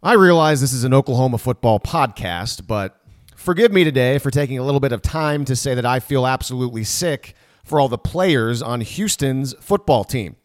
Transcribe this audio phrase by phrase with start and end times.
[0.00, 3.00] I realize this is an Oklahoma football podcast, but
[3.34, 6.24] forgive me today for taking a little bit of time to say that I feel
[6.24, 10.36] absolutely sick for all the players on Houston's football team.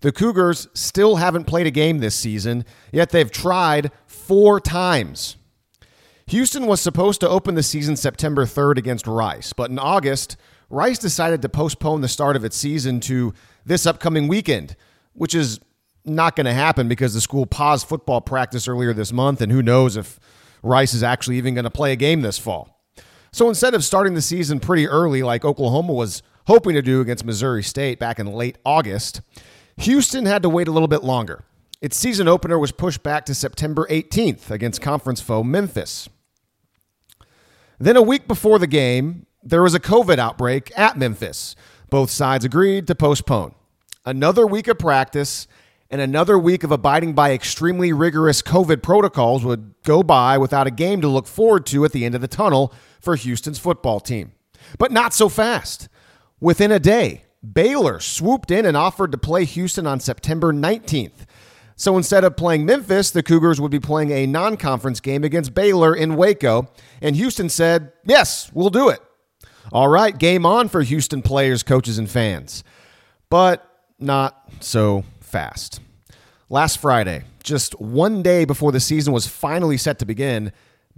[0.00, 5.36] The Cougars still haven't played a game this season, yet they've tried four times.
[6.28, 10.38] Houston was supposed to open the season September 3rd against Rice, but in August,
[10.70, 13.34] Rice decided to postpone the start of its season to
[13.66, 14.74] this upcoming weekend,
[15.12, 15.60] which is
[16.04, 19.62] not going to happen because the school paused football practice earlier this month, and who
[19.62, 20.18] knows if
[20.62, 22.80] Rice is actually even going to play a game this fall.
[23.32, 27.24] So instead of starting the season pretty early, like Oklahoma was hoping to do against
[27.24, 29.22] Missouri State back in late August,
[29.78, 31.44] Houston had to wait a little bit longer.
[31.80, 36.08] Its season opener was pushed back to September 18th against conference foe Memphis.
[37.78, 41.56] Then, a week before the game, there was a COVID outbreak at Memphis.
[41.90, 43.54] Both sides agreed to postpone.
[44.04, 45.48] Another week of practice
[45.92, 50.70] and another week of abiding by extremely rigorous COVID protocols would go by without a
[50.70, 54.32] game to look forward to at the end of the tunnel for Houston's football team.
[54.78, 55.90] But not so fast.
[56.40, 61.26] Within a day, Baylor swooped in and offered to play Houston on September 19th.
[61.76, 65.52] So instead of playing Memphis, the Cougars would be playing a non conference game against
[65.52, 66.70] Baylor in Waco.
[67.02, 69.00] And Houston said, Yes, we'll do it.
[69.72, 72.64] All right, game on for Houston players, coaches, and fans.
[73.28, 75.80] But not so fast.
[76.50, 80.52] Last Friday, just one day before the season was finally set to begin,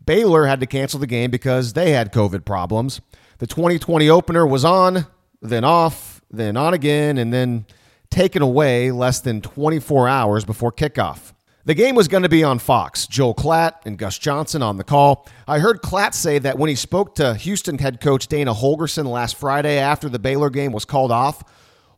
[0.05, 3.01] Baylor had to cancel the game because they had COVID problems.
[3.39, 5.07] The 2020 opener was on,
[5.41, 7.67] then off, then on again, and then
[8.11, 11.33] taken away less than 24 hours before kickoff.
[11.65, 13.07] The game was going to be on Fox.
[13.07, 15.27] Joel Klatt and Gus Johnson on the call.
[15.47, 19.37] I heard Klatt say that when he spoke to Houston head coach Dana Holgorsen last
[19.37, 21.45] Friday after the Baylor game was called off,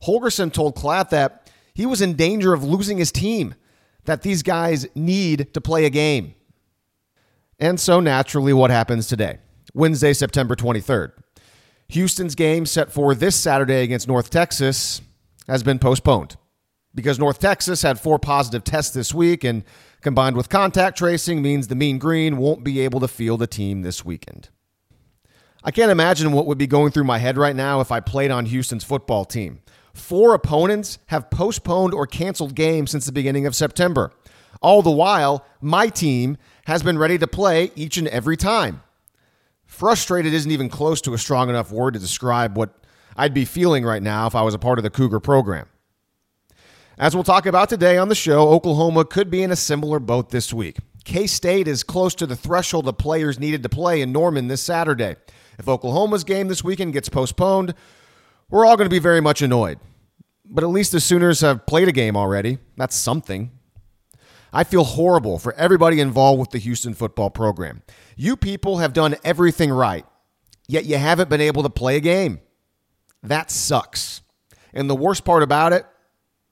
[0.04, 1.45] Holgorsen told Klatt that
[1.76, 3.54] he was in danger of losing his team,
[4.06, 6.34] that these guys need to play a game.
[7.58, 9.40] And so, naturally, what happens today?
[9.74, 11.12] Wednesday, September 23rd.
[11.88, 15.02] Houston's game set for this Saturday against North Texas
[15.48, 16.36] has been postponed
[16.94, 19.62] because North Texas had four positive tests this week, and
[20.00, 23.82] combined with contact tracing means the Mean Green won't be able to field a team
[23.82, 24.48] this weekend.
[25.62, 28.30] I can't imagine what would be going through my head right now if I played
[28.30, 29.60] on Houston's football team.
[29.96, 34.12] Four opponents have postponed or canceled games since the beginning of September.
[34.60, 36.36] All the while, my team
[36.66, 38.82] has been ready to play each and every time.
[39.64, 42.76] Frustrated isn't even close to a strong enough word to describe what
[43.16, 45.66] I'd be feeling right now if I was a part of the Cougar program.
[46.98, 50.28] As we'll talk about today on the show, Oklahoma could be in a similar boat
[50.28, 50.76] this week.
[51.04, 54.62] K State is close to the threshold of players needed to play in Norman this
[54.62, 55.16] Saturday.
[55.58, 57.74] If Oklahoma's game this weekend gets postponed,
[58.50, 59.78] we're all going to be very much annoyed.
[60.44, 62.58] But at least the Sooners have played a game already.
[62.76, 63.50] That's something.
[64.52, 67.82] I feel horrible for everybody involved with the Houston football program.
[68.16, 70.06] You people have done everything right,
[70.68, 72.40] yet you haven't been able to play a game.
[73.22, 74.22] That sucks.
[74.72, 75.84] And the worst part about it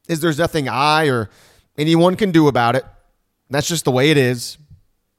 [0.09, 1.31] is there's nothing I or
[1.78, 2.84] anyone can do about it.
[3.49, 4.59] That's just the way it is.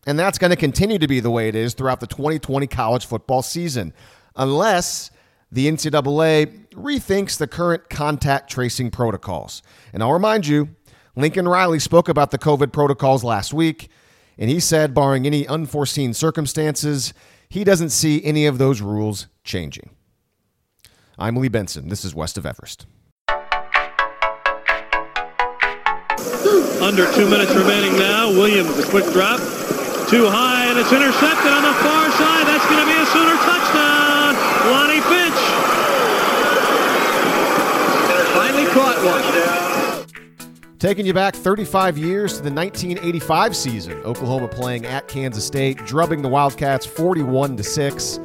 [0.06, 3.06] And that's going to continue to be the way it is throughout the 2020 college
[3.06, 3.94] football season,
[4.35, 5.09] unless
[5.52, 9.63] the NCAA rethinks the current contact tracing protocols.
[9.91, 10.69] And I'll remind you,
[11.16, 13.90] Lincoln Riley spoke about the COVID protocols last week,
[14.38, 17.13] and he said, barring any unforeseen circumstances,
[17.50, 19.90] he doesn't see any of those rules changing.
[21.18, 21.90] I'm Lee Benson.
[21.90, 22.85] This is West of Everest.
[26.81, 28.29] Under two minutes remaining now.
[28.29, 29.40] Williams, a quick drop.
[30.06, 32.46] Too high, and it's intercepted on the far side.
[32.46, 34.35] That's going to be a Sooner touchdown.
[34.69, 35.66] Lonnie Finch.
[40.77, 46.21] Taking you back 35 years to the 1985 season, Oklahoma playing at Kansas State, drubbing
[46.21, 48.19] the Wildcats 41 to 6.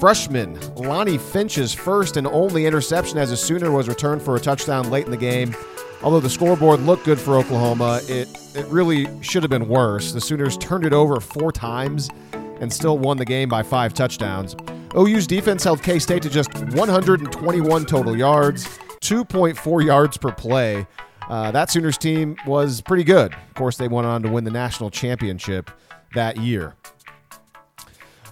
[0.00, 4.90] Freshman Lonnie Finch's first and only interception as a Sooner was returned for a touchdown
[4.90, 5.54] late in the game.
[6.02, 10.12] Although the scoreboard looked good for Oklahoma, it, it really should have been worse.
[10.12, 12.10] The Sooners turned it over four times
[12.60, 14.54] and still won the game by five touchdowns.
[14.96, 20.86] OU's defense held K State to just 121 total yards, 2.4 yards per play.
[21.28, 23.32] Uh, that Sooners team was pretty good.
[23.32, 25.70] Of course, they went on to win the national championship
[26.14, 26.74] that year.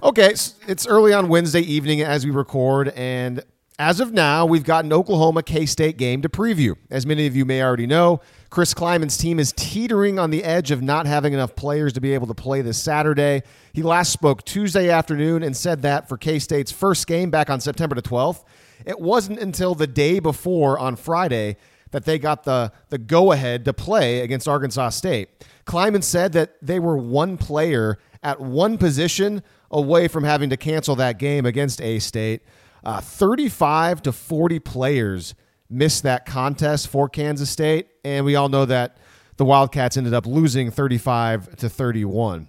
[0.02, 3.42] Okay, it's early on Wednesday evening as we record, and
[3.78, 6.76] as of now, we've got an Oklahoma K State game to preview.
[6.90, 10.70] As many of you may already know, Chris Klieman's team is teetering on the edge
[10.70, 13.42] of not having enough players to be able to play this Saturday.
[13.72, 17.60] He last spoke Tuesday afternoon and said that for K State's first game back on
[17.60, 18.44] September the 12th,
[18.84, 21.56] it wasn't until the day before on Friday
[21.90, 25.28] that they got the, the go ahead to play against Arkansas State.
[25.64, 30.96] Klieman said that they were one player at one position away from having to cancel
[30.96, 32.42] that game against A State.
[32.82, 35.34] Uh, 35 to 40 players
[35.70, 38.96] missed that contest for Kansas State, and we all know that
[39.36, 42.48] the Wildcats ended up losing 35 to 31.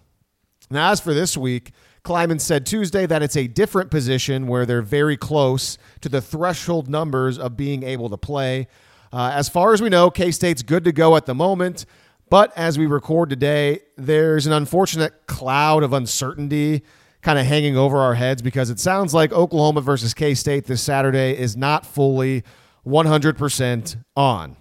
[0.70, 1.72] Now, as for this week,
[2.06, 6.88] Klieman said Tuesday that it's a different position where they're very close to the threshold
[6.88, 8.68] numbers of being able to play.
[9.12, 11.86] Uh, as far as we know, K State's good to go at the moment.
[12.30, 16.84] But as we record today, there's an unfortunate cloud of uncertainty
[17.22, 20.84] kind of hanging over our heads because it sounds like Oklahoma versus K State this
[20.84, 22.44] Saturday is not fully
[22.86, 24.58] 100% on.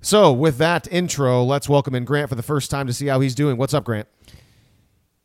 [0.00, 3.20] So, with that intro, let's welcome in Grant for the first time to see how
[3.20, 3.56] he's doing.
[3.56, 4.08] What's up, Grant?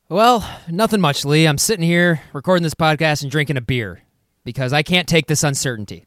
[0.07, 1.47] Well, nothing much, Lee.
[1.47, 4.03] I'm sitting here recording this podcast and drinking a beer
[4.43, 6.05] because I can't take this uncertainty.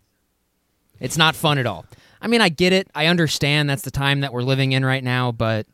[1.01, 1.85] It's not fun at all.
[2.21, 2.89] I mean, I get it.
[2.95, 5.67] I understand that's the time that we're living in right now, but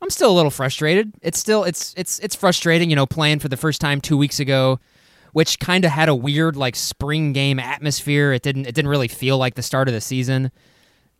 [0.00, 1.12] I'm still a little frustrated.
[1.20, 4.38] It's still it's it's it's frustrating, you know, playing for the first time 2 weeks
[4.38, 4.78] ago,
[5.32, 8.32] which kind of had a weird like spring game atmosphere.
[8.32, 10.52] It didn't it didn't really feel like the start of the season.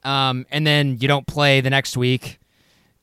[0.05, 2.38] Um, and then you don't play the next week,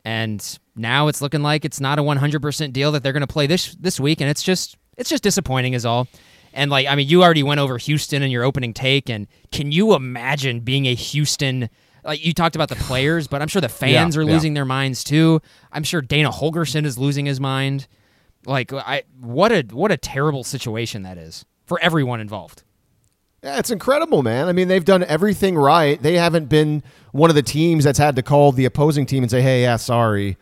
[0.06, 3.48] and now it's looking like it's not a 100% deal that they're going to play
[3.48, 6.07] this this week, and it's just it's just disappointing, is all.
[6.54, 9.74] And like, I mean, you already went over Houston in your opening take, and can
[9.74, 11.69] you imagine being a Houston?
[12.06, 14.31] Like you talked about the players, but I'm sure the fans Yeah, are yeah.
[14.31, 15.42] losing their minds too.
[15.74, 17.88] I'm sure Dana Holgorsen is losing his mind.
[18.46, 22.62] Like, I what a what a terrible situation that is for everyone involved.
[23.45, 24.47] Yeah, it's incredible, man.
[24.47, 26.01] I mean, they've done everything right.
[26.01, 26.81] They haven't been
[27.12, 29.75] one of the teams that's had to call the opposing team and say, "Hey, yeah,
[29.75, 30.36] sorry,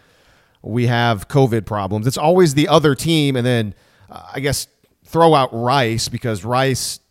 [0.61, 3.75] we have COVID problems." It's always the other team, and then
[4.09, 4.67] uh, I guess
[5.03, 7.01] throw out Rice because Rice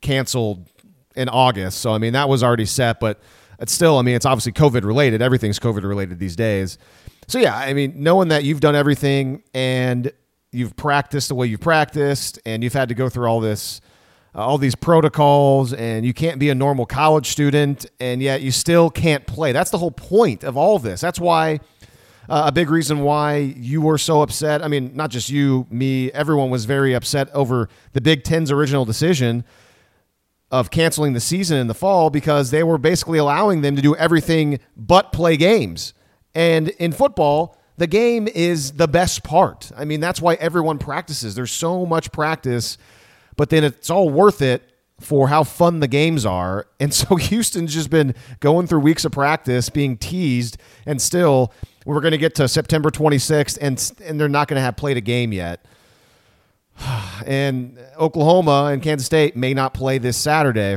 [0.00, 0.70] canceled
[1.14, 1.82] in August.
[1.82, 3.20] So I mean, that was already set, but
[3.60, 5.20] it's still, I mean, it's obviously COVID related.
[5.20, 6.78] Everything's COVID related these days.
[7.26, 10.10] So yeah, I mean, knowing that you've done everything and
[10.50, 13.82] you've practiced the way you've practiced, and you've had to go through all this
[14.36, 18.50] uh, all these protocols and you can't be a normal college student and yet you
[18.50, 19.52] still can't play.
[19.52, 21.00] That's the whole point of all this.
[21.00, 21.60] That's why
[22.28, 24.62] uh, a big reason why you were so upset.
[24.62, 28.84] I mean, not just you, me, everyone was very upset over the Big Ten's original
[28.84, 29.44] decision
[30.50, 33.96] of canceling the season in the fall because they were basically allowing them to do
[33.96, 35.94] everything but play games.
[36.34, 39.72] And in football, the game is the best part.
[39.76, 41.34] I mean, that's why everyone practices.
[41.34, 42.78] There's so much practice,
[43.36, 44.62] but then it's all worth it
[45.00, 46.66] for how fun the games are.
[46.80, 51.52] And so Houston's just been going through weeks of practice, being teased, and still
[51.86, 54.96] we're going to get to September 26th, and and they're not going to have played
[54.96, 55.64] a game yet.
[57.26, 60.76] And Oklahoma and Kansas State may not play this Saturday.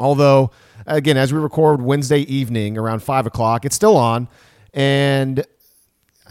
[0.00, 0.52] Although,
[0.86, 4.28] again, as we record Wednesday evening around five o'clock, it's still on.
[4.72, 5.44] And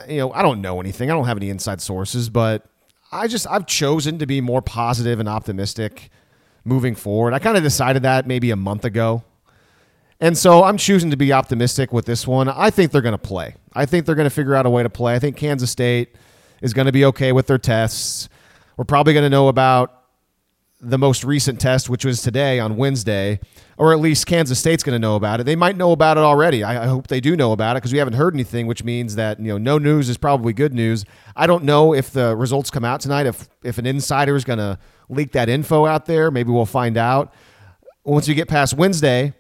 [0.08, 1.12] you know, I don't know anything.
[1.12, 2.66] I don't have any inside sources, but
[3.12, 6.10] I just I've chosen to be more positive and optimistic
[6.64, 7.34] moving forward.
[7.34, 9.24] I kind of decided that maybe a month ago.
[10.20, 12.50] And so I'm choosing to be optimistic with this one.
[12.50, 13.56] I think they're going to play.
[13.74, 15.16] I think they're going to figure out a way to play.
[15.16, 16.16] I think Kansas State
[16.62, 18.28] is going to be okay with their tests.
[18.78, 19.97] We're probably going to know about
[20.80, 23.40] the most recent test, which was today on Wednesday,
[23.78, 25.46] or at least Kansas State's going to know about it.
[25.46, 26.64] They might know about it already.
[26.64, 29.16] I, I hope they do know about it because we haven't heard anything, which means
[29.16, 31.04] that you know no news is probably good news.
[31.36, 33.26] I don't know if the results come out tonight.
[33.26, 34.78] If if an insider is going to
[35.10, 37.34] leak that info out there, maybe we'll find out.
[38.04, 39.34] Once you get past Wednesday,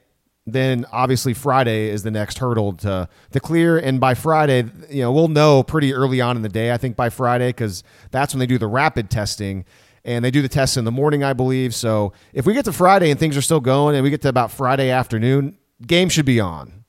[0.47, 3.77] then obviously Friday is the next hurdle to to clear.
[3.77, 6.71] And by Friday, you know, we'll know pretty early on in the day.
[6.71, 9.65] I think by Friday because that's when they do the rapid testing,
[10.07, 11.75] and they do the tests in the morning, I believe.
[11.75, 14.29] So if we get to Friday and things are still going, and we get to
[14.29, 16.85] about Friday afternoon, game should be on.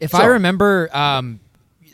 [0.00, 1.40] If So- I remember um,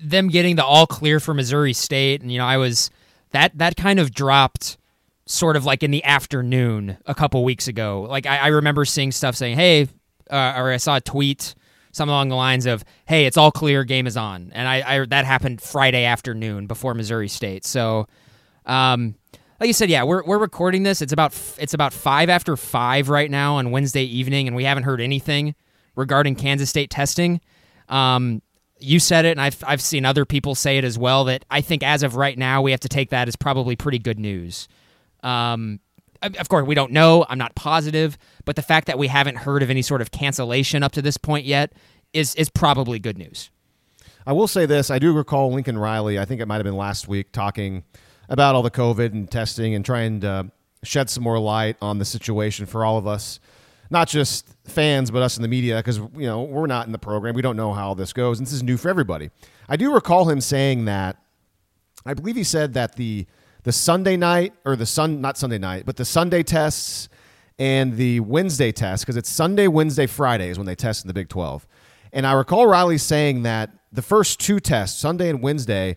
[0.02, 2.90] them getting the all clear for Missouri State, and you know, I was
[3.32, 4.78] that that kind of dropped
[5.26, 8.06] sort of like in the afternoon a couple weeks ago.
[8.08, 9.88] Like I, I remember seeing stuff saying, "Hey,"
[10.30, 11.54] uh, or I saw a tweet
[11.92, 15.04] something along the lines of, "Hey, it's all clear, game is on," and I, I
[15.06, 17.64] that happened Friday afternoon before Missouri State.
[17.66, 18.06] So,
[18.66, 19.14] um,
[19.60, 21.02] like you said, yeah, we're we're recording this.
[21.02, 24.84] It's about it's about five after five right now on Wednesday evening, and we haven't
[24.84, 25.54] heard anything
[25.94, 27.42] regarding Kansas State testing.
[27.90, 28.40] Um,
[28.78, 31.24] you said it, and I've I've seen other people say it as well.
[31.24, 33.98] That I think as of right now, we have to take that as probably pretty
[33.98, 34.66] good news.
[35.22, 35.80] Um,
[36.22, 37.26] of of course, we don't know.
[37.28, 40.82] I'm not positive, but the fact that we haven't heard of any sort of cancellation
[40.82, 41.74] up to this point yet
[42.14, 43.50] is is probably good news.
[44.26, 46.18] I will say this: I do recall Lincoln Riley.
[46.18, 47.84] I think it might have been last week talking
[48.30, 50.50] about all the COVID and testing and trying to
[50.82, 53.38] shed some more light on the situation for all of us
[53.90, 56.98] not just fans, but us in the media, because you know we're not in the
[56.98, 57.34] program.
[57.34, 59.30] We don't know how this goes, and this is new for everybody.
[59.68, 61.16] I do recall him saying that.
[62.06, 63.26] I believe he said that the
[63.64, 67.08] the Sunday night or the sun not Sunday night, but the Sunday tests
[67.58, 71.14] and the Wednesday tests because it's Sunday, Wednesday, Friday is when they test in the
[71.14, 71.66] Big Twelve.
[72.12, 75.96] And I recall Riley saying that the first two tests, Sunday and Wednesday,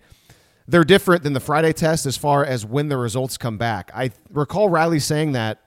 [0.68, 3.92] they're different than the Friday test as far as when the results come back.
[3.94, 5.62] I recall Riley saying that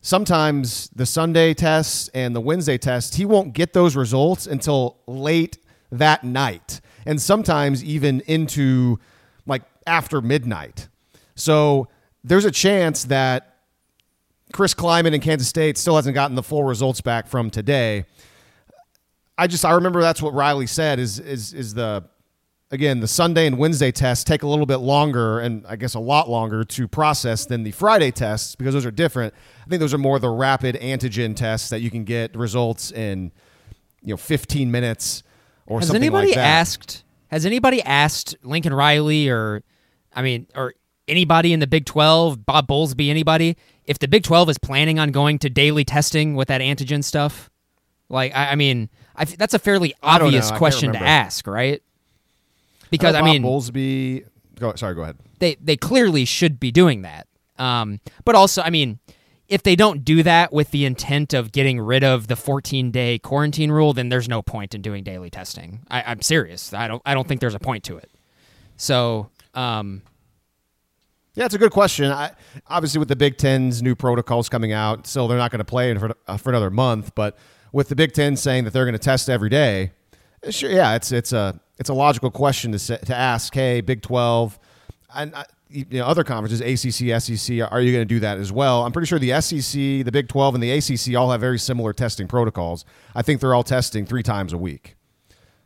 [0.00, 5.58] sometimes the Sunday tests and the Wednesday tests, he won't get those results until late
[5.90, 8.98] that night, and sometimes even into
[9.46, 10.88] like after midnight.
[11.34, 11.88] So
[12.22, 13.56] there's a chance that
[14.52, 18.04] Chris Klieman in Kansas State still hasn't gotten the full results back from today.
[19.36, 22.04] I just I remember that's what Riley said is is is the
[22.70, 26.00] again, the Sunday and Wednesday tests take a little bit longer and I guess a
[26.00, 29.34] lot longer to process than the Friday tests because those are different.
[29.64, 33.32] I think those are more the rapid antigen tests that you can get results in,
[34.02, 35.22] you know, 15 minutes
[35.66, 36.44] or has something anybody like that.
[36.44, 37.04] asked?
[37.28, 39.62] Has anybody asked Lincoln Riley or,
[40.14, 40.74] I mean, or
[41.06, 45.10] anybody in the Big 12, Bob Bowlesby, anybody, if the Big 12 is planning on
[45.10, 47.50] going to daily testing with that antigen stuff?
[48.10, 50.38] Like, I, I mean, I, that's a fairly I don't know.
[50.38, 51.82] obvious question to ask, right?
[52.90, 54.24] Because Uh, I mean, Bowlesby.
[54.58, 55.16] Go, sorry, go ahead.
[55.38, 57.26] they they clearly should be doing that.
[57.58, 58.98] Um, but also, I mean,
[59.48, 63.18] if they don't do that with the intent of getting rid of the 14 day
[63.18, 65.80] quarantine rule, then there's no point in doing daily testing.
[65.90, 66.72] I, I'm serious.
[66.74, 68.10] I don't I don't think there's a point to it.
[68.76, 70.02] So, um,
[71.34, 72.10] Yeah, it's a good question.
[72.10, 72.32] I,
[72.66, 75.94] obviously, with the Big Ten's new protocols coming out, still they're not going to play
[75.96, 77.14] for, uh, for another month.
[77.14, 77.36] But
[77.72, 79.92] with the Big Ten saying that they're going to test every day,
[80.50, 83.54] sure, yeah, it's it's a it's a logical question to to ask.
[83.54, 84.58] Hey, Big Twelve,
[85.14, 88.52] and uh, you know other conferences, ACC, SEC, are you going to do that as
[88.52, 88.84] well?
[88.84, 89.72] I'm pretty sure the SEC,
[90.04, 92.84] the Big Twelve, and the ACC all have very similar testing protocols.
[93.14, 94.96] I think they're all testing three times a week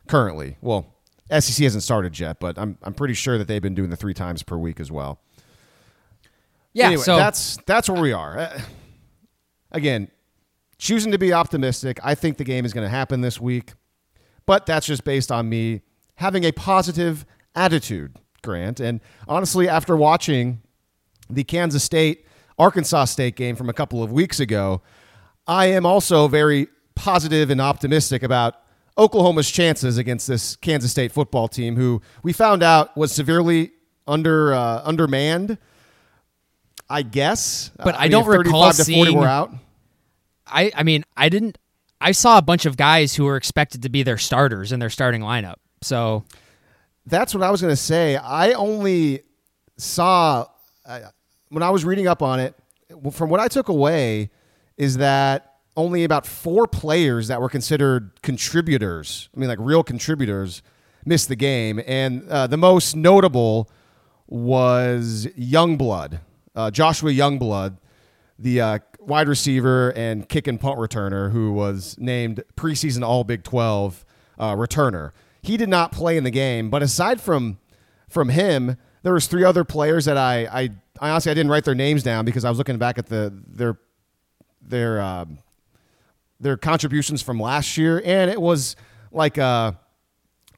[0.07, 0.57] currently.
[0.61, 0.95] Well,
[1.29, 4.13] SEC hasn't started yet, but I'm I'm pretty sure that they've been doing the three
[4.13, 5.19] times per week as well
[6.73, 6.87] yeah.
[6.87, 8.37] anyway, so that's that's where we are.
[8.37, 8.61] Uh,
[9.71, 10.09] again,
[10.77, 11.99] choosing to be optimistic.
[12.03, 13.73] I think the game is going to happen this week,
[14.45, 15.81] but that's just based on me
[16.15, 18.79] having a positive attitude, Grant.
[18.79, 20.61] And honestly, after watching
[21.29, 22.25] the Kansas State
[22.59, 24.81] Arkansas State game from a couple of weeks ago,
[25.47, 28.55] I am also very positive and optimistic about
[28.97, 33.71] Oklahoma's chances against this Kansas State football team, who we found out was severely
[34.07, 35.57] under uh, undermanned.
[36.89, 39.51] I guess, But Uh, I don't recall 35 to 40 seeing- were out.
[40.45, 41.57] I I mean I didn't
[42.01, 44.89] I saw a bunch of guys who were expected to be their starters in their
[44.89, 45.55] starting lineup.
[45.83, 46.25] So
[47.05, 48.15] That's what I was going to say.
[48.15, 49.21] I only
[49.77, 50.45] saw
[50.85, 50.99] uh,
[51.49, 52.55] when I was reading up on it.
[53.11, 54.29] From what I took away
[54.77, 59.29] is that only about four players that were considered contributors.
[59.35, 60.61] I mean, like real contributors,
[61.05, 63.69] missed the game, and uh, the most notable
[64.27, 66.19] was Youngblood,
[66.55, 67.77] uh, Joshua Youngblood,
[68.39, 73.43] the uh, wide receiver and kick and punt returner who was named preseason All Big
[73.43, 74.05] 12
[74.39, 75.11] uh, returner.
[75.43, 77.59] He did not play in the game, but aside from
[78.09, 80.69] from him, there was three other players that I, I,
[81.01, 83.33] I honestly I didn't write their names down because I was looking back at the
[83.45, 83.77] their
[84.61, 85.39] their um,
[86.39, 88.77] their contributions from last year, and it was
[89.11, 89.77] like a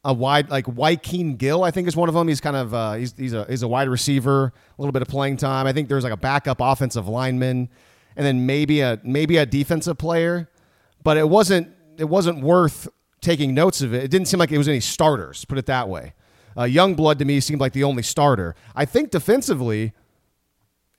[0.03, 2.27] a wide like Joaquin Gill, I think is one of them.
[2.27, 5.07] He's kind of uh, he's he's a he's a wide receiver, a little bit of
[5.07, 5.65] playing time.
[5.65, 7.69] I think there's like a backup offensive lineman,
[8.15, 10.47] and then maybe a maybe a defensive player,
[11.03, 12.87] but it wasn't it wasn't worth
[13.25, 14.03] taking notes of it.
[14.03, 15.43] It didn't seem like it was any starters.
[15.45, 16.13] Put it that way.
[16.55, 18.55] Uh, Youngblood to me seemed like the only starter.
[18.75, 19.91] I think defensively,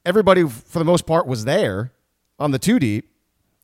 [0.04, 1.92] everybody for the most part was there
[2.38, 3.11] on the two deep,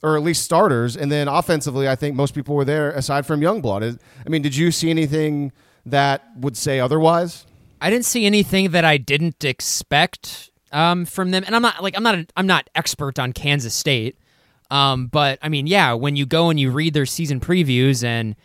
[0.02, 0.97] or at least starters.
[0.97, 3.83] And then offensively, I think most people were there aside from Youngblood.
[3.83, 5.52] Is- I mean, did you see anything
[5.85, 7.45] that would say otherwise?
[7.81, 11.97] I didn't see anything that I didn't expect um, from them, and I'm not like
[11.97, 14.16] I'm not a, I'm not expert on Kansas State,
[14.71, 18.37] um, but I mean, yeah, when you go and you read their season previews and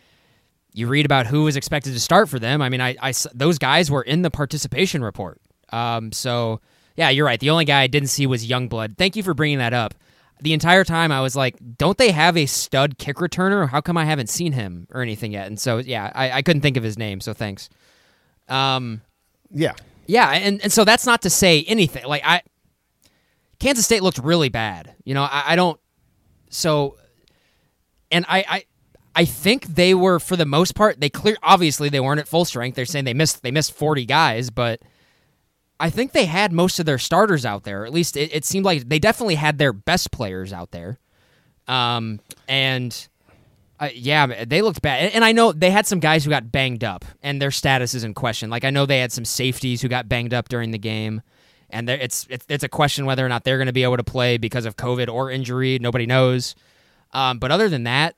[0.72, 3.90] you read about who was expected to start for them, I mean, I those guys
[3.90, 5.40] were in the participation report.
[5.70, 6.60] Um, so
[6.96, 7.38] yeah, you're right.
[7.40, 8.96] The only guy I didn't see was Youngblood.
[8.96, 9.94] Thank you for bringing that up.
[10.40, 13.68] The entire time I was like, don't they have a stud kick returner?
[13.68, 15.46] How come I haven't seen him or anything yet?
[15.48, 17.20] And so yeah, I, I couldn't think of his name.
[17.20, 17.68] So thanks.
[18.48, 19.02] Um,
[19.50, 19.74] Yeah.
[20.06, 22.04] yeah, and, and so that's not to say anything.
[22.06, 22.42] Like I,
[23.58, 24.94] Kansas State looked really bad.
[25.04, 25.78] You know, I, I don't.
[26.50, 26.96] So,
[28.12, 28.64] and I, I,
[29.18, 31.00] I think they were for the most part.
[31.00, 31.36] They clear.
[31.42, 32.76] Obviously, they weren't at full strength.
[32.76, 33.42] They're saying they missed.
[33.42, 34.80] They missed forty guys, but
[35.80, 37.84] I think they had most of their starters out there.
[37.84, 41.00] At least it, it seemed like they definitely had their best players out there.
[41.66, 43.08] Um, and
[43.80, 45.06] uh, yeah, they looked bad.
[45.06, 47.94] And, and I know they had some guys who got banged up, and their status
[47.94, 48.50] is in question.
[48.50, 51.22] Like I know they had some safeties who got banged up during the game,
[51.70, 54.04] and it's it's it's a question whether or not they're going to be able to
[54.04, 55.80] play because of COVID or injury.
[55.80, 56.54] Nobody knows.
[57.10, 58.14] Um, but other than that,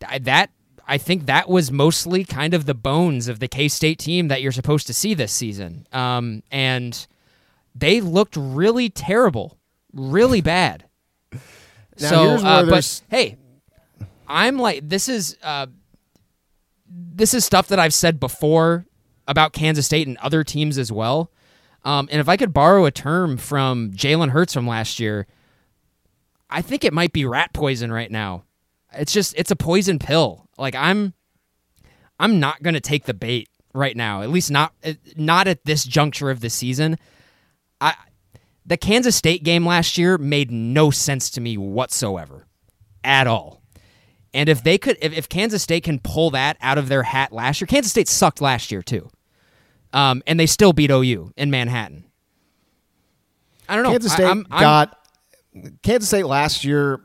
[0.00, 0.50] that
[0.86, 4.42] I think that was mostly kind of the bones of the K State team that
[4.42, 5.86] you're supposed to see this season.
[5.92, 7.06] Um, and
[7.74, 9.58] they looked really terrible,
[9.92, 10.84] really bad.
[11.98, 13.38] Now, so, uh, but hey,
[14.28, 15.66] I'm like this is uh,
[16.86, 18.84] this is stuff that I've said before
[19.26, 21.30] about Kansas State and other teams as well.
[21.84, 25.26] Um, and if I could borrow a term from Jalen Hurts from last year,
[26.50, 28.44] I think it might be rat poison right now.
[28.98, 30.48] It's just it's a poison pill.
[30.58, 31.14] Like I'm
[32.18, 34.22] I'm not going to take the bait right now.
[34.22, 34.72] At least not
[35.16, 36.96] not at this juncture of the season.
[37.80, 37.94] I
[38.64, 42.46] the Kansas State game last year made no sense to me whatsoever.
[43.04, 43.62] At all.
[44.34, 47.32] And if they could if, if Kansas State can pull that out of their hat
[47.32, 49.08] last year, Kansas State sucked last year too.
[49.92, 52.04] Um, and they still beat OU in Manhattan.
[53.68, 53.90] I don't know.
[53.90, 54.98] Kansas I- State I'm- I'm- got
[55.82, 57.00] Kansas State last year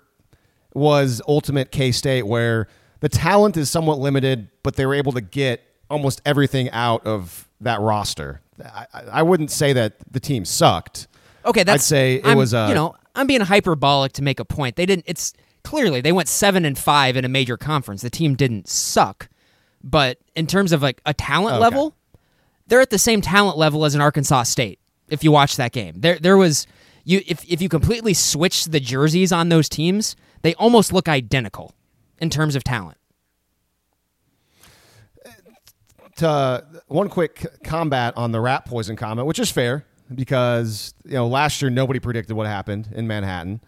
[0.73, 2.67] was ultimate K State where
[3.01, 7.47] the talent is somewhat limited, but they were able to get almost everything out of
[7.61, 8.41] that roster.
[8.63, 11.07] I, I- wouldn't say that the team sucked.
[11.45, 14.39] Okay, that's I'd say it I'm- was, uh, you know I'm being hyperbolic to make
[14.39, 14.75] a point.
[14.75, 15.05] They didn't.
[15.07, 18.01] It's clearly they went seven and five in a major conference.
[18.03, 19.27] The team didn't suck,
[19.83, 21.61] but in terms of like a talent Okay.
[21.61, 21.95] level,
[22.67, 24.79] they're at the same talent level as an Arkansas State.
[25.09, 26.67] If you watch that game, there there was
[27.03, 31.73] you if if you completely switched the jerseys on those teams, they almost look identical
[32.19, 32.97] in terms of talent.
[36.21, 41.27] to one quick combat on the rat poison comment, which is fair because you know
[41.27, 43.59] last year nobody predicted what happened in Manhattan,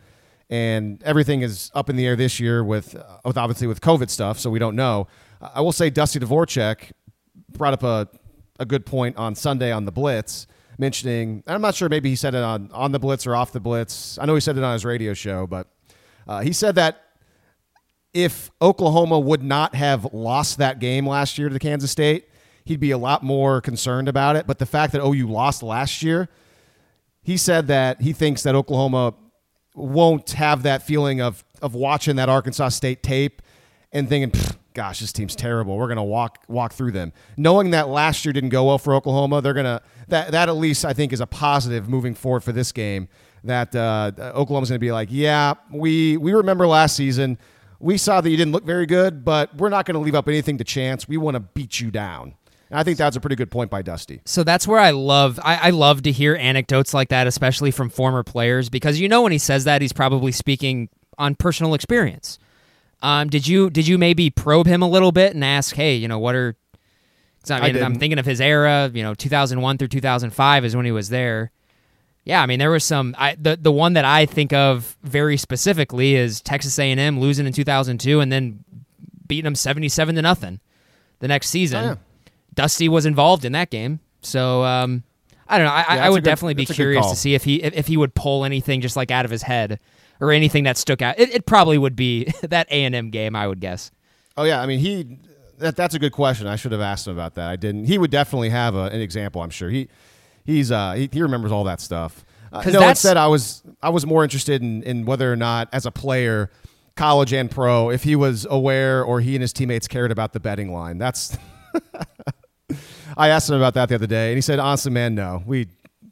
[0.49, 4.09] and everything is up in the air this year with uh, with obviously with COVID
[4.09, 5.07] stuff, so we don't know.
[5.41, 6.91] I will say Dusty Dvoracek
[7.57, 8.07] brought up a
[8.59, 10.45] a good point on Sunday on the Blitz,
[10.77, 13.59] mentioning I'm not sure maybe he said it on on the Blitz or off the
[13.59, 14.19] Blitz.
[14.19, 15.72] I know he said it on his radio show, but
[16.27, 17.01] uh, he said that
[18.13, 22.29] if Oklahoma would not have lost that game last year to Kansas State,
[22.63, 24.47] he'd be a lot more concerned about it.
[24.47, 26.29] But the fact that OU lost last year,
[27.21, 29.15] he said that he thinks that Oklahoma
[29.75, 33.41] won't have that feeling of of watching that Arkansas State tape
[33.91, 34.39] and thinking,
[34.73, 35.77] "Gosh, this team's terrible.
[35.77, 39.41] We're gonna walk walk through them." Knowing that last year didn't go well for Oklahoma,
[39.41, 42.71] they're gonna that that at least I think is a positive moving forward for this
[42.71, 43.07] game.
[43.43, 47.37] That uh, Oklahoma's gonna be like, "Yeah, we we remember last season."
[47.79, 50.29] We saw that you didn't look very good, but we're not going to leave up
[50.29, 51.05] anything to chance.
[51.05, 52.33] We want to beat you down.
[52.69, 54.21] And I think that's a pretty good point by Dusty.
[54.23, 57.89] So that's where I love I, I love to hear anecdotes like that, especially from
[57.89, 62.39] former players, because you know when he says that he's probably speaking on personal experience.
[63.01, 66.07] Um, did you did you maybe probe him a little bit and ask, hey, you
[66.07, 66.55] know, what are?
[67.43, 68.89] 'cause I I mean, I'm thinking of his era.
[68.93, 71.51] You know, 2001 through 2005 is when he was there.
[72.25, 73.15] Yeah, I mean, there was some.
[73.17, 77.51] I the the one that I think of very specifically is Texas A&M losing in
[77.53, 78.63] 2002 and then
[79.27, 80.59] beating them 77 to nothing
[81.19, 81.83] the next season.
[81.83, 81.95] Oh, yeah.
[82.53, 85.03] Dusty was involved in that game, so um,
[85.49, 85.73] I don't know.
[85.73, 87.87] I, Yeah, I would good- definitely be a curious to see if he if, if
[87.87, 89.79] he would pull anything just like out of his head
[90.21, 91.19] or anything that stuck out.
[91.19, 93.91] It, it probably would be that A and M game, I would guess.
[94.37, 95.17] Oh yeah, I mean he.
[95.59, 96.47] That, that's a good question.
[96.47, 97.47] I should have asked him about that.
[97.49, 97.85] I didn't.
[97.85, 99.41] He would definitely have a, an example.
[99.41, 99.87] I'm sure he
[100.43, 102.25] he's uh he, he remembers all that stuff.
[102.51, 105.85] Uh, no, instead I was I was more interested in in whether or not as
[105.85, 106.51] a player,
[106.95, 110.39] college and pro, if he was aware or he and his teammates cared about the
[110.39, 110.97] betting line.
[110.97, 111.37] That's.
[113.17, 115.43] I asked him about that the other day, and he said, "Honestly, man, no.
[115.45, 115.67] We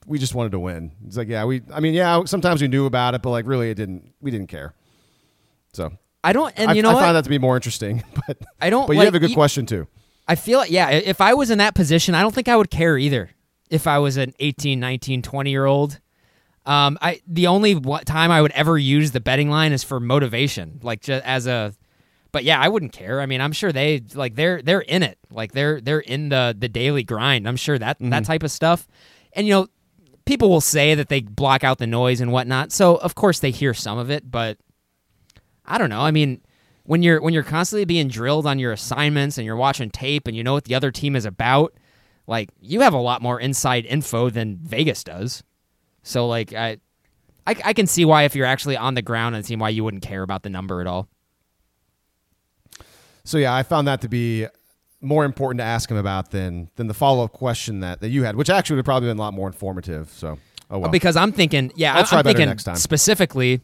[0.05, 1.61] we just wanted to win." He's like, "Yeah, we.
[1.73, 2.23] I mean, yeah.
[2.25, 4.13] Sometimes we knew about it, but like, really, it didn't.
[4.21, 4.73] We didn't care."
[5.73, 5.91] So
[6.23, 7.01] I don't, and I, you know I what?
[7.01, 8.03] find that to be more interesting.
[8.27, 9.87] But I don't But you like- have a good you- question too.
[10.27, 12.69] I feel like, yeah, if I was in that position, I don't think I would
[12.69, 13.31] care either.
[13.71, 15.99] If I was an 18, 19, 20 year old,
[16.65, 20.79] um, I the only time I would ever use the betting line is for motivation,
[20.83, 21.73] like just as a.
[22.31, 23.19] But yeah, I wouldn't care.
[23.19, 26.55] I mean, I'm sure they like they're they're in it, like they're they're in the
[26.57, 27.47] the daily grind.
[27.47, 28.87] I'm sure that that type of stuff,
[29.33, 29.67] and you know,
[30.25, 32.71] people will say that they block out the noise and whatnot.
[32.71, 34.57] So of course they hear some of it, but
[35.65, 36.01] I don't know.
[36.01, 36.41] I mean,
[36.83, 40.35] when you're when you're constantly being drilled on your assignments and you're watching tape and
[40.35, 41.73] you know what the other team is about,
[42.27, 45.43] like you have a lot more inside info than Vegas does.
[46.03, 46.77] So like I,
[47.45, 49.83] I, I can see why if you're actually on the ground and see why you
[49.83, 51.07] wouldn't care about the number at all.
[53.23, 54.47] So yeah, I found that to be
[55.01, 58.23] more important to ask him about than than the follow up question that, that you
[58.23, 60.09] had, which actually would have probably been a lot more informative.
[60.09, 60.37] So
[60.69, 60.91] oh well.
[60.91, 62.75] Because I'm thinking, yeah, I'll I'm, try I'm thinking next time.
[62.75, 63.61] specifically,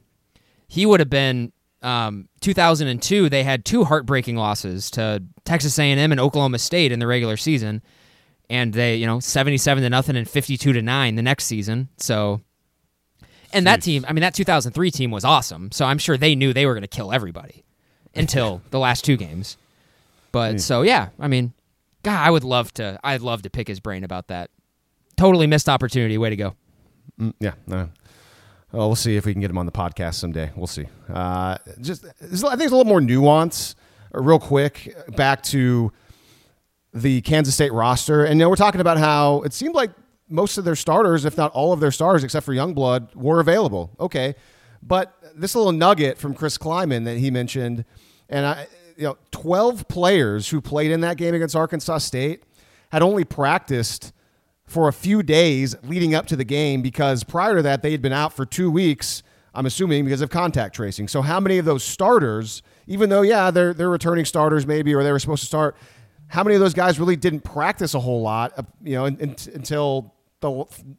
[0.68, 1.52] he would have been
[1.84, 7.08] um, 2002 they had two heartbreaking losses to Texas A&M and Oklahoma State in the
[7.08, 7.82] regular season,
[8.50, 11.90] and they you know 77 to nothing and 52 to nine the next season.
[11.98, 12.42] So,
[13.54, 15.72] and that team, I mean that 2003 team was awesome.
[15.72, 17.64] So I'm sure they knew they were going to kill everybody
[18.16, 19.58] until the last two games.
[20.32, 21.54] But so yeah, I mean,
[22.04, 23.00] God, I would love to.
[23.04, 24.50] I'd love to pick his brain about that.
[25.16, 26.18] Totally missed opportunity.
[26.18, 26.56] Way to go.
[27.20, 27.54] Mm, yeah.
[27.66, 27.90] No.
[28.72, 30.52] Well, we'll see if we can get him on the podcast someday.
[30.56, 30.86] We'll see.
[31.12, 33.76] Uh, just, I think there's a little more nuance.
[34.14, 35.92] Uh, real quick, back to
[36.94, 39.92] the Kansas State roster, and you know, we're talking about how it seemed like
[40.30, 43.92] most of their starters, if not all of their stars, except for Youngblood, were available.
[44.00, 44.36] Okay,
[44.82, 47.86] but this little nugget from Chris Klieman that he mentioned,
[48.30, 52.44] and I, you know, 12 players who played in that game against Arkansas State
[52.92, 54.12] had only practiced
[54.66, 58.02] for a few days leading up to the game because prior to that they had
[58.02, 59.24] been out for two weeks.
[59.54, 61.08] I'm assuming because of contact tracing.
[61.08, 65.04] So how many of those starters, even though yeah they're they're returning starters maybe or
[65.04, 65.76] they were supposed to start,
[66.28, 69.18] how many of those guys really didn't practice a whole lot, uh, you know, in,
[69.20, 70.50] in, until the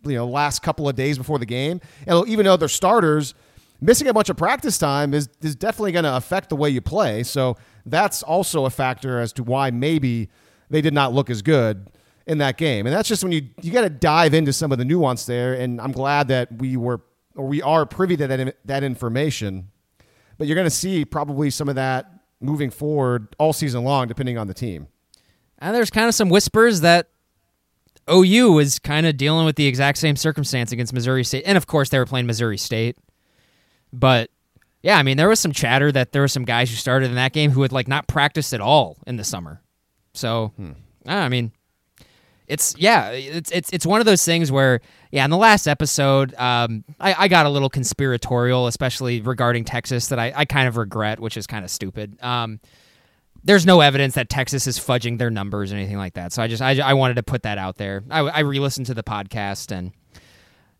[0.04, 1.80] you know last couple of days before the game?
[2.06, 3.34] And even though they're starters,
[3.80, 6.80] missing a bunch of practice time is is definitely going to affect the way you
[6.80, 7.22] play.
[7.22, 10.28] So that's also a factor as to why maybe
[10.70, 11.90] they did not look as good
[12.26, 12.86] in that game.
[12.86, 15.54] And that's just when you you got to dive into some of the nuance there.
[15.54, 17.00] And I'm glad that we were
[17.34, 19.68] or we are privy to that that information.
[20.38, 24.38] But you're going to see probably some of that moving forward all season long, depending
[24.38, 24.86] on the team.
[25.58, 27.08] And there's kind of some whispers that
[28.10, 31.66] OU is kind of dealing with the exact same circumstance against Missouri State, and of
[31.66, 32.96] course they were playing Missouri State.
[33.92, 34.30] But
[34.82, 37.16] yeah, I mean there was some chatter that there were some guys who started in
[37.16, 39.60] that game who had like not practiced at all in the summer.
[40.14, 40.72] So hmm.
[41.06, 41.52] I mean,
[42.46, 46.34] it's yeah, it's it's it's one of those things where yeah, in the last episode,
[46.34, 50.76] um, I, I got a little conspiratorial, especially regarding Texas, that I, I kind of
[50.76, 52.22] regret, which is kind of stupid.
[52.22, 52.60] Um,
[53.44, 56.32] there's no evidence that Texas is fudging their numbers or anything like that.
[56.32, 58.02] So I just I, I wanted to put that out there.
[58.10, 59.92] I, I re-listened to the podcast and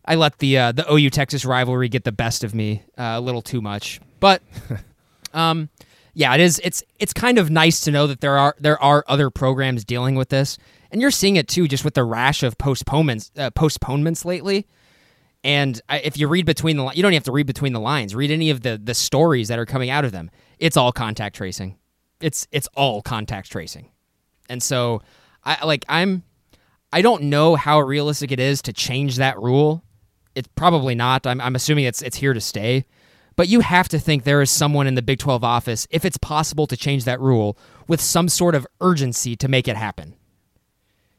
[0.05, 3.21] I let the uh, the OU Texas rivalry get the best of me uh, a
[3.21, 4.01] little too much.
[4.21, 4.43] But
[5.35, 5.69] um,
[6.15, 6.61] yeah, it is.
[6.65, 10.15] It's it's kind of nice to know that there are there are other programs dealing
[10.15, 10.59] with this
[10.91, 14.67] and you're seeing it too, just with the rash of postponements uh, postponements lately.
[15.45, 18.15] And I, if you read between the, you don't have to read between the lines.
[18.15, 20.31] Read any of the the stories that are coming out of them.
[20.59, 21.77] It's all contact tracing.
[22.21, 23.91] It's it's all contact tracing.
[24.49, 25.03] And so,
[25.45, 26.23] I like I'm,
[26.93, 29.85] I don't know how realistic it is to change that rule.
[30.35, 31.27] It's probably not.
[31.27, 32.87] I'm I'm assuming it's it's here to stay.
[33.37, 36.19] But you have to think there is someone in the Big 12 office, if it's
[36.19, 40.17] possible to change that rule, with some sort of urgency to make it happen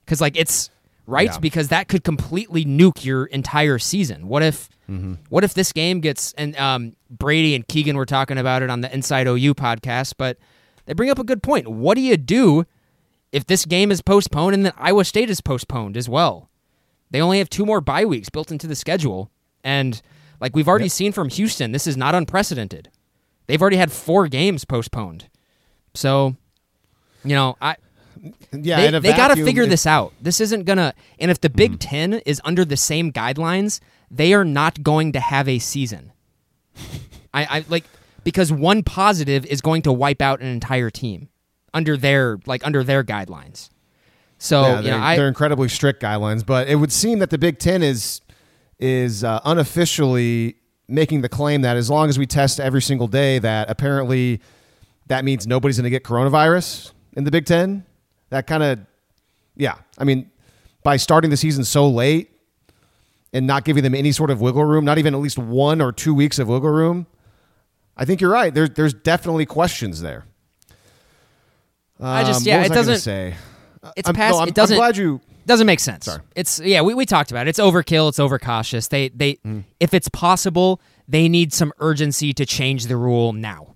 [0.10, 0.72] because like it's
[1.06, 1.38] right yeah.
[1.38, 4.28] because that could completely nuke your entire season.
[4.28, 5.14] What if mm-hmm.
[5.30, 8.82] what if this game gets and um, Brady and Keegan were talking about it on
[8.82, 10.38] the Inside OU podcast, but
[10.90, 11.68] they bring up a good point.
[11.68, 12.66] What do you do
[13.32, 16.50] if this game is postponed and then Iowa State is postponed as well?
[17.12, 19.30] They only have two more bye weeks built into the schedule,
[19.64, 20.02] and
[20.42, 20.92] like we've already yep.
[20.94, 22.90] seen from Houston, this is not unprecedented.
[23.46, 25.30] They've already had four games postponed,
[25.94, 26.36] so
[27.24, 27.76] you know I
[28.52, 30.12] yeah, they, they got to figure this out.
[30.20, 30.96] This isn't gonna.
[31.20, 31.78] And if the Big mm.
[31.80, 36.14] Ten is under the same guidelines, they are not going to have a season.
[37.32, 37.84] I, I like
[38.24, 41.30] because one positive is going to wipe out an entire team
[41.74, 43.70] under their like under their guidelines.
[44.38, 47.38] So yeah, you know, I, they're incredibly strict guidelines, but it would seem that the
[47.38, 48.22] Big Ten is
[48.80, 50.56] is uh, unofficially
[50.88, 54.42] making the claim that as long as we test every single day, that apparently
[55.08, 57.86] that means nobody's going to get coronavirus in the Big Ten
[58.30, 58.80] that kind of,
[59.56, 59.76] yeah.
[59.98, 60.32] I mean,
[60.84, 62.32] by starting the season so late
[63.34, 65.92] and not giving them any sort of wiggle room, not even at least one or
[65.92, 67.08] two weeks of wiggle room,
[68.00, 68.54] I think you're right.
[68.54, 70.26] There's there's definitely questions there.
[72.00, 73.36] Um, I just yeah, it doesn't say.
[73.98, 74.36] It's past.
[74.36, 74.76] No, I'm, it doesn't.
[74.76, 76.06] I'm glad you doesn't make sense.
[76.06, 76.22] Sorry.
[76.34, 77.50] It's yeah, we, we talked about it.
[77.50, 78.08] It's overkill.
[78.08, 78.88] It's overcautious.
[78.88, 79.66] They they mm.
[79.82, 83.76] if it's possible, they need some urgency to change the rule now.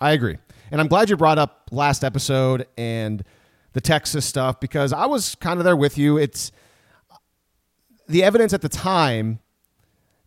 [0.00, 0.38] I agree.
[0.70, 3.24] And I'm glad you brought up last episode and
[3.72, 6.18] the Texas stuff because I was kind of there with you.
[6.18, 6.52] It's
[8.06, 9.40] the evidence at the time.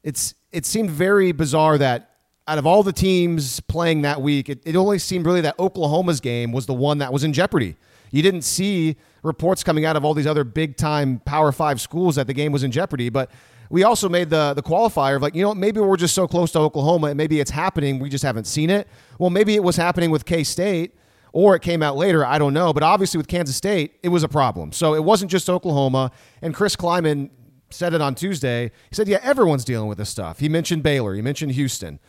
[0.03, 2.14] It's it seemed very bizarre that
[2.47, 6.19] out of all the teams playing that week, it, it only seemed really that Oklahoma's
[6.19, 7.75] game was the one that was in jeopardy.
[8.12, 12.15] You didn't see reports coming out of all these other big time Power Five schools
[12.15, 13.31] that the game was in jeopardy, but
[13.69, 16.51] we also made the the qualifier of like, you know, maybe we're just so close
[16.51, 18.88] to Oklahoma and maybe it's happening, we just haven't seen it.
[19.17, 20.95] Well, maybe it was happening with K State
[21.34, 22.71] or it came out later, I don't know.
[22.71, 24.71] But obviously with Kansas State, it was a problem.
[24.71, 26.12] So it wasn't just Oklahoma.
[26.41, 27.29] And Chris Klieman
[27.69, 28.71] said it on Tuesday.
[28.89, 30.39] He said, Yeah, everyone's dealing with this stuff.
[30.39, 31.99] He mentioned Baylor, he mentioned Houston.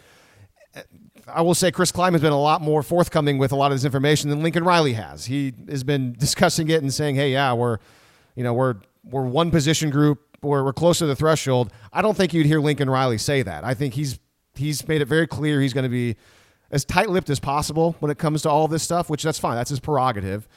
[1.28, 3.78] I will say Chris Klieman has been a lot more forthcoming with a lot of
[3.78, 5.26] this information than Lincoln Riley has.
[5.26, 7.78] He has been discussing it and saying, "Hey, yeah, we're,
[8.34, 12.16] you know, we're we're one position group, we're, we're close to the threshold." I don't
[12.16, 13.64] think you'd hear Lincoln Riley say that.
[13.64, 14.18] I think he's
[14.54, 16.16] he's made it very clear he's going to be
[16.70, 19.56] as tight-lipped as possible when it comes to all this stuff, which that's fine.
[19.56, 20.48] That's his prerogative.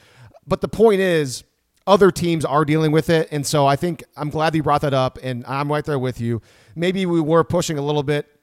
[0.46, 1.44] But the point is,
[1.86, 4.94] other teams are dealing with it, and so I think I'm glad you brought that
[4.94, 6.40] up, and I'm right there with you.
[6.74, 8.39] Maybe we were pushing a little bit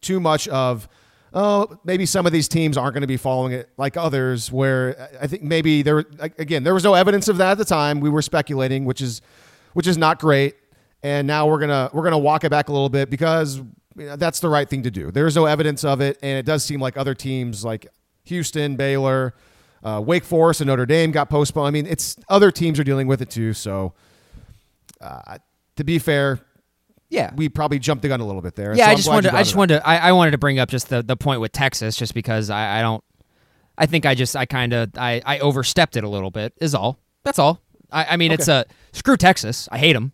[0.00, 0.88] too much of
[1.32, 5.08] oh maybe some of these teams aren't going to be following it like others where
[5.20, 6.04] i think maybe there
[6.38, 8.00] again there was no evidence of that at the time.
[8.00, 9.22] We were speculating which is
[9.72, 10.56] which is not great.
[11.02, 13.60] And now we're going to we're going to walk it back a little bit because
[13.96, 15.10] that's the right thing to do.
[15.10, 17.86] There's no evidence of it and it does seem like other teams like
[18.24, 19.34] houston baylor
[19.82, 21.68] uh, wake forest and notre dame got postponed.
[21.68, 23.52] I mean it's other teams are dealing with it too.
[23.54, 23.94] So
[25.00, 25.38] uh,
[25.76, 26.40] to be fair
[27.10, 27.32] Yeah.
[27.34, 28.74] we probably jumped the gun a little bit there.
[28.74, 29.34] yeah, So I just wanted.
[29.34, 29.80] I just wanted.
[29.80, 32.50] To, I, I wanted to bring up just the, the point with Texas, just because
[32.50, 33.02] I, I don't.
[33.76, 36.54] I think I just I kind of I, I overstepped it a little bit.
[36.60, 36.98] Is all.
[37.24, 37.60] That's all.
[37.90, 39.68] I, I mean, it's a screw Texas.
[39.70, 40.12] I hate them.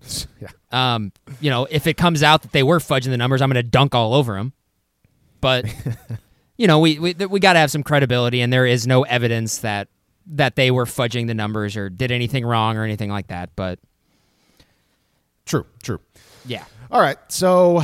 [0.40, 0.48] Yeah.
[0.70, 3.62] Um, you know, if it comes out that they were fudging the numbers, I'm going
[3.62, 4.52] to dunk all over them.
[5.40, 5.64] But
[6.56, 9.58] you know, we we we got to have some credibility, and there is no evidence
[9.58, 9.88] that
[10.26, 13.50] that they were fudging the numbers or did anything wrong or anything like that.
[13.56, 13.80] But
[15.48, 15.98] True, true.
[16.46, 17.82] Yeah, All right, so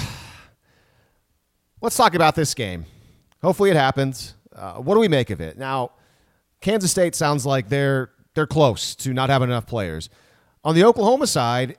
[1.81, 2.87] let's talk about this game.
[3.43, 4.35] Hopefully, it happens.
[4.55, 5.91] Uh, what do we make of it now?
[6.61, 10.09] Kansas State sounds like they're they're close to not having enough players.
[10.65, 11.77] On the Oklahoma side,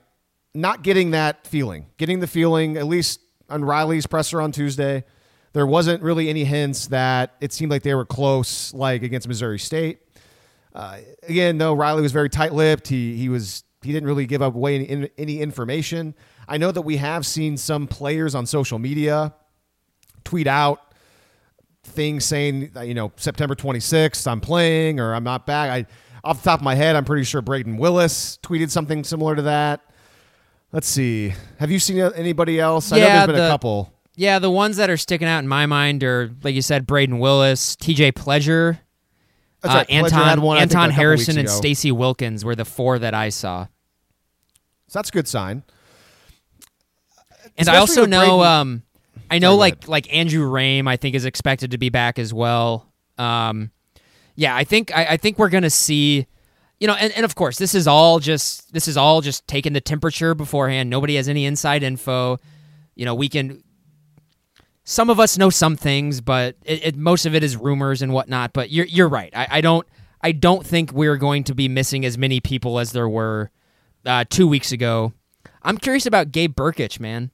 [0.54, 5.04] not getting that feeling, getting the feeling at least on Riley's presser on Tuesday,
[5.52, 9.58] there wasn't really any hints that it seemed like they were close, like against Missouri
[9.58, 10.00] State.
[10.74, 12.86] Uh, again, though, Riley was very tight-lipped.
[12.88, 16.14] He he was he didn't really give up away any, any information.
[16.48, 19.34] I know that we have seen some players on social media
[20.24, 20.80] tweet out
[21.84, 25.70] things saying, you know, September 26th, I'm playing or I'm not back.
[25.70, 25.86] I,
[26.24, 29.42] off the top of my head, I'm pretty sure Brayden Willis tweeted something similar to
[29.42, 29.82] that.
[30.72, 31.32] Let's see.
[31.58, 32.90] Have you seen anybody else?
[32.92, 33.92] I know Yeah, there's been a the- couple.
[34.18, 37.18] Yeah, the ones that are sticking out in my mind are, like you said, Brayden
[37.18, 38.12] Willis, T.J.
[38.12, 38.78] Pledger,
[39.62, 39.90] uh, right.
[39.90, 41.50] Anton, one, Anton Harrison, and.
[41.50, 43.66] Stacy Wilkins were the four that I saw.
[44.88, 45.64] So that's a good sign.
[47.58, 48.82] And Especially I also know, um,
[49.30, 52.32] I know Sorry, like like Andrew Raym, I think is expected to be back as
[52.32, 52.92] well.
[53.18, 53.70] Um,
[54.34, 56.26] yeah, I think I, I think we're gonna see,
[56.78, 59.72] you know, and, and of course this is all just this is all just taking
[59.72, 60.90] the temperature beforehand.
[60.90, 62.38] Nobody has any inside info.
[62.94, 63.62] You know, we can.
[64.84, 68.12] Some of us know some things, but it, it, most of it is rumors and
[68.12, 68.52] whatnot.
[68.52, 69.32] But you're you're right.
[69.34, 69.86] I, I don't
[70.20, 73.50] I don't think we're going to be missing as many people as there were
[74.04, 75.12] uh, two weeks ago.
[75.62, 77.32] I'm curious about Gabe Brkic, man.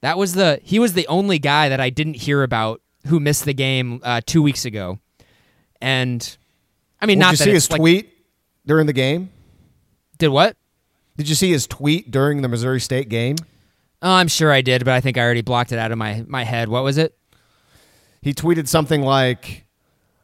[0.00, 3.44] That was the he was the only guy that I didn't hear about who missed
[3.44, 4.98] the game uh, two weeks ago,
[5.80, 6.36] and
[7.00, 8.12] I mean, Well, not did you that see his like- tweet
[8.66, 9.30] during the game?
[10.18, 10.56] Did what?
[11.16, 13.36] Did you see his tweet during the Missouri State game?
[14.02, 16.24] Oh, I'm sure I did, but I think I already blocked it out of my
[16.28, 16.68] my head.
[16.68, 17.16] What was it?
[18.22, 19.64] He tweeted something like,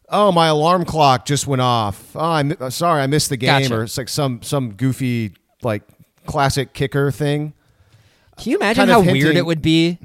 [0.08, 2.14] "Oh, my alarm clock just went off.
[2.14, 3.74] Oh, I'm uh, sorry, I missed the game," Gotcha.
[3.76, 5.32] or it's like some some goofy
[5.62, 5.82] like
[6.26, 7.54] classic kicker thing.
[8.38, 9.98] Can you imagine kind how of weird it would be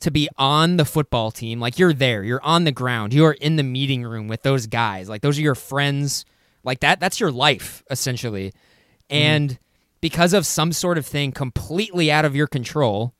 [0.00, 1.60] to be on the football team?
[1.60, 4.66] Like you're there, you're on the ground, you are in the meeting room with those
[4.66, 5.08] guys.
[5.08, 6.24] Like those are your friends.
[6.64, 8.48] Like that that's your life essentially.
[8.48, 9.16] Mm-hmm.
[9.16, 9.58] And
[10.00, 13.14] because of some sort of thing completely out of your control,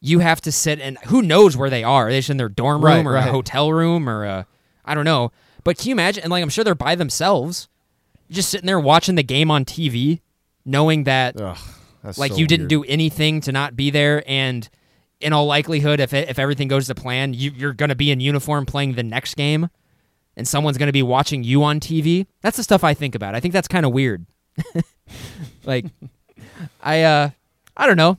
[0.00, 2.08] you have to sit and who knows where they are?
[2.08, 3.28] Are they just in their dorm room Right, or right.
[3.28, 4.46] a hotel room or a
[4.84, 5.32] I don't know.
[5.64, 7.68] But can you imagine and like I'm sure they're by themselves.
[8.30, 10.20] Just sitting there watching the game on TV,
[10.64, 11.56] knowing that Ugh,
[12.06, 12.84] that's like so you didn't weird.
[12.84, 14.68] do anything to not be there and
[15.20, 18.10] in all likelihood if it, if everything goes to plan you, you're going to be
[18.10, 19.68] in uniform playing the next game
[20.36, 23.34] and someone's going to be watching you on tv that's the stuff i think about
[23.34, 24.24] i think that's kind of weird
[25.64, 25.86] like
[26.82, 27.30] i uh
[27.76, 28.18] i don't know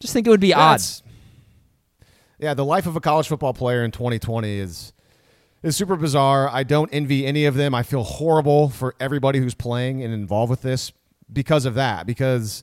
[0.00, 0.80] just think it would be Yeah, odd
[2.38, 4.92] Yeah, the life of a college football player in 2020 is
[5.62, 6.48] is super bizarre.
[6.50, 7.74] I don't envy any of them.
[7.74, 10.92] I feel horrible for everybody who's playing and involved with this
[11.32, 12.06] because of that.
[12.06, 12.62] Because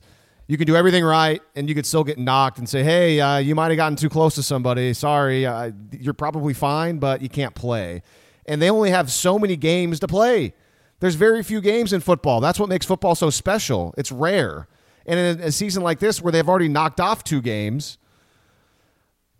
[0.52, 3.38] you can do everything right and you could still get knocked and say, "Hey, uh,
[3.38, 4.92] you might have gotten too close to somebody.
[4.92, 8.02] Sorry, uh, you're probably fine, but you can't play."
[8.44, 10.52] And they only have so many games to play.
[11.00, 12.40] There's very few games in football.
[12.40, 13.94] That's what makes football so special.
[13.96, 14.68] It's rare.
[15.06, 17.96] And in a season like this, where they've already knocked off two games,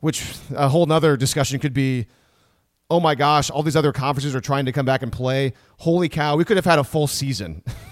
[0.01, 2.07] which a whole nother discussion could be
[2.88, 6.09] oh my gosh all these other conferences are trying to come back and play holy
[6.09, 7.62] cow we could have had a full season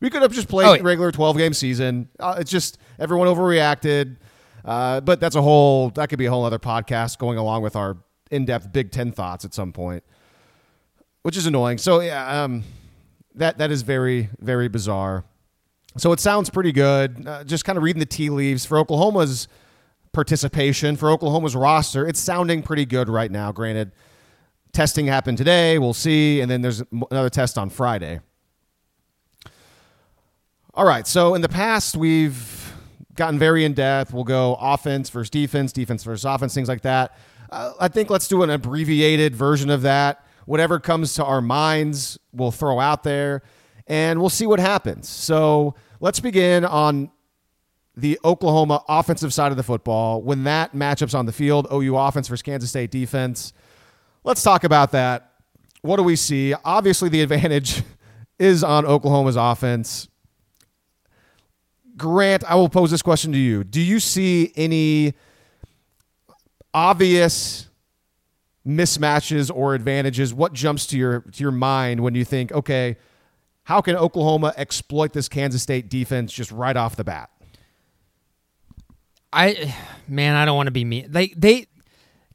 [0.00, 0.82] we could have just played Oh, yeah.
[0.82, 4.16] regular 12 game season uh, it's just everyone overreacted
[4.64, 7.76] uh, but that's a whole that could be a whole other podcast going along with
[7.76, 7.96] our
[8.30, 10.04] in depth Big Ten thoughts at some point,
[11.22, 11.78] which is annoying.
[11.78, 12.62] So yeah, um,
[13.34, 15.24] that that is very very bizarre.
[15.96, 17.26] So it sounds pretty good.
[17.26, 19.48] Uh, just kind of reading the tea leaves for Oklahoma's
[20.12, 22.06] participation for Oklahoma's roster.
[22.06, 23.50] It's sounding pretty good right now.
[23.52, 23.92] Granted,
[24.72, 25.78] testing happened today.
[25.78, 28.20] We'll see, and then there's another test on Friday.
[30.72, 31.04] All right.
[31.04, 32.72] So in the past, we've
[33.16, 34.14] gotten very in depth.
[34.14, 37.16] We'll go offense versus defense, defense versus offense, things like that.
[37.50, 40.24] Uh, I think let's do an abbreviated version of that.
[40.46, 43.42] Whatever comes to our minds, we'll throw out there,
[43.88, 45.08] and we'll see what happens.
[45.08, 47.10] So let's begin on
[47.96, 50.22] the Oklahoma offensive side of the football.
[50.22, 53.52] When that matchup's on the field, OU offense versus Kansas State defense.
[54.22, 55.32] Let's talk about that.
[55.82, 56.54] What do we see?
[56.64, 57.82] Obviously, the advantage
[58.38, 60.08] is on Oklahoma's offense.
[62.00, 63.62] Grant, I will pose this question to you.
[63.62, 65.12] Do you see any
[66.72, 67.68] obvious
[68.66, 70.32] mismatches or advantages?
[70.32, 72.96] What jumps to your to your mind when you think, okay,
[73.64, 77.28] how can Oklahoma exploit this Kansas State defense just right off the bat?
[79.30, 79.74] I
[80.08, 81.04] man, I don't want to be mean.
[81.10, 81.66] They they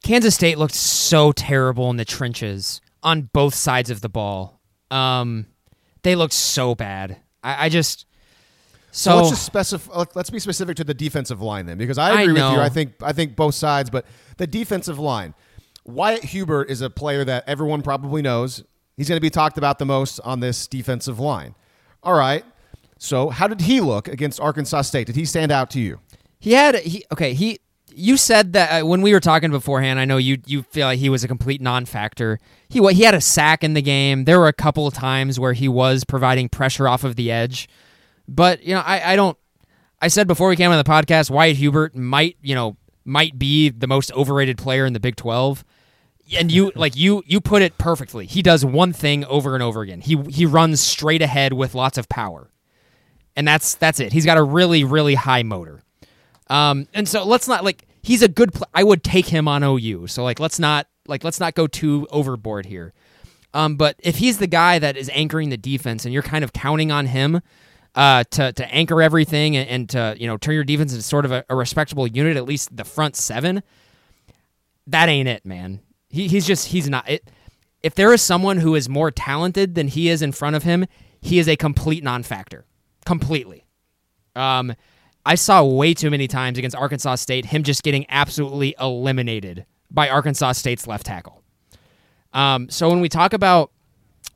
[0.03, 4.61] Kansas State looked so terrible in the trenches on both sides of the ball.
[4.91, 5.47] Um,
[6.03, 7.17] they looked so bad.
[7.43, 8.05] I, I just
[8.95, 10.05] so, so let's just specify.
[10.15, 12.63] Let's be specific to the defensive line then, because I agree I with you.
[12.63, 14.05] I think I think both sides, but
[14.37, 15.33] the defensive line.
[15.83, 18.63] Wyatt Hubert is a player that everyone probably knows.
[18.95, 21.55] He's going to be talked about the most on this defensive line.
[22.01, 22.43] All right.
[22.97, 25.07] So, how did he look against Arkansas State?
[25.07, 25.99] Did he stand out to you?
[26.39, 27.33] He had he okay.
[27.33, 27.59] He
[27.93, 29.99] you said that uh, when we were talking beforehand.
[29.99, 32.39] I know you you feel like he was a complete non-factor.
[32.69, 34.23] He he had a sack in the game.
[34.23, 37.67] There were a couple of times where he was providing pressure off of the edge,
[38.27, 39.37] but you know I I don't.
[40.01, 43.69] I said before we came on the podcast, Wyatt Hubert might you know might be
[43.69, 45.63] the most overrated player in the Big Twelve.
[46.37, 48.25] And you like you you put it perfectly.
[48.25, 50.01] He does one thing over and over again.
[50.01, 52.49] He he runs straight ahead with lots of power.
[53.35, 54.13] And that's that's it.
[54.13, 55.81] He's got a really really high motor.
[56.47, 58.53] Um, and so let's not like he's a good.
[58.53, 60.07] Pl- I would take him on OU.
[60.07, 62.93] So like let's not like let's not go too overboard here.
[63.53, 66.51] Um, but if he's the guy that is anchoring the defense and you're kind of
[66.51, 67.41] counting on him
[67.95, 71.25] uh, to to anchor everything and, and, to you know turn your defense into sort
[71.25, 73.63] of a, a, respectable unit, at least the front seven,
[74.87, 75.79] that ain't it, man.
[76.09, 77.29] He, he's just he's not it.
[77.81, 80.85] If there is someone who is more talented than he is in front of him,
[81.21, 82.65] he is a complete non-factor,
[83.05, 83.65] completely.
[84.35, 84.75] Um,
[85.25, 90.09] I saw way too many times against Arkansas State him just getting absolutely eliminated by
[90.09, 91.41] Arkansas State's left tackle.
[92.33, 93.71] Um, so when we talk about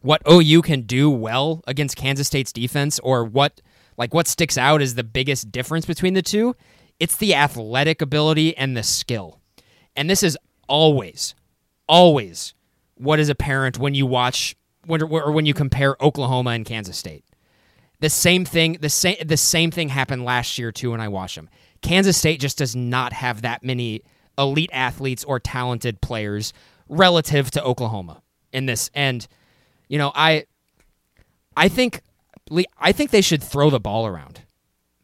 [0.02, 3.62] what OU can do well against Kansas State's defense, or what
[3.98, 6.56] like what sticks out as the biggest difference between the two,
[7.00, 9.42] it's the athletic ability and the skill.
[9.96, 10.38] And this is
[10.70, 11.36] always,
[11.88, 12.54] always
[12.96, 17.26] what is apparent when you watch when, or when you compare Oklahoma and Kansas State.
[18.00, 21.36] The same thing, the same the same thing happened last year too when I watched
[21.36, 21.50] them.
[21.82, 24.04] Kansas State just does not have that many
[24.38, 26.54] elite athletes or talented players
[26.88, 28.22] relative to Oklahoma
[28.54, 28.90] in this.
[28.94, 29.28] And
[29.90, 30.46] you know, I
[31.58, 32.02] I think
[32.78, 34.42] I think they should throw the ball around.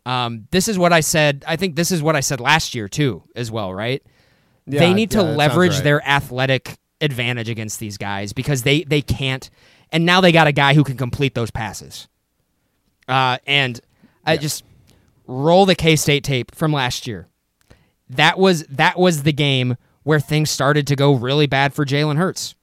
[0.05, 1.43] Um, this is what I said.
[1.47, 3.73] I think this is what I said last year too, as well.
[3.73, 4.01] Right?
[4.65, 5.83] Yeah, they need to leverage right.
[5.83, 9.49] their athletic advantage against these guys because they they can't.
[9.91, 12.07] And now they got a guy who can complete those passes.
[13.07, 13.79] Uh, and
[14.25, 14.39] I yeah.
[14.39, 14.63] just
[15.27, 17.27] roll the K State tape from last year.
[18.09, 22.17] That was that was the game where things started to go really bad for Jalen
[22.17, 22.54] Hurts.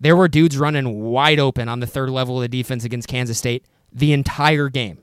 [0.00, 3.38] There were dudes running wide open on the third level of the defense against Kansas
[3.38, 4.98] State the entire game.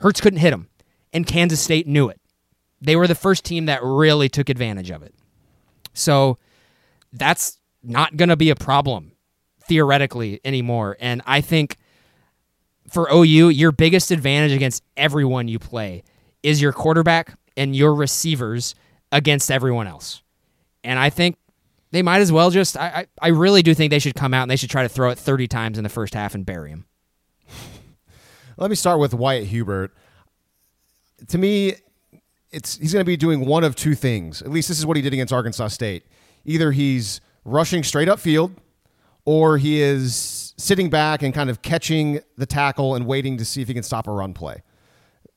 [0.00, 0.68] Hurts couldn't hit them,
[1.12, 2.20] and Kansas State knew it.
[2.80, 5.14] They were the first team that really took advantage of it.
[5.94, 6.38] So
[7.12, 9.12] that's not going to be a problem
[9.64, 10.96] theoretically anymore.
[11.00, 11.78] And I think
[12.88, 16.04] for OU, your biggest advantage against everyone you play
[16.42, 18.74] is your quarterback and your receivers
[19.10, 20.22] against everyone else.
[20.84, 21.36] And I think
[21.90, 22.76] they might as well just.
[22.76, 24.88] I, I, I really do think they should come out and they should try to
[24.88, 26.86] throw it 30 times in the first half and bury him.
[28.56, 29.94] Let me start with Wyatt Hubert.
[31.28, 31.74] To me,
[32.50, 34.42] it's he's going to be doing one of two things.
[34.42, 36.04] At least this is what he did against Arkansas State.
[36.44, 38.52] Either he's rushing straight up field,
[39.24, 43.60] or he is sitting back and kind of catching the tackle and waiting to see
[43.60, 44.62] if he can stop a run play.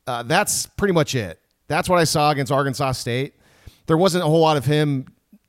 [0.08, 1.40] Uh, that's pretty much it.
[1.68, 3.36] That's what I saw against Arkansas State.
[3.88, 5.08] There wasn't a whole lot of him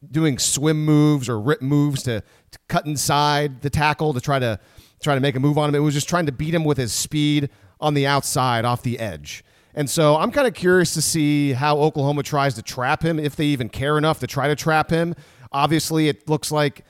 [0.09, 4.59] doing swim moves or rip moves to, to cut inside the tackle to try to
[5.03, 5.75] try to make a move on him.
[5.75, 8.99] It was just trying to beat him with his speed on the outside off the
[8.99, 9.45] edge.
[9.75, 13.37] And so I'm kind of curious to see how Oklahoma tries to trap him, if
[13.37, 15.15] they even care enough to try to trap him.
[15.53, 16.85] Obviously, it looks like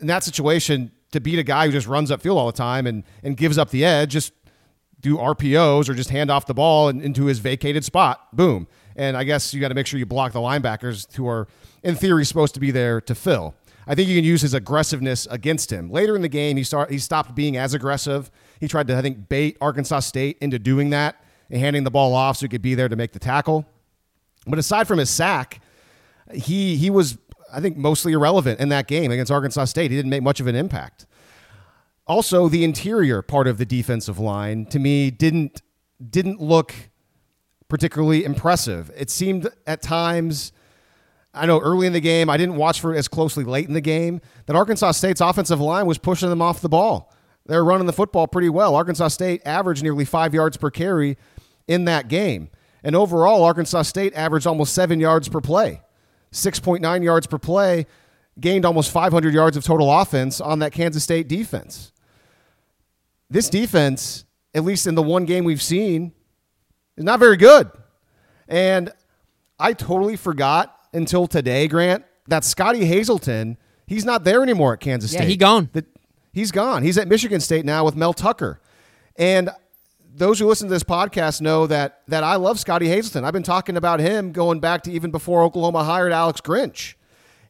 [0.00, 2.86] in that situation to beat a guy who just runs up field all the time
[2.86, 4.32] and and gives up the edge, just
[5.00, 8.34] do RPOs or just hand off the ball into his vacated spot.
[8.34, 8.66] Boom.
[8.96, 11.46] And I guess you got to make sure you block the linebackers who are,
[11.84, 13.54] in theory, supposed to be there to fill.
[13.86, 15.90] I think you can use his aggressiveness against him.
[15.90, 18.30] Later in the game, he start he stopped being as aggressive.
[18.58, 22.14] He tried to, I think, bait Arkansas State into doing that and handing the ball
[22.14, 23.66] off so he could be there to make the tackle.
[24.46, 25.60] But aside from his sack,
[26.32, 27.18] he he was,
[27.52, 29.90] I think, mostly irrelevant in that game against Arkansas State.
[29.90, 31.06] He didn't make much of an impact.
[32.06, 35.60] Also, the interior part of the defensive line to me didn't
[36.10, 36.74] didn't look
[37.68, 38.90] particularly impressive.
[38.96, 40.52] It seemed at times
[41.34, 43.80] I know early in the game, I didn't watch for as closely late in the
[43.80, 47.12] game, that Arkansas State's offensive line was pushing them off the ball.
[47.46, 48.74] They're running the football pretty well.
[48.74, 51.18] Arkansas State averaged nearly five yards per carry
[51.68, 52.48] in that game.
[52.82, 55.82] And overall, Arkansas State averaged almost seven yards per play,
[56.32, 57.86] 6.9 yards per play,
[58.38, 61.92] gained almost 500 yards of total offense on that Kansas State defense.
[63.30, 64.24] This defense,
[64.54, 66.12] at least in the one game we've seen,
[66.96, 67.70] is not very good.
[68.48, 68.92] And
[69.58, 75.12] I totally forgot until today, Grant, that Scottie Hazelton, he's not there anymore at Kansas
[75.12, 75.28] Yeah, State.
[75.30, 75.68] he gone.
[75.72, 75.84] That
[76.32, 76.82] he's gone.
[76.82, 78.60] He's at Michigan State now with Mel Tucker.
[79.16, 79.50] And
[80.16, 83.24] those who listen to this podcast know that that I love Scottie Hazelton.
[83.24, 86.94] I've been talking about him going back to even before Oklahoma hired Alex Grinch.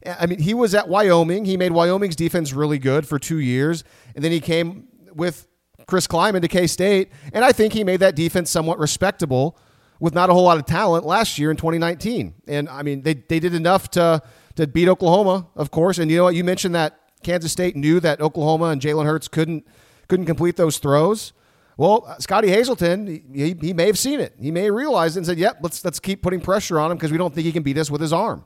[0.05, 1.45] I mean, he was at Wyoming.
[1.45, 3.83] He made Wyoming's defense really good for two years,
[4.13, 5.47] and then he came with
[5.87, 9.57] Chris Klieman to K State, and I think he made that defense somewhat respectable
[9.99, 12.33] with not a whole lot of talent last year in 2019.
[12.47, 14.21] And I mean, they, they did enough to
[14.55, 15.97] to beat Oklahoma, of course.
[15.97, 16.35] And you know what?
[16.35, 19.67] You mentioned that Kansas State knew that Oklahoma and Jalen Hurts couldn't
[20.07, 21.33] couldn't complete those throws.
[21.77, 24.33] Well, Scottie Hazelton, he, he may have seen it.
[24.39, 26.97] He may have realized it and said, "Yep, let's let's keep putting pressure on him
[26.97, 28.45] because we don't think he can beat us with his arm,"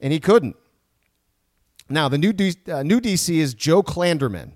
[0.00, 0.56] and he couldn't.
[1.88, 4.52] Now, the new D, uh, new DC is Joe Klanderman.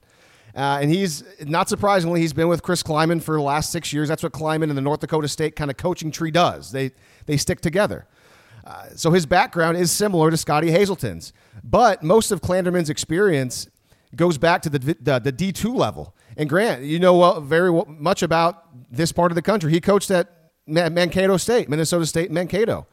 [0.55, 4.09] Uh, and he's not surprisingly, he's been with Chris Klieman for the last six years.
[4.09, 6.73] That's what Klieman and the North Dakota State kind of coaching tree does.
[6.73, 6.93] They
[7.27, 8.07] they stick together.
[8.65, 11.33] Uh, so his background is similar to Scottie Hazelton's,
[11.65, 13.69] but most of Klanderman's experience
[14.15, 16.15] goes back to the the, the D two level.
[16.37, 19.71] And Grant, you know well, very well, much about this part of the country.
[19.73, 20.29] He coached at
[20.67, 22.87] Mankato State, Minnesota State, Mankato,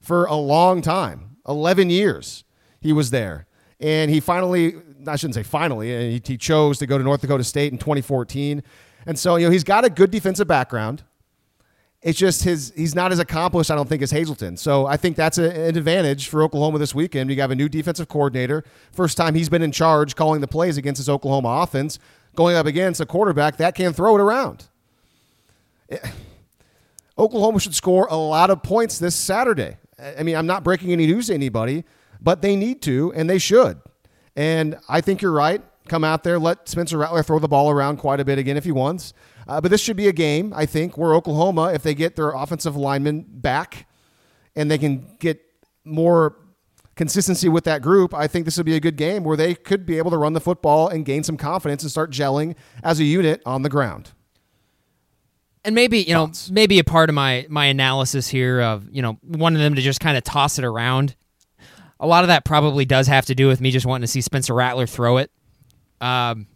[0.00, 2.44] for a long time, eleven years.
[2.80, 3.46] He was there,
[3.80, 4.74] and he finally
[5.06, 7.78] I shouldn't say finally, uh, he, he chose to go to North Dakota State in
[7.78, 8.62] 2014.
[9.06, 11.02] And so, you know, he's got a good defensive background.
[12.02, 14.56] It's just his he's not as accomplished, I don't think, as Hazelton.
[14.56, 17.30] So I think that's a, an advantage for Oklahoma this weekend.
[17.30, 18.64] You have a new defensive coordinator.
[18.92, 21.98] First time he's been in charge calling the plays against his Oklahoma offense,
[22.34, 24.66] going up against a quarterback that can throw it around.
[25.88, 26.02] It,
[27.18, 29.76] Oklahoma should score a lot of points this Saturday.
[30.18, 31.84] I mean, I'm not breaking any news to anybody,
[32.20, 33.80] but they need to, and they should.
[34.36, 35.62] And I think you're right.
[35.88, 38.64] Come out there, let Spencer Rattler throw the ball around quite a bit again if
[38.64, 39.12] he wants.
[39.48, 42.30] Uh, but this should be a game, I think, where Oklahoma, if they get their
[42.30, 43.88] offensive linemen back
[44.54, 45.40] and they can get
[45.84, 46.36] more
[46.94, 49.86] consistency with that group, I think this would be a good game where they could
[49.86, 52.54] be able to run the football and gain some confidence and start gelling
[52.84, 54.12] as a unit on the ground.
[55.64, 59.18] And maybe you know, maybe a part of my my analysis here of you know
[59.22, 61.16] wanting them to just kind of toss it around.
[62.00, 64.20] A lot of that probably does have to do with me just wanting to see
[64.20, 65.30] Spencer Rattler throw it.
[66.00, 66.46] Um,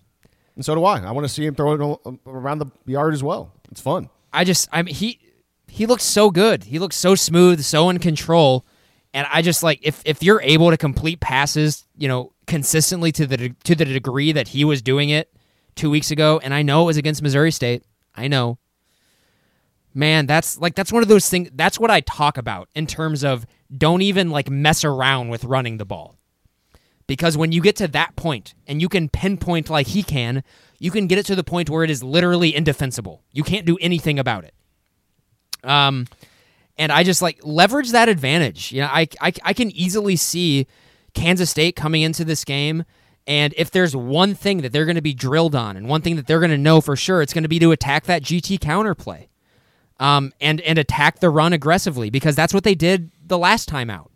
[0.56, 1.00] and so do I.
[1.00, 3.52] I want to see him throw it around the yard as well.
[3.70, 4.08] It's fun.
[4.32, 5.20] I just, I mean, he
[5.68, 6.64] he looks so good.
[6.64, 8.64] He looks so smooth, so in control.
[9.12, 13.26] And I just like if if you're able to complete passes, you know, consistently to
[13.26, 15.32] the to the degree that he was doing it
[15.74, 17.84] two weeks ago, and I know it was against Missouri State.
[18.14, 18.58] I know.
[19.92, 21.50] Man, that's like that's one of those things.
[21.54, 23.46] That's what I talk about in terms of
[23.76, 26.16] don't even like mess around with running the ball.
[27.06, 30.42] Because when you get to that point and you can pinpoint like he can,
[30.78, 33.22] you can get it to the point where it is literally indefensible.
[33.32, 34.54] You can't do anything about it.
[35.62, 36.06] Um,
[36.76, 38.72] and I just like leverage that advantage.
[38.72, 40.66] You know, I, I, I can easily see
[41.14, 42.84] Kansas State coming into this game.
[43.26, 46.16] And if there's one thing that they're going to be drilled on and one thing
[46.16, 48.58] that they're going to know for sure, it's going to be to attack that GT
[48.58, 49.28] counterplay
[49.98, 53.90] um, and, and attack the run aggressively because that's what they did the last time
[53.90, 54.10] out.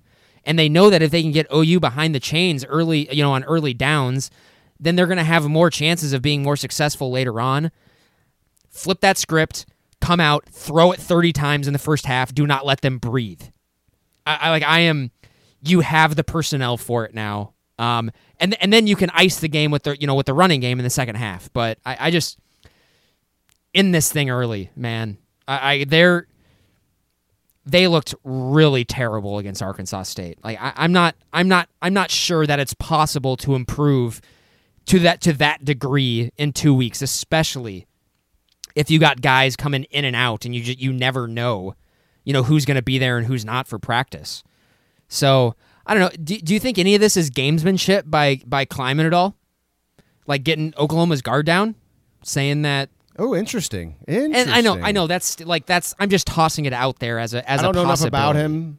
[0.44, 3.32] And they know that if they can get OU behind the chains early, you know,
[3.32, 4.30] on early downs,
[4.80, 7.70] then they're going to have more chances of being more successful later on.
[8.70, 9.66] Flip that script,
[10.00, 12.32] come out, throw it 30 times in the first half.
[12.32, 13.42] Do not let them breathe.
[14.24, 15.10] I, I like I am
[15.62, 17.54] you have the personnel for it now.
[17.78, 20.34] Um, and and then you can ice the game with the you know with the
[20.34, 21.52] running game in the second half.
[21.52, 22.38] But I, I just
[23.72, 25.18] in this thing early, man.
[25.46, 26.26] I, I they're
[27.70, 30.38] they looked really terrible against Arkansas State.
[30.42, 34.20] Like I, I'm not I'm not I'm not sure that it's possible to improve
[34.86, 37.86] to that to that degree in two weeks, especially
[38.74, 41.74] if you got guys coming in and out and you just, you never know,
[42.24, 44.42] you know who's going to be there and who's not for practice.
[45.08, 45.54] So
[45.86, 46.24] I don't know.
[46.24, 49.36] Do, do you think any of this is gamesmanship by by Klieman at all?
[50.26, 51.74] Like getting Oklahoma's guard down,
[52.22, 52.90] saying that.
[53.18, 53.96] Oh, interesting.
[54.06, 54.34] Interesting.
[54.34, 55.94] And I know, I know that's like that's.
[55.98, 58.36] I'm just tossing it out there as a as I don't a know enough about
[58.36, 58.78] him.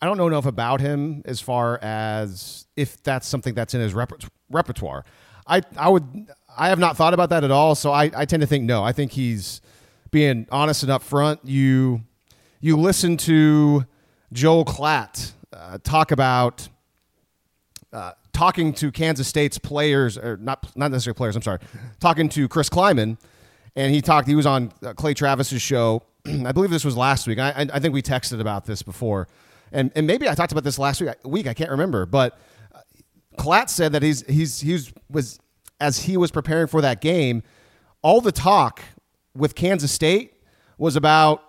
[0.00, 3.94] I don't know enough about him as far as if that's something that's in his
[3.94, 5.04] reper- repertoire.
[5.46, 6.26] I I would
[6.56, 7.74] I have not thought about that at all.
[7.74, 8.82] So I, I tend to think no.
[8.82, 9.60] I think he's
[10.10, 11.40] being honest and upfront.
[11.44, 12.02] You
[12.60, 13.84] you listen to
[14.32, 16.68] Joel Klatt uh, talk about
[17.92, 21.36] uh, talking to Kansas State's players, or not not necessarily players.
[21.36, 21.60] I'm sorry,
[22.00, 23.18] talking to Chris Klieman,
[23.76, 24.28] and he talked.
[24.28, 26.02] He was on uh, Clay Travis's show.
[26.26, 27.38] I believe this was last week.
[27.38, 29.28] I, I, think we texted about this before,
[29.72, 31.10] and and maybe I talked about this last week.
[31.24, 32.38] Week I can't remember, but
[32.74, 32.80] uh,
[33.38, 35.38] Klatt said that he's he's he's was
[35.80, 37.42] as he was preparing for that game,
[38.02, 38.80] all the talk
[39.36, 40.34] with Kansas State
[40.78, 41.42] was about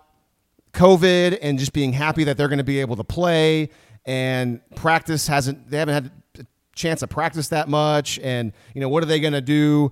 [0.72, 3.70] COVID and just being happy that they're going to be able to play
[4.04, 8.88] and practice hasn't they haven't had a chance to practice that much and you know
[8.88, 9.90] what are they going to do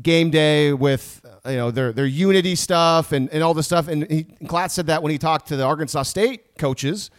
[0.00, 3.88] game day with you know their their unity stuff and, and all this stuff.
[3.88, 7.10] And he Klatt said that when he talked to the Arkansas State coaches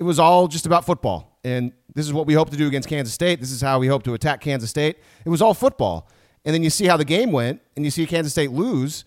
[0.00, 1.38] it was all just about football.
[1.44, 3.38] And this is what we hope to do against Kansas State.
[3.38, 4.96] This is how we hope to attack Kansas State.
[5.24, 6.08] It was all football.
[6.44, 9.04] And then you see how the game went and you see Kansas State lose.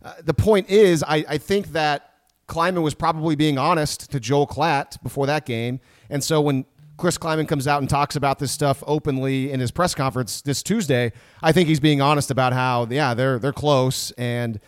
[0.00, 2.12] Uh, the point is, I, I think that
[2.46, 5.80] Klieman was probably being honest to Joel Klatt before that game.
[6.08, 6.64] And so when
[6.98, 10.62] Chris Klieman comes out and talks about this stuff openly in his press conference this
[10.62, 14.60] Tuesday, I think he's being honest about how, yeah, they're, they're close and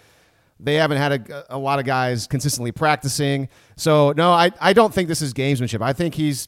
[0.61, 3.49] they haven't had a, a lot of guys consistently practicing.
[3.77, 5.83] So no, I, I don't think this is gamesmanship.
[5.83, 6.47] I think he's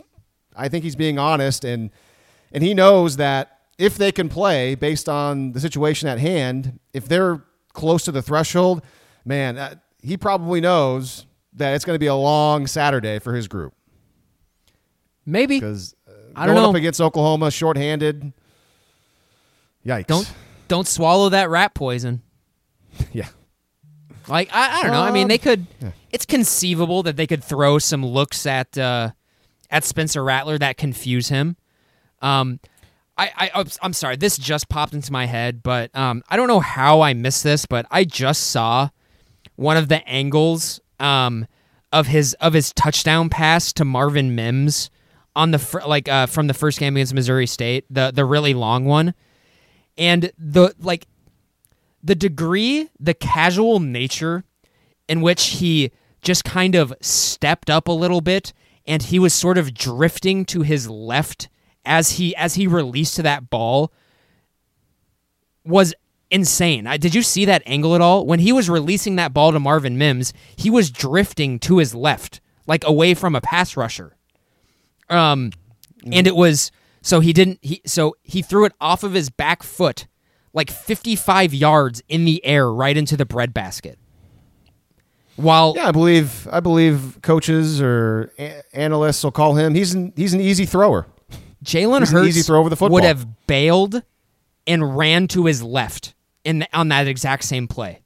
[0.54, 1.90] I think he's being honest and
[2.52, 7.08] and he knows that if they can play based on the situation at hand, if
[7.08, 8.82] they're close to the threshold,
[9.24, 13.48] man, uh, he probably knows that it's going to be a long Saturday for his
[13.48, 13.74] group
[15.24, 16.70] Maybe because uh, I don't going know.
[16.70, 18.32] up against Oklahoma shorthanded.
[19.86, 20.06] Yikes!
[20.06, 20.32] don't
[20.68, 22.22] don't swallow that rat poison.
[23.12, 23.28] yeah.
[24.28, 25.02] Like I, I don't know.
[25.02, 25.66] I mean, Um, they could.
[26.10, 29.10] It's conceivable that they could throw some looks at uh,
[29.70, 31.56] at Spencer Rattler that confuse him.
[32.20, 32.60] Um,
[33.18, 34.16] I, I I'm sorry.
[34.16, 37.66] This just popped into my head, but um, I don't know how I missed this,
[37.66, 38.90] but I just saw
[39.56, 41.46] one of the angles um
[41.92, 44.88] of his of his touchdown pass to Marvin Mims
[45.34, 48.54] on the fir- like uh from the first game against Missouri State, the the really
[48.54, 49.14] long one,
[49.96, 51.06] and the like
[52.02, 54.44] the degree, the casual nature
[55.08, 55.90] in which he
[56.22, 58.52] just kind of stepped up a little bit
[58.86, 61.48] and he was sort of drifting to his left
[61.84, 63.92] as he as he released that ball
[65.64, 65.94] was
[66.30, 66.86] insane.
[66.86, 68.26] I, did you see that angle at all?
[68.26, 72.40] When he was releasing that ball to Marvin Mims, he was drifting to his left,
[72.66, 74.16] like away from a pass rusher.
[75.12, 75.52] Um
[76.10, 76.70] and it was
[77.02, 80.06] so he didn't he so he threw it off of his back foot
[80.54, 83.98] like 55 yards in the air right into the breadbasket.
[85.36, 89.74] While Yeah, I believe I believe coaches or a- analysts will call him.
[89.74, 91.06] He's an he's an easy thrower.
[91.64, 92.94] Jalen Hurts easy throw over the football.
[92.94, 94.02] would have bailed
[94.66, 98.02] and ran to his left in the, on that exact same play.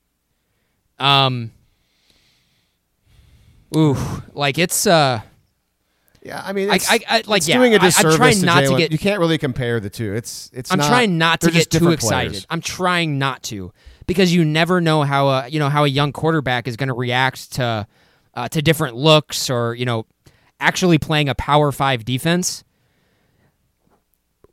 [0.99, 1.51] Um
[3.77, 3.97] Ooh,
[4.33, 5.21] like it's uh
[6.27, 8.41] Yeah, I mean, I- it's, I- I- like, it's yeah, doing a I- I'm trying
[8.43, 10.13] not to get- You can't really compare the two.
[10.13, 10.73] It's it's.
[10.73, 12.31] I'm not, trying not to get too excited.
[12.31, 12.47] players.
[12.51, 13.73] I'm trying not to
[14.09, 16.95] because you never know how a you know how a young quarterback is going to
[16.95, 17.87] react to
[18.35, 20.05] uh, to different looks or you know
[20.59, 22.65] actually playing a power five defense.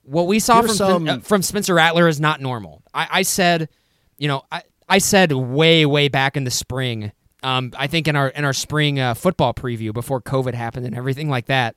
[0.03, 2.83] What we saw Here's from some- uh, from Spencer Rattler is not normal.
[2.93, 3.69] I, I said,
[4.17, 7.11] you know, I, I said way way back in the spring.
[7.43, 10.95] Um, I think in our in our spring uh, football preview before COVID happened and
[10.95, 11.75] everything like that.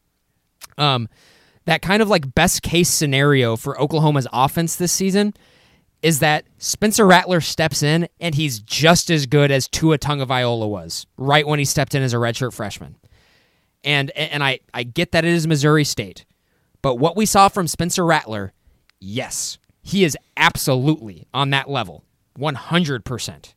[0.78, 1.08] Um,
[1.64, 5.34] that kind of like best case scenario for Oklahoma's offense this season
[6.02, 11.06] is that Spencer Rattler steps in and he's just as good as Tua Tagovailoa was
[11.16, 12.94] right when he stepped in as a redshirt freshman.
[13.82, 16.24] And and I I get that it is Missouri State,
[16.80, 18.52] but what we saw from Spencer Rattler,
[19.00, 22.04] yes, he is absolutely on that level,
[22.36, 23.55] one hundred percent.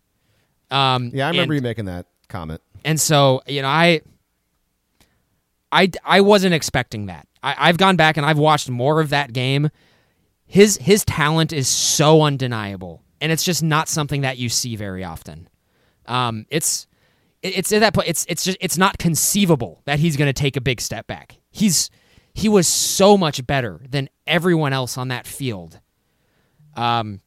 [0.71, 2.61] Um, Yeah, I remember and- you making that comment.
[2.85, 4.01] and so, you know, I
[5.71, 7.27] I I wasn't expecting that.
[7.43, 9.69] I, I've gone back and I've watched more of that game.
[10.45, 13.03] His his talent is so undeniable.
[13.21, 15.49] And it's just not something that you see very often.
[16.05, 16.87] Um, it's
[17.41, 18.07] it- it's at that point.
[18.07, 21.37] It's it's just it's not conceivable that he's going to take a big step back.
[21.51, 21.89] He's
[22.33, 25.79] he was so much better than everyone else on that field.
[26.75, 27.21] Um,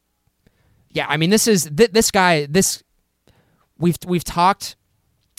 [0.91, 2.45] yeah, I mean this is th- this guy.
[2.47, 2.82] This
[3.77, 4.75] we've we've talked.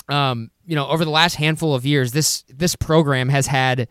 [0.09, 3.89] Um, you know, over the last handful of years, this this program has had.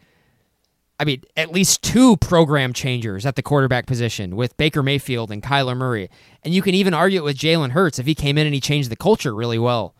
[1.00, 5.42] I mean, at least two program changers at the quarterback position with Baker Mayfield and
[5.42, 6.08] Kyler Murray.
[6.44, 8.62] And you can even argue it with Jalen Hurts if he came in and he
[8.62, 9.96] changed the culture really well.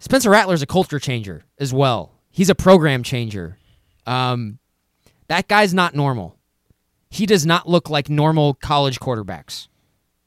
[0.00, 2.12] Spencer Rattler's a culture changer as well.
[2.30, 3.56] He's a program changer.
[4.06, 4.58] Um,
[5.28, 6.36] that guy's not normal.
[7.08, 9.68] He does not look like normal college quarterbacks.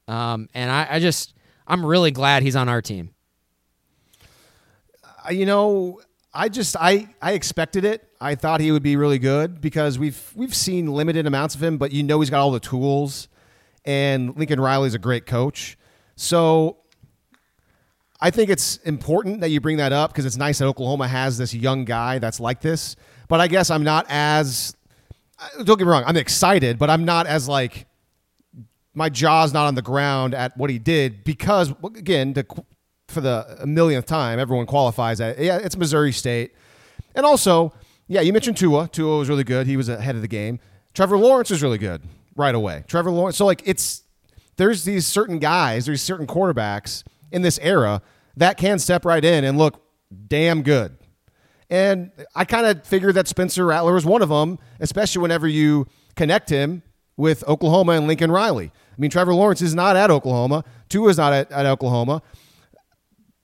[0.07, 1.33] Um, and I, I just,
[1.67, 3.11] I'm really glad he's on our team.
[5.03, 6.01] Uh, you know,
[6.33, 8.07] I just I I expected it.
[8.21, 11.77] I thought he would be really good because we've we've seen limited amounts of him,
[11.77, 13.27] but you know he's got all the tools,
[13.85, 15.77] and Lincoln Riley's a great coach.
[16.15, 16.77] So
[18.21, 21.37] I think it's important that you bring that up because it's nice that Oklahoma has
[21.37, 22.95] this young guy that's like this.
[23.27, 24.75] But I guess I'm not as
[25.39, 27.86] uh, don't get me wrong, I'm excited, but I'm not as like
[28.97, 32.45] my jaw's not on the ground at what he did because again, the,
[33.07, 36.53] for the millionth time, everyone qualifies at yeah, it's Missouri State,
[37.13, 37.73] and also
[38.07, 38.87] yeah, you mentioned Tua.
[38.87, 39.67] Tua was really good.
[39.67, 40.59] He was ahead of the game.
[40.95, 42.01] Trevor Lawrence was really good
[42.35, 42.83] right away.
[42.87, 43.37] Trevor Lawrence.
[43.37, 44.01] So like it's
[44.55, 48.01] there's these certain guys, there's certain quarterbacks in this era
[48.35, 49.79] that can step right in and look
[50.27, 50.97] damn good.
[51.69, 55.85] And I kind of figured that Spencer Rattler was one of them, especially whenever you
[56.15, 56.81] connect him
[57.17, 58.71] with Oklahoma and Lincoln Riley.
[58.97, 60.63] I mean, Trevor Lawrence is not at Oklahoma.
[60.89, 62.21] Tua is not at, at Oklahoma.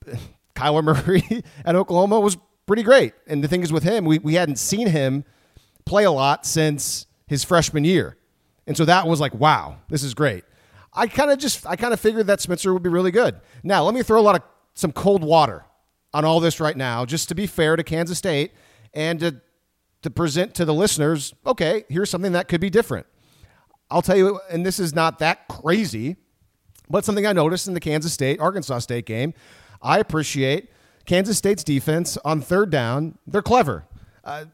[0.56, 2.36] Kyler Murray at Oklahoma was
[2.66, 3.12] pretty great.
[3.26, 5.24] And the thing is with him, we, we hadn't seen him
[5.84, 8.16] play a lot since his freshman year.
[8.66, 10.44] And so that was like, wow, this is great.
[10.92, 13.40] I kind of just, I kind of figured that Spencer would be really good.
[13.62, 14.42] Now, let me throw a lot of
[14.74, 15.64] some cold water
[16.12, 18.52] on all this right now, just to be fair to Kansas State
[18.92, 19.40] and to,
[20.02, 23.06] to present to the listeners, okay, here's something that could be different.
[23.90, 26.16] I'll tell you, and this is not that crazy,
[26.88, 29.34] but something I noticed in the Kansas State Arkansas State game.
[29.82, 30.70] I appreciate
[31.06, 33.18] Kansas State's defense on third down.
[33.26, 33.84] They're clever.
[34.24, 34.46] Uh,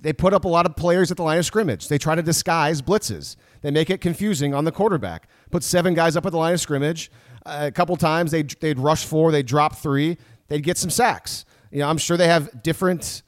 [0.00, 1.88] they put up a lot of players at the line of scrimmage.
[1.88, 3.36] They try to disguise blitzes.
[3.62, 5.28] They make it confusing on the quarterback.
[5.50, 7.10] Put seven guys up at the line of scrimmage.
[7.46, 10.18] Uh, a couple times they'd, they'd rush four, they'd drop three,
[10.48, 11.46] they'd get some sacks.
[11.70, 13.22] You know, I'm sure they have different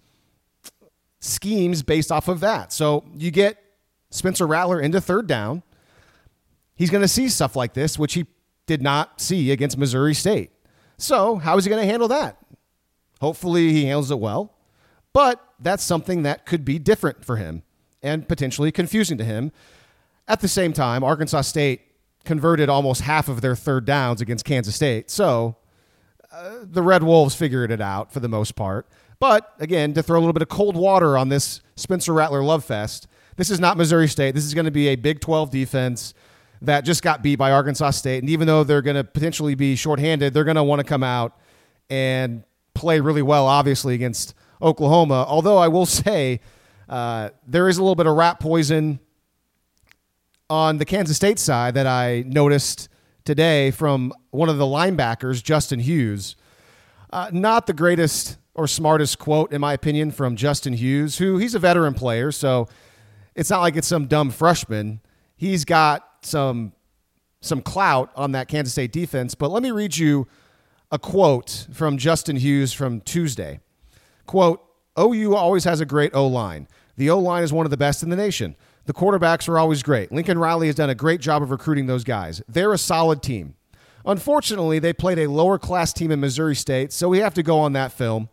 [1.21, 2.73] schemes based off of that.
[2.73, 3.59] So you get
[4.11, 5.63] Spencer Rattler into third down.
[6.75, 8.27] He's going to see stuff like this, which he
[8.67, 10.51] did not see against Missouri State.
[10.99, 12.39] So, how is he going to handle that?
[13.21, 14.55] Hopefully, he handles it well.
[15.13, 17.63] But that's something that could be different for him
[18.03, 19.53] and potentially confusing to him.
[20.29, 21.81] At the same time, Arkansas State
[22.25, 25.11] converted almost half of their third downs against Kansas State.
[25.11, 25.57] So,
[26.31, 28.87] uh, the Red Wolves figured it out for the most part.
[29.19, 32.65] But again, to throw a little bit of cold water on this Spencer Rattler love
[32.65, 34.35] fest, this is not Missouri State.
[34.35, 36.15] This is going to be a Big 12 defense
[36.63, 38.23] that just got beat by Arkansas State.
[38.23, 41.03] And even though they're going to potentially be shorthanded, they're going to want to come
[41.03, 41.39] out
[41.91, 42.43] and
[42.75, 45.27] play really well, obviously, against Oklahoma.
[45.29, 46.41] Although I will say
[46.89, 49.01] uh, there is a little bit of rat poison
[50.49, 52.89] on the Kansas State side that I noticed
[53.25, 56.37] today from one of the linebackers, Justin Hughes.
[57.11, 61.55] Uh, not the greatest or smartest quote, in my opinion, from Justin Hughes, who he's
[61.55, 62.69] a veteran player, so
[63.37, 65.01] it's not like it's some dumb freshman.
[65.37, 66.73] He's got some
[67.41, 69.35] some clout on that Kansas State defense.
[69.35, 70.27] But let me read you
[70.91, 73.61] a quote from Justin Hughes from Tuesday.
[74.27, 74.61] Quote,
[74.99, 76.67] OU always has a great O line.
[76.97, 78.57] The O line is one of the best in the nation.
[78.87, 80.11] The quarterbacks are always great.
[80.11, 82.43] Lincoln Riley has done a great job of recruiting those guys.
[82.49, 83.55] They're a solid team.
[84.05, 87.59] Unfortunately, they played a lower class team in Missouri State, so we have to go
[87.59, 88.29] on that film.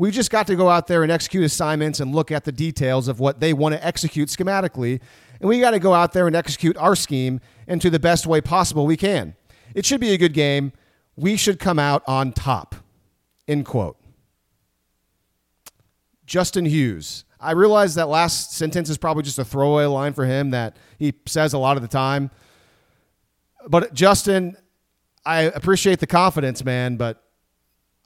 [0.00, 3.06] We just got to go out there and execute assignments and look at the details
[3.06, 4.98] of what they want to execute schematically.
[5.40, 8.40] And we got to go out there and execute our scheme into the best way
[8.40, 9.34] possible we can.
[9.74, 10.72] It should be a good game.
[11.16, 12.76] We should come out on top.
[13.46, 13.98] End quote.
[16.24, 17.26] Justin Hughes.
[17.38, 21.12] I realize that last sentence is probably just a throwaway line for him that he
[21.26, 22.30] says a lot of the time.
[23.68, 24.56] But Justin,
[25.26, 27.22] I appreciate the confidence, man, but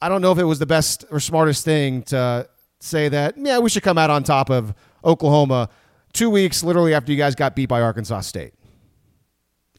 [0.05, 2.47] I don't know if it was the best or smartest thing to
[2.79, 5.71] say that, yeah, we should come out on top of Oklahoma
[6.13, 8.53] two weeks literally after you guys got beat by Arkansas State.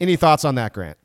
[0.00, 0.98] Any thoughts on that, Grant?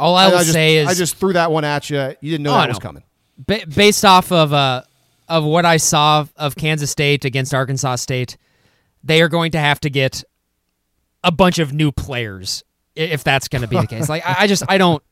[0.00, 1.98] All I will just, say is I just threw that one at you.
[2.20, 3.04] You didn't know Oh, that I was coming.
[3.38, 4.82] ba- based off of uh
[5.28, 8.36] of what I saw of Kansas State against Arkansas State,
[9.04, 10.24] they are going to have to get
[11.22, 12.64] a bunch of new players
[12.96, 14.08] if that's going to be the case.
[14.08, 15.02] Like I, I just I don't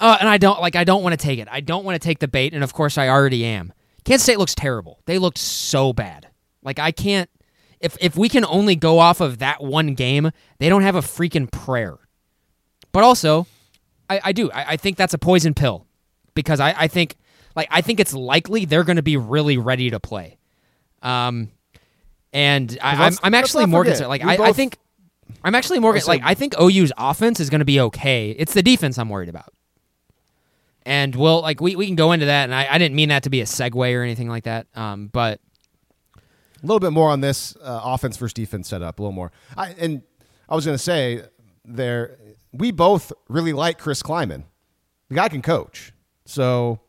[0.00, 0.76] Uh, and I don't like.
[0.76, 1.48] I don't want to take it.
[1.50, 3.72] I don't want to take the bait, and of course, I already am.
[4.04, 5.00] Kansas State looks terrible.
[5.06, 6.28] They looked so bad.
[6.62, 7.30] Like I can't.
[7.80, 11.00] If if we can only go off of that one game, they don't have a
[11.00, 11.96] freaking prayer.
[12.92, 13.46] But also,
[14.10, 14.50] I, I do.
[14.50, 15.86] I, I think that's a poison pill
[16.34, 17.16] because I, I think
[17.54, 20.38] like I think it's likely they're going to be really ready to play.
[21.02, 21.50] Um,
[22.32, 24.08] and I, I'm I'm actually more forget, concerned.
[24.08, 24.78] Like I, I think
[25.44, 28.30] I'm actually more like I think OU's offense is going to be okay.
[28.30, 29.52] It's the defense I'm worried about.
[30.88, 33.24] And we'll like we, we can go into that, and I, I didn't mean that
[33.24, 34.66] to be a segue or anything like that.
[34.74, 35.38] Um, but
[36.16, 38.98] A little bit more on this uh, offense versus defense setup.
[38.98, 39.30] A little more.
[39.54, 40.00] I, and
[40.48, 41.24] I was going to say
[41.62, 42.18] there,
[42.52, 44.44] we both really like Chris Klieman.
[45.10, 45.92] The guy can coach.
[46.24, 46.80] So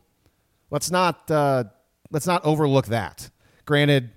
[0.70, 1.64] let's not uh,
[2.10, 3.28] let's not overlook that.
[3.66, 4.12] Granted,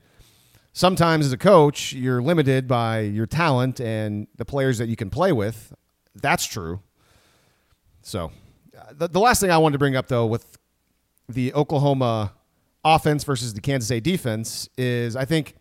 [0.72, 5.10] sometimes as a coach, you're limited by your talent and the players that you can
[5.10, 5.74] play with.
[6.16, 6.80] That's true.
[8.02, 8.32] So,
[8.92, 10.58] the, the last thing I wanted to bring up though with
[11.30, 12.34] the Oklahoma
[12.84, 15.56] offense versus the Kansas State defense is I think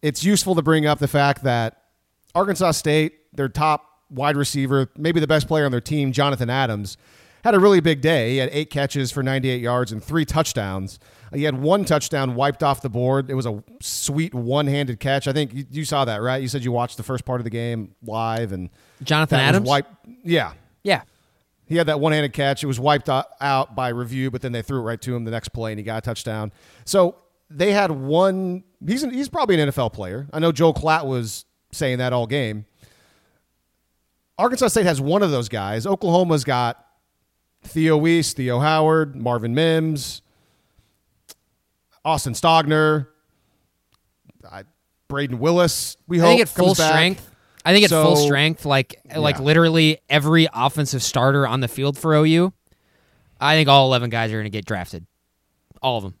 [0.00, 1.82] it's useful to bring up the fact that
[2.34, 6.96] Arkansas State, their top wide receiver, maybe the best player on their team, Jonathan Adams,
[7.44, 8.32] had a really big day.
[8.32, 10.98] He had eight catches for 98 yards and three touchdowns.
[11.34, 13.30] He had one touchdown wiped off the board.
[13.30, 15.26] It was a sweet one-handed catch.
[15.26, 16.40] I think you, you saw that, right?
[16.40, 18.70] You said you watched the first part of the game live, and
[19.02, 19.90] Jonathan Adams, wiped.
[20.22, 20.52] Yeah,
[20.84, 21.02] yeah,
[21.72, 22.62] he had that one-handed catch.
[22.62, 25.30] It was wiped out by review, but then they threw it right to him the
[25.30, 26.52] next play, and he got a touchdown.
[26.84, 27.16] So
[27.48, 28.62] they had one.
[28.86, 30.28] He's an, he's probably an NFL player.
[30.34, 32.66] I know Joe Klatt was saying that all game.
[34.38, 35.86] Arkansas State has one of those guys.
[35.86, 36.84] Oklahoma's got
[37.62, 40.20] Theo Wease, Theo Howard, Marvin Mims,
[42.04, 43.06] Austin Stogner,
[44.50, 44.64] I,
[45.08, 45.96] Brayden Willis.
[46.06, 46.90] We I hope think at full comes back.
[46.90, 47.30] strength.
[47.64, 52.14] I think at full strength, like like literally every offensive starter on the field for
[52.14, 52.52] OU,
[53.40, 55.06] I think all eleven guys are going to get drafted,
[55.80, 56.14] all of them.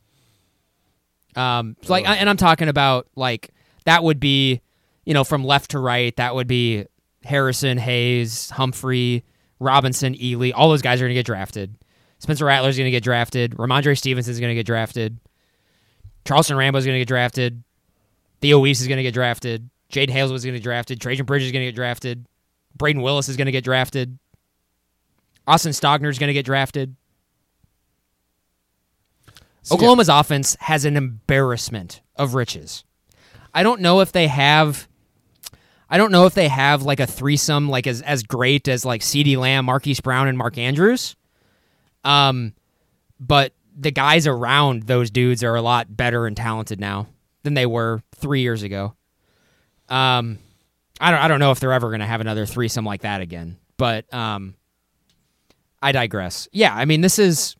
[1.34, 3.50] Um, so like, and I'm talking about like
[3.86, 4.60] that would be,
[5.04, 6.14] you know, from left to right.
[6.16, 6.86] That would be
[7.24, 9.24] Harrison, Hayes, Humphrey,
[9.58, 10.52] Robinson, Ealy.
[10.54, 11.74] All those guys are going to get drafted.
[12.18, 13.56] Spencer Rattler's going to get drafted.
[13.56, 15.18] Rhamondre Stevenson's going to get drafted.
[16.24, 17.64] Charleston Rambo's going to get drafted.
[18.40, 19.68] Theo Wease is going to get drafted.
[19.92, 20.98] Jade Hales was going to get drafted.
[20.98, 22.26] Trejan Bridges is going to get drafted.
[22.76, 24.18] Brayden Willis is going to get drafted.
[25.46, 26.96] Austin Stogner is going to get drafted.
[29.62, 29.76] So, yeah.
[29.76, 32.84] Oklahoma's offense has an embarrassment of riches.
[33.54, 34.88] I don't know if they have
[35.90, 39.02] I don't know if they have like a threesome like as as great as like
[39.02, 41.16] CeeDee Lamb, Marquise Brown and Mark Andrews.
[42.02, 42.54] Um
[43.20, 47.08] but the guys around those dudes are a lot better and talented now
[47.42, 48.94] than they were 3 years ago.
[49.92, 50.38] Um
[51.00, 53.20] I don't I don't know if they're ever going to have another threesome like that
[53.20, 53.58] again.
[53.76, 54.54] But um
[55.82, 56.48] I digress.
[56.52, 57.56] Yeah, I mean this is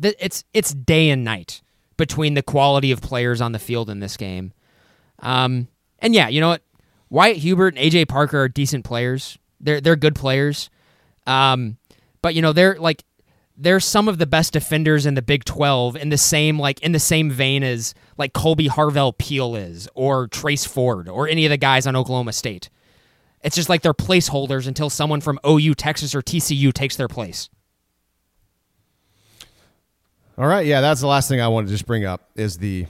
[0.00, 1.60] it's it's day and night
[1.96, 4.52] between the quality of players on the field in this game.
[5.20, 6.62] Um, and yeah, you know what?
[7.10, 9.38] Wyatt Hubert and AJ Parker are decent players.
[9.60, 10.70] They're they're good players.
[11.26, 11.76] Um,
[12.22, 13.04] but you know they're like
[13.56, 16.92] they're some of the best defenders in the Big Twelve in the same like in
[16.92, 21.50] the same vein as like Colby Harvell Peel is or Trace Ford or any of
[21.50, 22.70] the guys on Oklahoma State.
[23.42, 27.48] It's just like they're placeholders until someone from OU, Texas, or TCU takes their place.
[30.38, 32.86] All right, yeah, that's the last thing I wanted to just bring up is the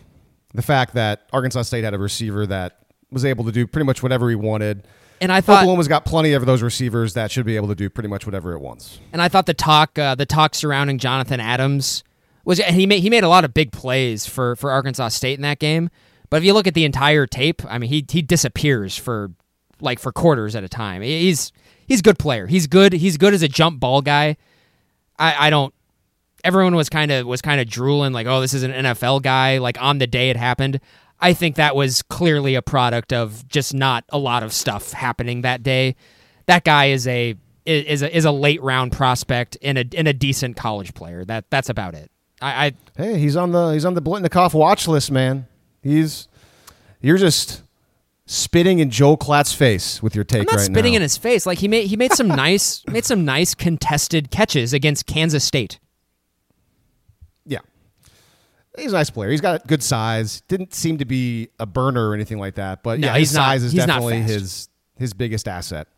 [0.54, 2.78] the fact that Arkansas State had a receiver that
[3.10, 4.86] was able to do pretty much whatever he wanted.
[5.22, 7.88] And I thought Oklahoma's got plenty of those receivers that should be able to do
[7.88, 8.98] pretty much whatever it wants.
[9.12, 12.02] And I thought the talk, uh, the talk surrounding Jonathan Adams
[12.44, 15.42] was he made he made a lot of big plays for for Arkansas State in
[15.42, 15.90] that game.
[16.28, 19.30] But if you look at the entire tape, I mean, he he disappears for
[19.80, 21.02] like for quarters at a time.
[21.02, 21.52] He's
[21.86, 22.48] he's a good player.
[22.48, 22.92] He's good.
[22.92, 24.36] He's good as a jump ball guy.
[25.20, 25.72] I I don't.
[26.42, 29.58] Everyone was kind of was kind of drooling like, oh, this is an NFL guy.
[29.58, 30.80] Like on the day it happened.
[31.22, 35.42] I think that was clearly a product of just not a lot of stuff happening
[35.42, 35.94] that day.
[36.46, 40.12] That guy is a is a is a late round prospect and a in a
[40.12, 41.24] decent college player.
[41.24, 42.10] That that's about it.
[42.40, 45.46] I, I Hey, he's on the he's on the Biletnikoff watch list, man.
[45.80, 46.26] He's
[47.00, 47.62] you're just
[48.26, 50.96] spitting in Joel Klatt's face with your take I'm not right spitting now.
[50.96, 51.46] in his face.
[51.46, 55.78] Like he made he made some nice made some nice contested catches against Kansas State.
[58.76, 59.30] He's a nice player.
[59.30, 60.42] He's got good size.
[60.48, 62.82] Didn't seem to be a burner or anything like that.
[62.82, 64.68] But No, yeah, his he's not- size is definitely his
[64.98, 65.88] his biggest asset.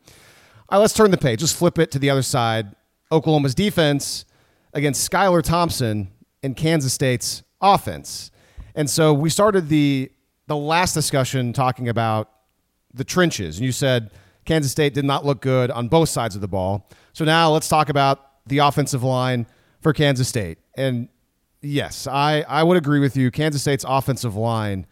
[0.68, 1.41] All right, let's turn the page.
[1.43, 2.75] Let's flip it to the other side.
[3.12, 4.25] Oklahoma's defense
[4.72, 6.11] against Skylar Thompson
[6.43, 8.31] and Kansas State's offense.
[8.75, 10.11] And so we started the
[10.47, 12.31] the last discussion talking about
[12.93, 14.11] the trenches, and you said
[14.45, 16.89] Kansas State did not look good on both sides of the ball.
[17.12, 19.47] So now let's talk about the offensive line
[19.81, 20.59] for Kansas State.
[20.77, 21.09] And
[21.65, 23.31] yes, I, I would agree with you.
[23.31, 24.87] Kansas State's offensive line,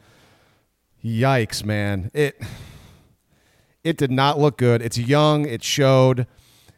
[1.05, 2.11] yikes, man.
[2.14, 2.41] It
[3.85, 4.81] it did not look good.
[4.81, 6.27] It's young, it showed.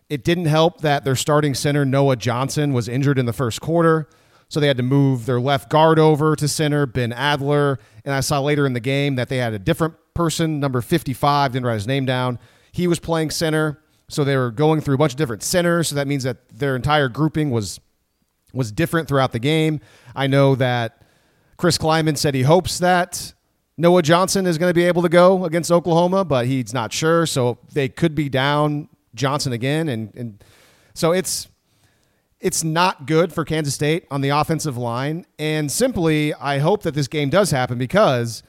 [0.08, 4.08] It didn't help that their starting center, Noah Johnson, was injured in the first quarter.
[4.48, 7.78] So they had to move their left guard over to center, Ben Adler.
[8.04, 11.52] And I saw later in the game that they had a different person, number 55,
[11.52, 12.38] didn't write his name down.
[12.70, 13.80] He was playing center.
[14.08, 15.88] So they were going through a bunch of different centers.
[15.88, 17.80] So that means that their entire grouping was
[18.54, 19.80] was different throughout the game.
[20.14, 21.02] I know that
[21.56, 23.34] Chris Klieman said he hopes that
[23.76, 27.26] Noah Johnson is going to be able to go against Oklahoma, but he's not sure.
[27.26, 30.44] So they could be down Johnson again, and and
[30.94, 31.48] so it's
[32.40, 35.24] it's not good for Kansas State on the offensive line.
[35.38, 38.42] And simply, I hope that this game does happen because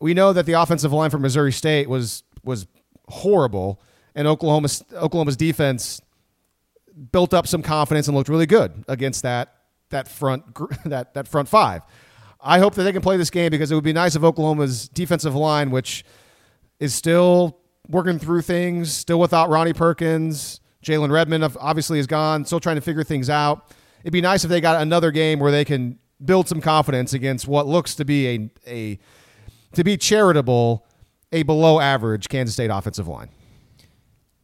[0.00, 2.66] we know that the offensive line for Missouri State was was
[3.08, 3.80] horrible,
[4.14, 6.00] and Oklahoma's Oklahoma's defense
[7.10, 9.54] built up some confidence and looked really good against that
[9.90, 10.44] that front
[10.84, 11.82] that that front five.
[12.40, 14.88] I hope that they can play this game because it would be nice if Oklahoma's
[14.88, 16.04] defensive line, which
[16.80, 22.58] is still working through things, still without Ronnie Perkins, Jalen Redmond obviously is gone, still
[22.58, 23.72] trying to figure things out.
[24.02, 27.46] It'd be nice if they got another game where they can build some confidence against
[27.46, 28.98] what looks to be a a
[29.74, 30.84] to be charitable,
[31.30, 33.28] a below average Kansas State offensive line.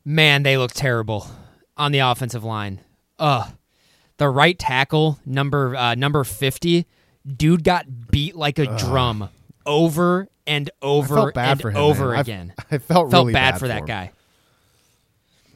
[0.05, 1.27] Man, they look terrible
[1.79, 2.81] on the offensive line.
[3.19, 3.51] Ugh.
[4.19, 6.87] The right tackle, number uh, number fifty,
[7.25, 8.79] dude got beat like a Ugh.
[8.79, 9.29] drum
[9.65, 12.21] over and over and him, over man.
[12.21, 12.55] again.
[12.59, 14.13] I, I felt, felt really bad, bad for, for that guy.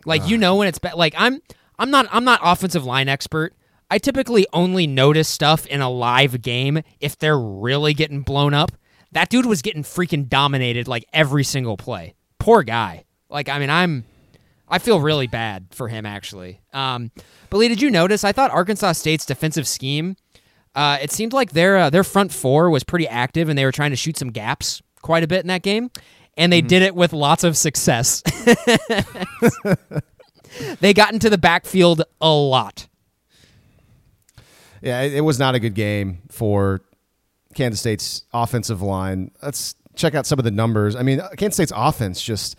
[0.05, 0.95] Like you know when it's bad.
[0.95, 1.41] Like I'm
[1.79, 3.55] I'm not I'm not offensive line expert.
[3.91, 8.73] I typically only notice stuff in a live game if they're really getting blown up.
[9.13, 12.15] That dude was getting freaking dominated like every single play.
[12.39, 13.05] Poor guy.
[13.29, 14.05] Like I mean I'm
[14.73, 16.63] I feel really bad for him actually.
[16.73, 17.11] Um,
[17.51, 18.25] but Lee, did you notice?
[18.25, 20.17] I thought Arkansas State's defensive scheme.
[20.75, 23.73] Uh, it seemed like their uh, their front four was pretty active, and they were
[23.73, 25.91] trying to shoot some gaps quite a bit in that game,
[26.39, 26.69] and they mm-hmm.
[26.69, 28.23] did it with lots of success.
[30.81, 32.89] they got into the backfield a lot.
[34.81, 36.81] Yeah, it, it was not a good game for
[37.55, 39.33] Kansas State's offensive line.
[39.43, 40.97] Let's check out some of the numbers.
[40.97, 42.57] I mean, Kansas State's offense just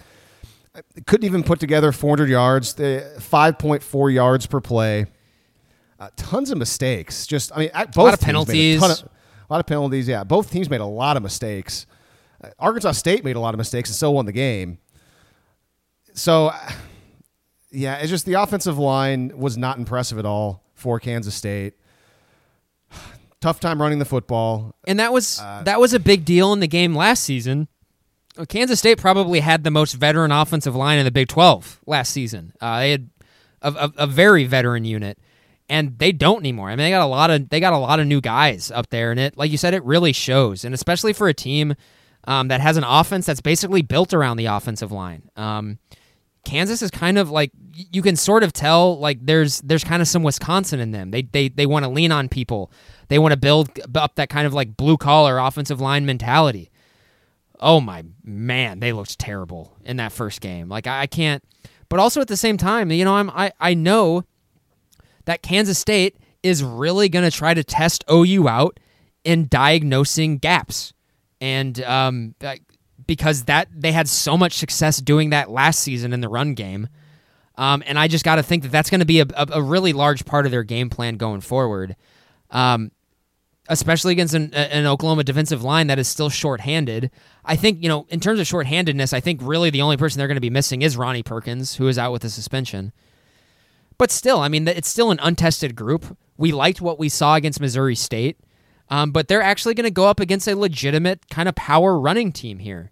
[1.05, 5.05] couldn't even put together 400 yards, 5.4 yards per play.
[5.99, 7.27] Uh, tons of mistakes.
[7.27, 8.81] Just I mean, both a lot of penalties.
[8.81, 10.07] A, of, a, lot of penalties.
[10.07, 11.85] Yeah, both teams made a lot of mistakes.
[12.43, 14.79] Uh, Arkansas State made a lot of mistakes and still won the game.
[16.13, 16.71] So, uh,
[17.71, 21.75] yeah, it's just the offensive line was not impressive at all for Kansas State.
[23.39, 26.61] Tough time running the football, and that was uh, that was a big deal in
[26.61, 27.67] the game last season
[28.47, 32.53] Kansas State probably had the most veteran offensive line in the Big 12 last season.
[32.59, 33.09] Uh, they had
[33.61, 35.19] a, a, a, very veteran unit,
[35.69, 36.69] and they don't anymore.
[36.69, 38.89] I mean, they got a lot of they got a lot of new guys up
[38.89, 40.65] there, and it, like you said, it really shows.
[40.65, 41.75] And especially for a team
[42.25, 45.29] um, that has an offense that's basically built around the offensive line.
[45.35, 45.77] Um,
[46.43, 50.07] Kansas is kind of like you can sort of tell like there's there's kind of
[50.07, 51.11] some Wisconsin in them.
[51.11, 52.71] They they they want to lean on people.
[53.09, 56.71] They want to build up that kind of like blue collar offensive line mentality
[57.59, 60.69] oh my man, they looked terrible in that first game.
[60.69, 61.43] Like I, I can't.
[61.89, 64.23] But also at the same time, you know, I'm I I know
[65.25, 68.79] that Kansas State is really going to try to test OU out
[69.23, 70.93] in diagnosing gaps,
[71.39, 72.35] and um,
[73.07, 76.87] because that they had so much success doing that last season in the run game.
[77.55, 79.61] Um, and I just got to think that that's going to be a, a, a,
[79.61, 81.95] really large part of their game plan going forward.
[82.49, 82.91] Um,
[83.69, 87.09] especially against an, an, Oklahoma defensive line that is still shorthanded.
[87.45, 90.27] I think, you know, in terms of shorthandedness, I think really the only person they're
[90.27, 92.91] going to be missing is Ronnie Perkins, who is out with a suspension.
[93.97, 96.17] But still, I mean, it's still an untested group.
[96.37, 98.37] We liked what we saw against Missouri State,
[98.89, 102.31] um, but they're actually going to go up against a legitimate kind of power running
[102.31, 102.91] team here.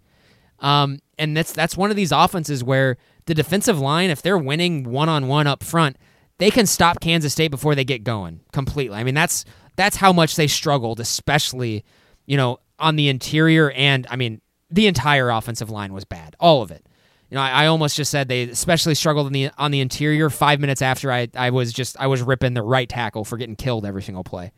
[0.60, 2.96] Um, and that's that's one of these offenses where
[3.26, 5.96] the defensive line, if they're winning one on one up front,
[6.38, 8.96] they can stop Kansas State before they get going completely.
[8.96, 9.44] I mean, that's
[9.76, 11.84] that's how much they struggled, especially,
[12.26, 16.34] you know, on the interior and I mean, the entire offensive line was bad.
[16.40, 16.84] All of it.
[17.30, 20.28] You know, I, I almost just said they especially struggled in the on the interior
[20.30, 23.56] five minutes after I, I was just I was ripping the right tackle for getting
[23.56, 24.52] killed every single play.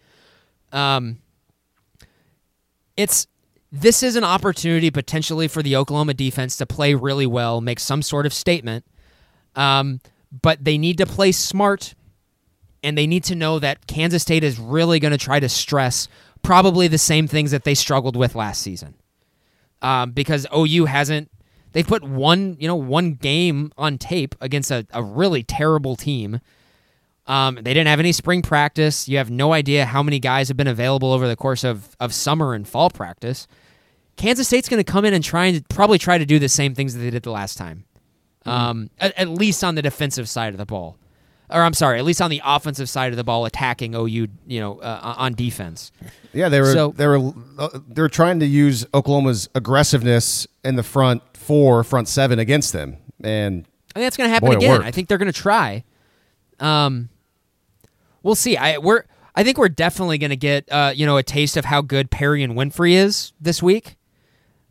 [0.73, 1.19] Um
[2.97, 3.27] it's
[3.71, 8.03] this is an opportunity potentially for the Oklahoma defense to play really well, make some
[8.03, 8.85] sort of statement.
[9.57, 10.01] Um,
[10.43, 11.95] but they need to play smart
[12.85, 16.09] and they need to know that Kansas State is really going to try to stress
[16.43, 18.95] probably the same things that they struggled with last season.
[19.83, 21.31] Um, because OU hasn't
[21.75, 26.41] They've put one, you know, one game on tape against a, a really terrible team.
[27.27, 29.09] Um, they didn't have any spring practice.
[29.09, 32.15] You have no idea how many guys have been available over the course of, of
[32.15, 33.49] summer and fall practice.
[34.17, 36.77] Kansas State's going to come in and try and probably try to do the same
[36.77, 37.85] things that they did the last time.
[38.47, 40.97] Um, at, at least on the defensive side of the ball,
[41.51, 44.61] or I'm sorry, at least on the offensive side of the ball, attacking OU, you
[44.61, 45.93] know, uh, on defense.
[46.33, 50.77] Yeah, they were So- they were uh, they were trying to use Oklahoma's aggressiveness in
[50.77, 54.57] the front four, front seven against them, and I think that's going to happen Boy,
[54.57, 54.83] again.
[54.83, 55.85] I think they're going to try.
[56.61, 57.09] Um,
[58.23, 58.57] we'll see.
[58.57, 61.65] I we're I think we're definitely going to get uh, you know a taste of
[61.65, 63.97] how good Perrion Winfrey is this week.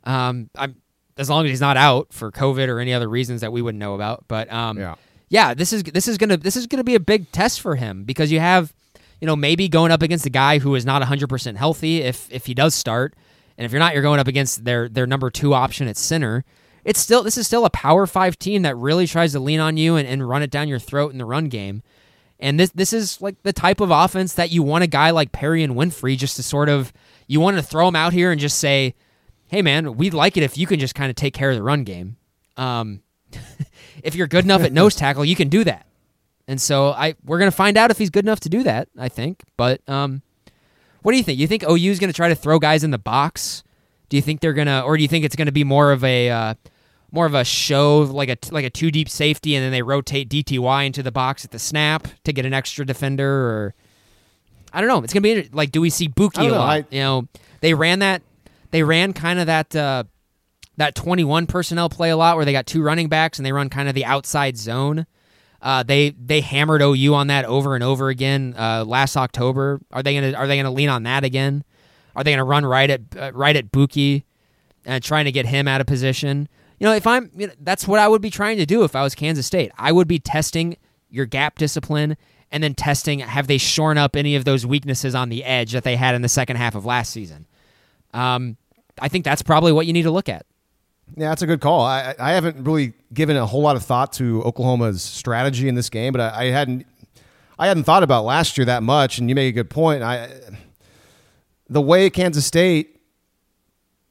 [0.04, 0.76] Um, I'm
[1.18, 3.80] as long as he's not out for COVID or any other reasons that we wouldn't
[3.80, 4.26] know about.
[4.28, 4.96] But um, Yeah.
[5.34, 8.04] Yeah, this is this is gonna this is gonna be a big test for him
[8.04, 8.72] because you have
[9.20, 12.32] you know maybe going up against a guy who is not 100 percent healthy if
[12.32, 13.16] if he does start,
[13.58, 16.46] and if you're not, you're going up against their their number two option at center.
[16.86, 19.76] It's still this is still a power five team that really tries to lean on
[19.76, 21.82] you and, and run it down your throat in the run game.
[22.40, 25.32] And this this is like the type of offense that you want a guy like
[25.32, 26.94] Perrion Winfrey just to sort of
[27.26, 28.94] you want to throw him out here and just say,
[29.48, 31.64] "Hey man, we'd like it if you can just kind of take care of the
[31.64, 32.18] run game."
[32.56, 33.02] Um,
[34.04, 35.86] if you're good enough at nose tackle, you can do that.
[36.48, 38.90] And so I we're gonna find out if he's good enough to do that.
[38.98, 39.44] I think.
[39.58, 40.22] But um,
[41.02, 41.40] what do you think?
[41.40, 43.64] You think OU is gonna try to throw guys in the box?
[44.10, 46.30] Do you think they're gonna, or do you think it's gonna be more of a
[46.30, 46.54] uh,
[47.12, 50.30] more of a show, like a like a two deep safety, and then they rotate
[50.30, 53.76] DTY into the box at the snap to get an extra defender, or
[54.74, 55.02] I don't know.
[55.04, 56.70] It's gonna be like, do we see Buki a lot?
[56.70, 57.28] I- you know,
[57.62, 58.22] they ran that,
[58.72, 60.04] they ran kind of that uh,
[60.78, 63.52] that twenty one personnel play a lot, where they got two running backs and they
[63.52, 65.06] run kind of the outside zone.
[65.62, 69.80] Uh, they they hammered OU on that over and over again uh, last October.
[69.92, 71.64] Are they gonna Are they gonna lean on that again?
[72.16, 74.24] Are they gonna run right at uh, right at Buki
[74.86, 76.50] and trying to get him out of position?
[76.80, 78.94] You know, if I'm, you know, that's what I would be trying to do if
[78.94, 79.72] I was Kansas State.
[79.78, 80.76] I would be testing
[81.10, 82.18] your gap discipline
[82.52, 85.84] and then testing have they shorn up any of those weaknesses on the edge that
[85.84, 87.48] they had in the second half of last season.
[88.14, 88.58] Um,
[89.00, 90.46] I think that's probably what you need to look at.
[91.16, 91.82] Yeah, that's a good call.
[91.82, 95.90] I, I haven't really given a whole lot of thought to Oklahoma's strategy in this
[95.90, 96.88] game, but I, I hadn't
[97.60, 99.20] I hadn't thought about last year that much.
[99.20, 100.02] And you make a good point.
[100.02, 100.30] I
[101.70, 103.00] the way Kansas State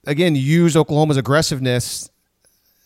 [0.06, 2.08] again used Oklahoma's aggressiveness,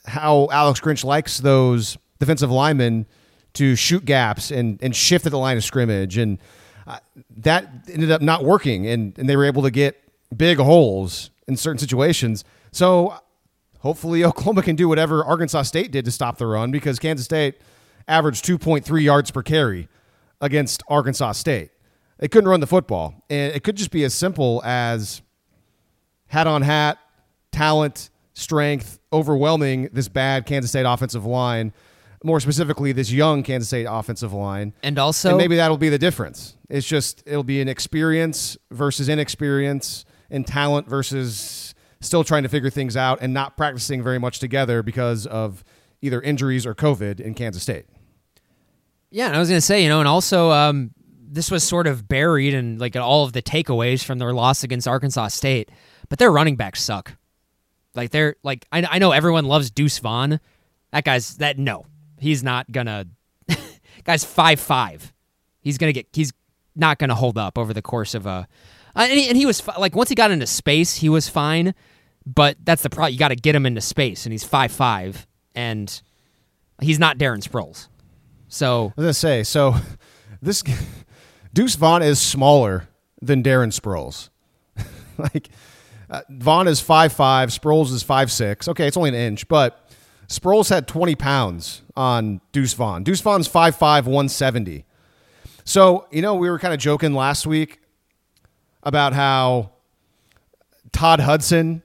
[0.07, 3.07] how Alex Grinch likes those defensive linemen
[3.55, 6.39] to shoot gaps and and shift at the line of scrimmage, and
[6.87, 6.99] uh,
[7.39, 10.03] that ended up not working, and and they were able to get
[10.35, 12.45] big holes in certain situations.
[12.73, 13.19] So
[13.87, 17.55] hopefully Oklahoma can do whatever Arkansas State did to stop the run because Kansas State
[18.09, 19.89] averaged 2.3 yards per carry
[20.41, 21.71] against Arkansas State.
[22.19, 23.25] They couldn't run the football.
[23.31, 25.23] And it could just be as simple as
[26.27, 26.99] hat on hat,
[27.53, 31.73] talent, strength, overwhelming this bad Kansas State offensive line,
[32.25, 34.73] more specifically, this young Kansas State offensive line.
[34.83, 36.57] And also, and maybe that'll be the difference.
[36.69, 41.75] It's just, it'll be an experience versus inexperience and talent versus
[42.07, 45.65] still trying to figure things out and not practicing very much together because of
[46.01, 47.87] either injuries or COVID in Kansas State.
[49.11, 50.91] Yeah, I was gonna say, you know, and also um,
[51.29, 54.89] this was sort of buried in like all of the takeaways from their loss against
[54.89, 55.71] Arkansas State,
[56.09, 57.17] but their running backs suck.
[57.95, 60.41] Like they're like I, I know everyone loves Deuce Vaughn.
[60.93, 61.87] That guy's that no,
[62.19, 63.07] he's not gonna.
[64.05, 65.13] guy's five five.
[65.61, 66.07] He's gonna get.
[66.13, 66.33] He's
[66.75, 68.47] not gonna hold up over the course of a.
[68.95, 71.75] Uh, and, he, and he was like once he got into space, he was fine.
[72.27, 73.13] But that's the problem.
[73.13, 76.03] You got to get him into space, and he's five five, and
[76.81, 77.89] he's not Darren Sproles.
[78.49, 79.77] So I was gonna say, so
[80.43, 80.63] this
[81.55, 82.89] Deuce Vaughn is smaller
[83.23, 84.31] than Darren Sproles.
[85.19, 85.51] like
[86.11, 88.67] uh, Vaughn is five five, Sproles is five six.
[88.69, 89.89] Okay, it's only an inch, but
[90.29, 93.03] Sproles had twenty pounds on Deuce Vaughn.
[93.03, 94.85] Deuce Vaughn's 5'5", 170.
[95.65, 97.81] So you know, we were kind of joking last week
[98.83, 99.73] about how
[100.93, 101.83] Todd Hudson,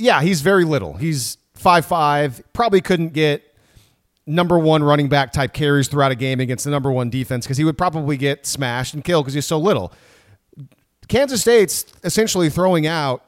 [0.00, 0.94] yeah, he's very little.
[0.94, 3.42] He's five five, probably couldn't get
[4.26, 7.58] number one running back type carries throughout a game against the number one defense because
[7.58, 9.92] he would probably get smashed and killed because he's so little.
[11.08, 13.24] Kansas State's essentially throwing out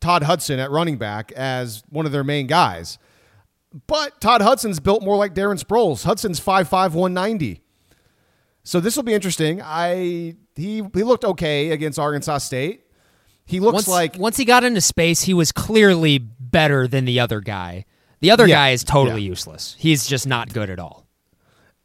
[0.00, 2.98] Todd Hudson at running back as one of their main guys.
[3.86, 6.04] But Todd Hudson's built more like Darren Sproles.
[6.04, 7.60] Hudson's 5'5, 190.
[8.62, 9.60] So this will be interesting.
[9.62, 12.83] I he he looked okay against Arkansas State.
[13.46, 17.20] He looks once, like once he got into space, he was clearly better than the
[17.20, 17.84] other guy.
[18.20, 19.28] The other Yeah, guy is totally yeah.
[19.28, 19.76] useless.
[19.78, 21.06] He's just not good at all.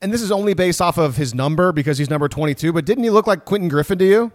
[0.02, 3.04] and this is only based off of his number because he's number 22, but didn't
[3.04, 4.32] he look like Quentin Griffin to you?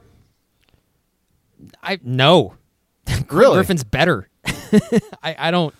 [1.82, 2.54] I no,
[3.30, 3.54] Really?
[3.54, 4.28] Griffin's better.
[5.22, 5.74] I, I don't.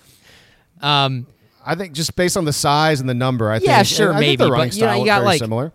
[0.81, 1.27] Um,
[1.67, 4.19] I think just based on the size and the number, I think Yeah, sure, I
[4.19, 5.73] think maybe, the but, you know, you got, like- similar.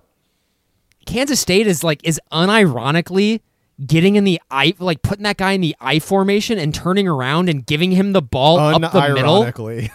[1.05, 3.41] Kansas State is like is unironically
[3.85, 7.49] getting in the I like putting that guy in the I formation and turning around
[7.49, 9.41] and giving him the ball up the middle.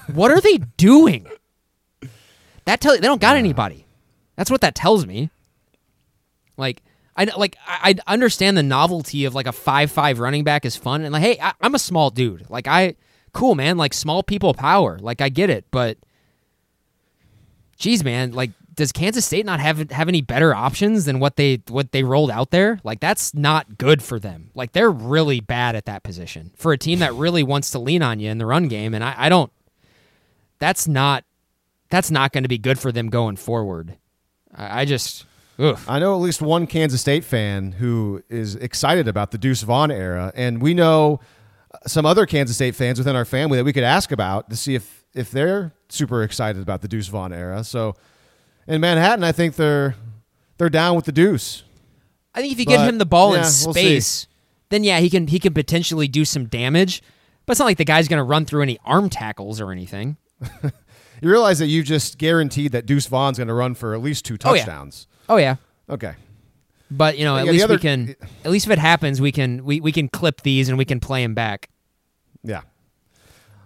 [0.13, 1.27] What are they doing?
[2.65, 3.87] That tell they don't got anybody.
[4.37, 5.31] That's what that tells me.
[6.57, 6.83] Like
[7.17, 10.77] I like I, I understand the novelty of like a five five running back is
[10.77, 12.97] fun and like hey I, I'm a small dude like I
[13.33, 15.99] cool man like small people power like I get it but
[17.85, 21.63] geez man like does Kansas State not have have any better options than what they
[21.69, 22.81] what they rolled out there?
[22.83, 24.51] Like that's not good for them.
[24.55, 28.03] Like they're really bad at that position for a team that really wants to lean
[28.03, 28.95] on you in the run game.
[28.95, 29.53] And I, I don't
[30.59, 31.25] that's not
[31.91, 33.99] that's not going to be good for them going forward.
[34.55, 35.27] I, I just
[35.59, 35.79] ugh.
[35.87, 39.91] I know at least one Kansas State fan who is excited about the Deuce Vaughn
[39.91, 41.21] era, and we know
[41.71, 44.57] uh, some other Kansas State fans within our family that we could ask about to
[44.57, 47.65] see if if they're super excited about the Deuce Vaughn era.
[47.65, 47.95] So
[48.67, 49.95] in Manhattan, I think they're
[50.59, 51.63] they're down with the Deuce.
[52.35, 54.27] I think if you get But, him the ball yeah, in we'll space,
[54.71, 57.03] then yeah, he can he can potentially do some damage.
[57.47, 60.17] But it's not like the guy's going to run through any arm tackles or anything.
[61.23, 64.27] You realize that you just guaranteed that Deuce Vaughn's going to run for at least
[64.27, 65.07] two touchdowns.
[65.27, 65.57] Oh yeah,
[65.89, 65.95] Oh, yeah.
[65.95, 66.15] Okay.
[66.91, 69.33] but you know, at Yeah, least other- we can at least if it happens, we
[69.33, 71.71] can we, we can clip these and we can play him back.
[72.43, 72.63] Yeah.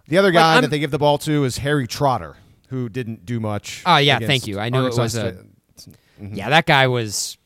[0.08, 2.36] The other guy I'm- that they give the ball to is Harry Trotter,
[2.68, 3.82] who didn't do much.
[3.86, 4.58] Oh, yeah, thank you.
[4.58, 5.44] I knew it was a-
[5.76, 5.94] State.
[6.20, 7.38] Yeah, that guy was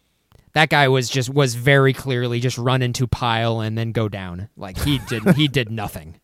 [0.55, 4.49] that guy was just was very clearly just run into pile and then go down.
[4.57, 6.17] Like he did he did nothing.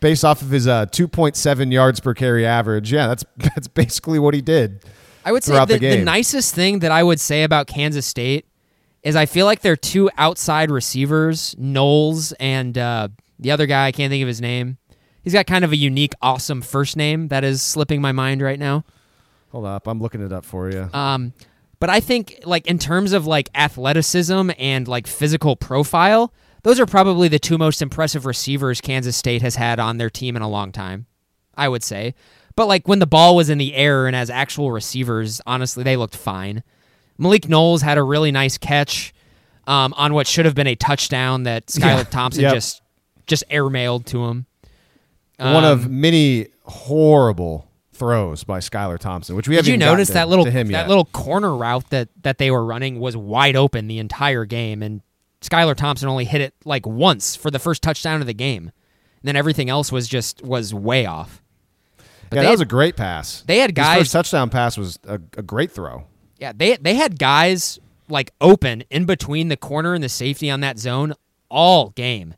[0.00, 2.90] based off of his uh, 2.7 yards per carry average.
[2.92, 4.82] Yeah, that's that's basically what he did.
[5.26, 6.04] I would say the, the game.
[6.04, 8.46] nicest thing that I would say about Kansas State
[9.02, 13.08] is I feel like their two outside receivers, Knowles and uh,
[13.38, 14.78] the other guy, I can't think of his name.
[15.24, 18.58] He's got kind of a unique, awesome first name that is slipping my mind right
[18.58, 18.84] now.
[19.50, 20.88] Hold up, I'm looking it up for you.
[20.92, 21.32] Um,
[21.80, 26.86] but I think like in terms of like athleticism and like physical profile, those are
[26.86, 30.48] probably the two most impressive receivers Kansas State has had on their team in a
[30.48, 31.06] long time.
[31.56, 32.14] I would say.
[32.56, 35.96] But like when the ball was in the air and as actual receivers, honestly, they
[35.96, 36.62] looked fine.
[37.18, 39.14] Malik Knowles had a really nice catch
[39.66, 42.08] um, on what should have been a touchdown that Skylar.
[42.10, 42.54] Thompson Yep.
[42.54, 42.82] just
[43.26, 44.46] just airmailed to him.
[45.38, 49.86] One of Um, many horrible throws by Skylar Thompson, which we Did haven't you even
[49.86, 50.88] notice gotten that little him that yet.
[50.88, 55.00] little corner route that that they were running was wide open the entire game, and
[55.40, 59.22] Skylar Thompson only hit it like once for the first touchdown of the game, and
[59.22, 61.40] then everything else was just was way off.
[62.30, 63.42] But yeah, that was a great pass.
[63.46, 66.04] they had His guys- first touchdown pass was a, a great throw.
[66.38, 67.78] Yeah, they they had guys
[68.08, 71.12] like open in between the corner and the safety on that zone
[71.48, 72.34] all game.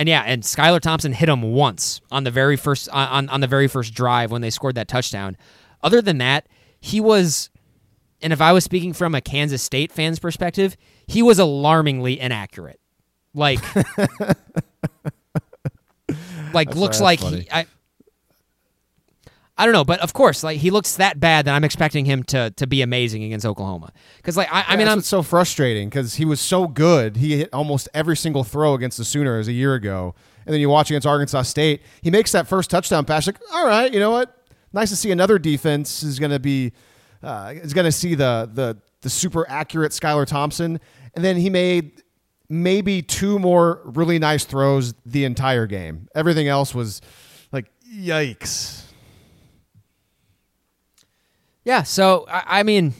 [0.00, 3.46] And yeah, and Skylar Thompson hit him once on the very first on on the
[3.46, 5.36] very first drive when they scored that touchdown.
[5.82, 6.46] Other than that,
[6.80, 7.50] he was
[8.22, 10.74] and if I was speaking from a Kansas State fan's perspective,
[11.06, 12.80] he was alarmingly inaccurate.
[13.34, 13.58] Like
[16.54, 17.40] like looks like funny.
[17.40, 17.66] he I
[19.60, 22.22] I don't know, but of course, like he looks that bad that I'm expecting him
[22.24, 23.92] to to be amazing against Oklahoma.
[24.16, 27.18] Because like I, I mean, that's I'm so frustrating because he was so good.
[27.18, 30.14] He hit almost every single throw against the Sooners a year ago,
[30.46, 31.82] and then you watch against Arkansas State.
[32.00, 33.26] He makes that first touchdown pass.
[33.26, 34.34] Like, all right, you know what?
[34.72, 36.72] Nice to see another defense is going to be
[37.22, 40.80] uh, is going to see the the the super accurate Skylar Thompson,
[41.14, 42.02] and then he made
[42.48, 46.08] maybe two more really nice throws the entire game.
[46.14, 47.02] Everything else was
[47.52, 48.86] like yikes.
[51.64, 51.82] Yeah.
[51.82, 52.94] So I, I mean,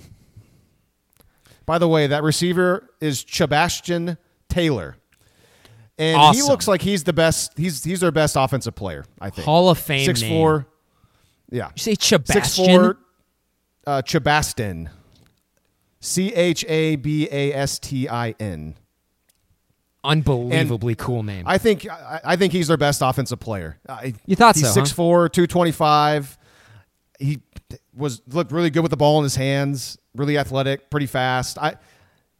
[1.67, 4.19] By the way, that receiver is Sebastian
[4.49, 4.97] Taylor.
[5.99, 7.53] And he looks like he's the best.
[7.59, 9.45] He's he's their best offensive player, I think.
[9.45, 10.31] Hall of Fame Six name.
[10.31, 10.67] four.
[11.51, 11.69] Yeah.
[11.75, 12.43] You say Sebastian?
[12.45, 12.99] Six four.
[13.87, 14.89] Uh, Chabastin.
[16.01, 18.77] C H A B A S T I N.
[20.03, 21.45] Unbelievably cool name.
[21.47, 23.79] I think I, I think he's their best offensive player.
[23.87, 24.87] I, You thought he's so, huh?
[24.87, 26.39] 6'4", 225.
[27.19, 27.41] He
[28.01, 29.99] was looked really good with the ball in his hands.
[30.15, 31.59] Really athletic, pretty fast.
[31.59, 31.77] I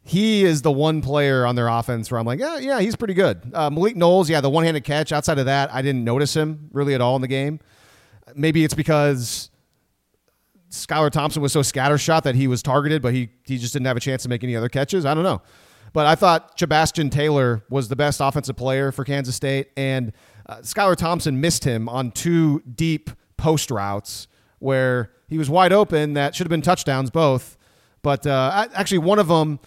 [0.03, 3.13] he is the one player on their offense where I'm like, yeah, yeah, he's pretty
[3.13, 3.51] good.
[3.53, 5.11] Uh, Malik Knowles, yeah, the one handed catch.
[5.11, 7.59] Outside of that, I didn't notice him really at all in the game.
[8.33, 9.51] Maybe it's because
[10.71, 13.97] Skylar Thompson was so scattershot that he was targeted, but he he just didn't have
[13.97, 15.05] a chance to make any other catches.
[15.05, 15.41] I don't know.
[15.93, 20.13] But I thought Sebastian Taylor was the best offensive player for Kansas State, and
[20.47, 24.27] uh, Skylar Thompson missed him on two deep post routes
[24.59, 26.13] where he was wide open.
[26.13, 27.57] That should have been touchdowns both.
[28.01, 29.59] But uh, actually, one of them,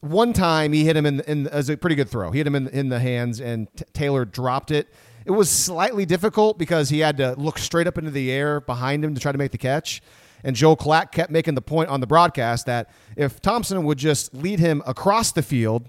[0.00, 2.30] one time he hit him in, in as a pretty good throw.
[2.30, 4.92] He hit him in, in the hands, and T- Taylor dropped it.
[5.24, 9.02] It was slightly difficult because he had to look straight up into the air behind
[9.02, 10.02] him to try to make the catch.
[10.44, 14.34] And Joel Klatt kept making the point on the broadcast that if Thompson would just
[14.34, 15.88] lead him across the field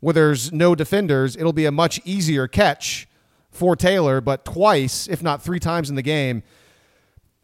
[0.00, 3.08] where there's no defenders, it'll be a much easier catch
[3.50, 4.22] for Taylor.
[4.22, 6.42] But twice, if not three times in the game,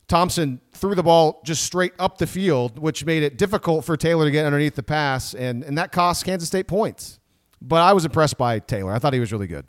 [0.09, 4.27] Thompson threw the ball just straight up the field, which made it difficult for Taylor
[4.27, 7.19] to get underneath the pass, and, and that cost Kansas State points.
[7.63, 8.93] But I was impressed by Taylor.
[8.93, 9.67] I thought he was really good.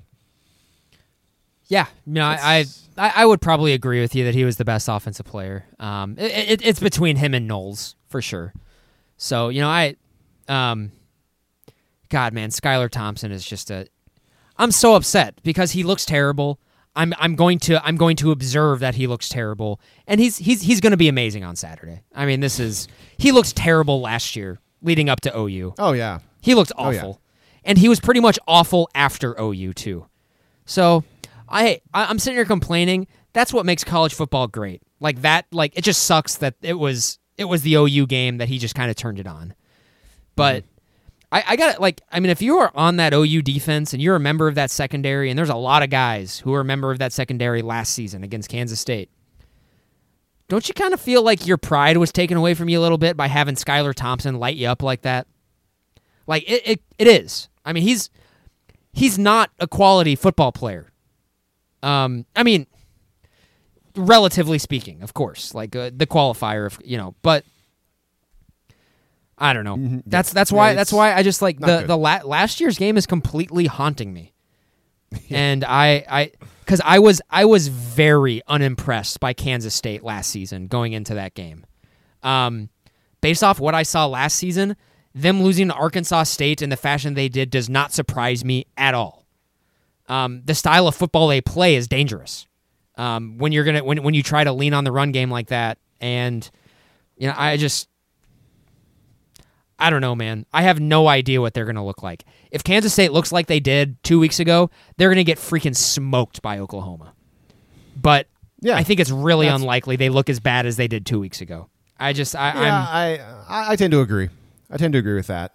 [1.68, 2.66] Yeah, you know, I,
[2.98, 5.66] I I would probably agree with you that he was the best offensive player.
[5.80, 8.54] Um, it, it, it's between him and Knowles for sure.
[9.18, 9.96] So you know, I,
[10.48, 10.92] um,
[12.10, 13.88] God, man, Skylar Thompson is just a.
[14.58, 16.60] I'm so upset because he looks terrible.
[16.96, 20.62] I'm I'm going to I'm going to observe that he looks terrible, and he's he's
[20.62, 22.02] he's going to be amazing on Saturday.
[22.14, 25.74] I mean, this is he looks terrible last year leading up to OU.
[25.78, 27.70] Oh yeah, He looked Oh, awful, yeah.
[27.70, 30.06] and he was pretty much awful after OU too.
[30.66, 31.04] So
[31.50, 33.08] I, I I'm sitting here complaining.
[33.34, 34.82] That's what makes college football great.
[35.00, 35.46] Like that.
[35.52, 38.76] Like it just sucks that it was it was the OU game that he just
[38.76, 39.54] kind of turned it on.
[40.36, 40.75] But mm-hmm.
[41.36, 41.82] I, I got it.
[41.82, 44.56] like I mean, if you are on that OU defense and you're a member of
[44.56, 47.62] that secondary, and there's a lot of guys who are a member of that secondary
[47.62, 49.10] last season against Kansas State.
[50.48, 52.98] Don't you kind of feel like your pride was taken away from you a little
[52.98, 55.28] bit by having Skylar Thompson light you up like that?
[56.26, 57.50] Like it, it, it is.
[57.66, 58.10] I mean, he's
[58.94, 60.90] he's not a quality football player.
[61.84, 62.66] Um, I mean,
[63.98, 67.44] relatively speaking, of course, like uh, the qualifier of you know, but
[69.38, 70.02] I don't know.
[70.06, 71.88] That's that's why it's that's why I just like the good.
[71.88, 74.34] the la- last year's game is completely haunting me,
[75.30, 76.32] and I I
[76.62, 81.34] because I was I was very unimpressed by Kansas State last season going into that
[81.34, 81.66] game.
[82.24, 82.70] Um,
[83.22, 84.78] based off what I saw last season,
[85.14, 88.94] them losing to Arkansas State in the fashion they did does not surprise me at
[88.94, 89.26] all.
[90.08, 92.48] Um, the style of football they play is dangerous.
[92.98, 95.48] Um, when you're gonna when when you try to lean on the run game like
[95.48, 96.50] that, and
[97.18, 97.90] you know, I just
[99.78, 100.46] I don't know, man.
[100.54, 102.24] I have no idea what they're gonna look like.
[102.52, 106.42] If Kansas State looks like they did two weeks ago, they're gonna get freaking smoked
[106.42, 107.14] by Oklahoma.
[108.00, 108.28] But
[108.62, 111.42] Yeah, I think it's really unlikely they look as bad as they did two weeks
[111.42, 111.70] ago.
[112.00, 114.30] I just I, Yeah, I I tend to agree.
[114.70, 115.54] I tend to agree with that.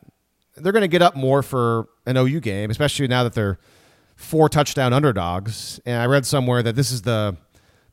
[0.57, 3.59] They're going to get up more for an OU game, especially now that they're
[4.17, 5.81] four touchdown underdogs.
[5.87, 7.37] And I read somewhere that this is the,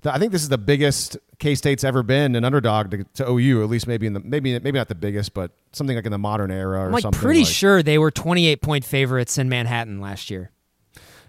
[0.01, 3.29] the I think this is the biggest K State's ever been an underdog to, to
[3.31, 3.63] OU.
[3.63, 6.17] At least maybe in the maybe maybe not the biggest, but something like in the
[6.17, 7.19] modern era or I'm like something.
[7.21, 10.51] pretty like- sure they were 28 point favorites in Manhattan last year.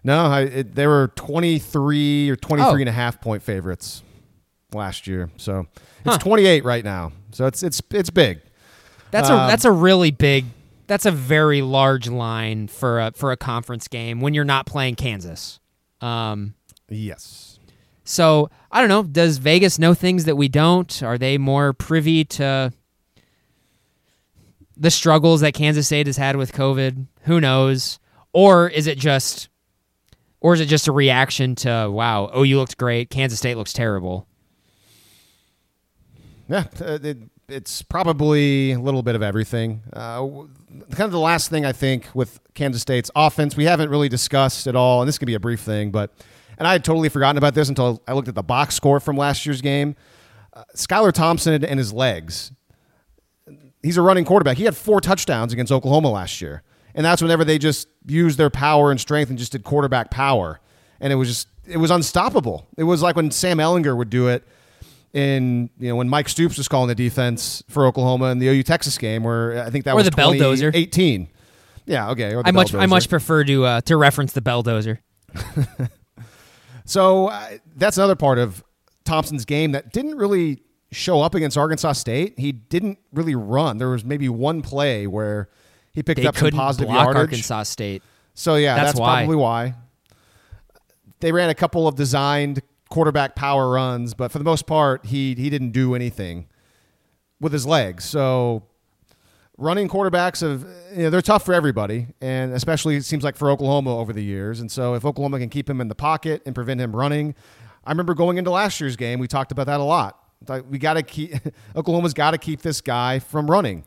[0.05, 2.75] No, I, it, they were 23 or 23 Oh.
[2.77, 4.03] and a half point favorites
[4.73, 5.31] last year.
[5.37, 5.67] So
[6.05, 7.13] it's 28 right now.
[7.33, 8.41] So it's it's it's big.
[9.11, 10.45] That's Um, a that's a really big.
[10.87, 14.95] That's a very large line for a for a conference game when you're not playing
[14.95, 15.59] Kansas.
[16.01, 16.55] Um,
[16.89, 17.48] Yes.
[18.09, 19.03] So I don't know.
[19.03, 21.03] Does Vegas know things that we don't?
[21.03, 22.73] Are they more privy to
[24.79, 27.07] the struggles that Kansas State has had with COVID?
[27.25, 27.99] Who knows?
[28.33, 29.51] Or is it just,
[30.41, 32.31] or is it just a reaction to wow?
[32.35, 33.11] OU looked great.
[33.11, 34.27] Kansas State looks terrible.
[36.49, 39.83] Yeah, uh, it, it's probably a little bit of everything.
[39.93, 40.27] Uh,
[40.93, 44.67] kind of the last thing I think with Kansas State's offense, we haven't really discussed
[44.67, 46.15] at all, and this could be a brief thing, but
[46.59, 49.17] and I had totally forgotten about this until I looked at the box score from
[49.17, 49.97] last year's game.
[50.53, 52.53] Uh, Skylar Thompson and his legs.
[53.83, 54.57] He's a running quarterback.
[54.59, 56.63] He had four touchdowns against Oklahoma last year,
[56.95, 60.61] and that's whenever they just used their power and strength and just did quarterback power,
[61.01, 62.67] and it was just it was unstoppable.
[62.77, 64.43] It was like when Sam Ehlinger would do it
[65.13, 68.65] in you know when Mike Stoops was calling the defense for Oklahoma in the OU
[68.65, 70.75] Texas game, where I think that Or was the Belldozer.
[70.75, 71.29] eighteen.
[71.87, 72.35] Yeah, okay.
[72.45, 74.99] I much I much prefer to uh, to reference the belldozer.
[76.89, 78.65] So uh, that's another part of
[79.05, 82.39] Thompson's game that didn't really show up against Arkansas State.
[82.39, 83.77] He didn't really run.
[83.77, 85.51] There was maybe one play where
[85.93, 87.21] he picked They up some positive block yardage.
[87.21, 88.03] Arkansas State.
[88.33, 89.19] So yeah, That's that's, why.
[89.19, 89.75] probably why.
[91.21, 95.35] They ran a couple of designed quarterback power runs, but for the most part, he
[95.35, 96.47] he didn't do anything
[97.39, 98.05] with his legs.
[98.05, 98.63] So
[99.59, 100.65] running quarterbacks have
[100.97, 104.23] you know, they're tough for everybody, and especially it seems like for Oklahoma over the
[104.23, 104.61] years.
[104.61, 107.35] And so if Oklahoma can keep him in the pocket and prevent him running,
[107.85, 110.19] I remember going into last year's game, we talked about that a lot.
[110.71, 111.35] We got to keep
[111.77, 113.85] Oklahoma's got to keep this guy from running,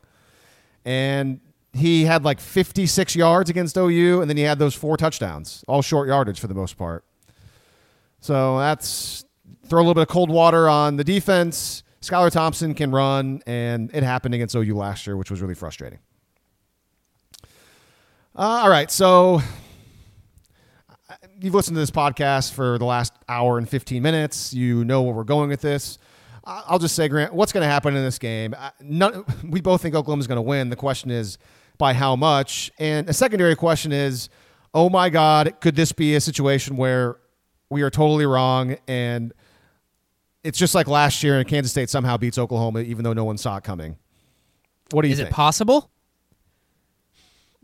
[0.86, 1.40] and
[1.74, 5.82] he had like 56 yards against OU, and then he had those four touchdowns, all
[5.82, 7.06] short yardage for the most part.
[8.20, 9.26] So that's
[9.68, 11.84] throw a little bit of cold water on the defense.
[12.02, 16.00] Skylar Thompson can run, and it happened against OU last year, which was really frustrating.
[18.36, 19.42] Uh, all right, so
[21.40, 24.52] you've listened to this podcast for the last hour and 15 minutes.
[24.52, 26.00] You know where we're going with this.
[26.44, 28.56] I'll just say, Grant, what's going to happen in this game?
[28.80, 30.70] None, we both think Oklahoma's going to win.
[30.70, 31.38] The question is
[31.78, 32.72] by how much?
[32.80, 34.30] And a secondary question is,
[34.74, 37.18] oh my God, could this be a situation where
[37.70, 39.34] we are totally wrong and
[40.44, 43.38] it's just like last year and Kansas State somehow beats Oklahoma even though no one
[43.38, 43.98] saw it coming?
[44.92, 45.30] What do you Is think?
[45.30, 45.90] it possible?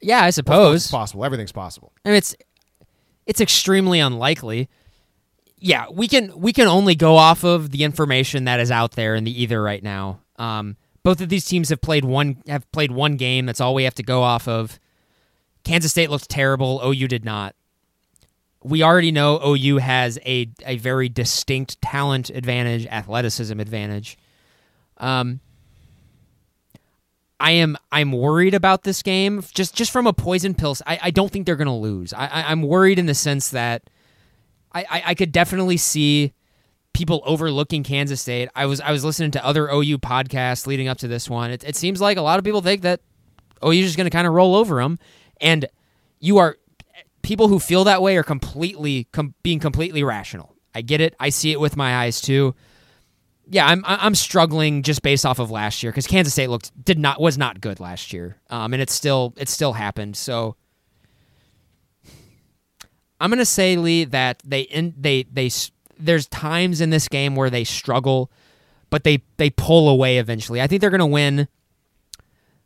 [0.02, 0.84] Yeah, I suppose.
[0.84, 1.26] It's possible.
[1.26, 1.91] Everything's possible.
[2.06, 2.36] I mean, it's
[3.26, 4.70] it's extremely unlikely.
[5.60, 9.16] Yeah, we can we can only go off of the information that is out there
[9.16, 10.22] in the ether right now.
[10.38, 13.45] Um, both of these teams have played one have played one game.
[13.48, 14.80] That's all we have to go off of.
[15.64, 16.80] Kansas State looked terrible.
[16.86, 17.56] OU did not.
[18.68, 24.18] We already know OU has a a very distinct talent advantage, athleticism advantage.
[24.98, 25.39] Um,
[27.39, 30.81] I am I'm worried about this game just just from a poison pills.
[30.85, 32.14] I, I don't think they're gonna lose.
[32.14, 33.89] I, I I'm worried in the sense that
[34.73, 36.34] I, I, I could definitely see
[36.94, 38.49] people overlooking Kansas State.
[38.56, 41.52] I was I was listening to other OU podcasts leading up to this one.
[41.52, 43.02] It, it seems like a lot of people think that
[43.64, 44.98] OU is just going to kind of roll over them,
[45.39, 45.68] and
[46.19, 46.57] you are
[47.28, 50.56] people who feel that way are completely com- being completely rational.
[50.74, 51.14] I get it.
[51.20, 52.56] I see it with my eyes too.
[53.49, 56.98] Yeah, I'm I'm struggling just based off of last year because Kansas State looked did
[56.98, 60.16] not was not good last year, um, and it still it still happened.
[60.16, 60.56] So
[63.20, 65.52] I'm gonna say Lee that they in, they they
[65.99, 68.32] there's times in this game where they struggle,
[68.90, 70.62] but they they pull away eventually.
[70.62, 71.49] I think they're gonna win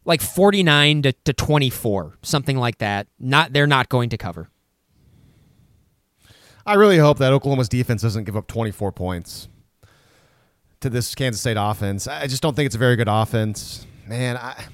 [0.06, 3.08] like 49 to, to 24, something like that.
[3.20, 4.51] Not they're not going to cover.
[6.66, 9.48] I really hope that Oklahoma's defense doesn't give up 24 points
[10.82, 12.08] to this Kansas State offense.
[12.08, 13.86] I just don't think it's a very good offense.
[14.08, 14.66] Man, I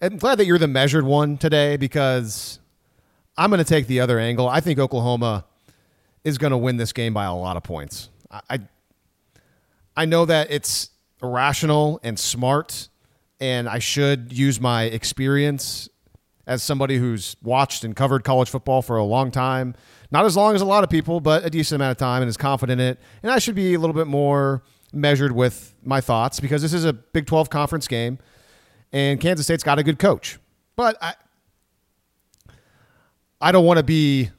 [0.00, 2.60] I'm glad that you're the measured one today because
[3.36, 4.48] I'm going to take the other angle.
[4.48, 5.44] I think Oklahoma
[6.24, 8.08] is going to win this game by a lot of points.
[8.30, 8.58] I I,
[9.96, 10.90] I know that it's
[11.22, 12.88] irrational and smart
[13.40, 15.88] and I should use my experience
[16.48, 19.76] as somebody who's watched and covered college football for a long time.
[20.10, 22.28] Not as long as a lot of people, but a decent amount of time and
[22.28, 22.98] is confident in it.
[23.22, 26.84] And I should be a little bit more measured with my thoughts because this is
[26.84, 28.18] a Big 12 conference game
[28.92, 30.38] and Kansas State's got a good coach.
[30.74, 31.14] But I
[33.40, 34.30] I don't want to be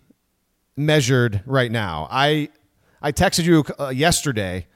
[0.75, 2.07] measured right now.
[2.11, 2.49] I
[3.01, 4.67] I texted you uh, yesterday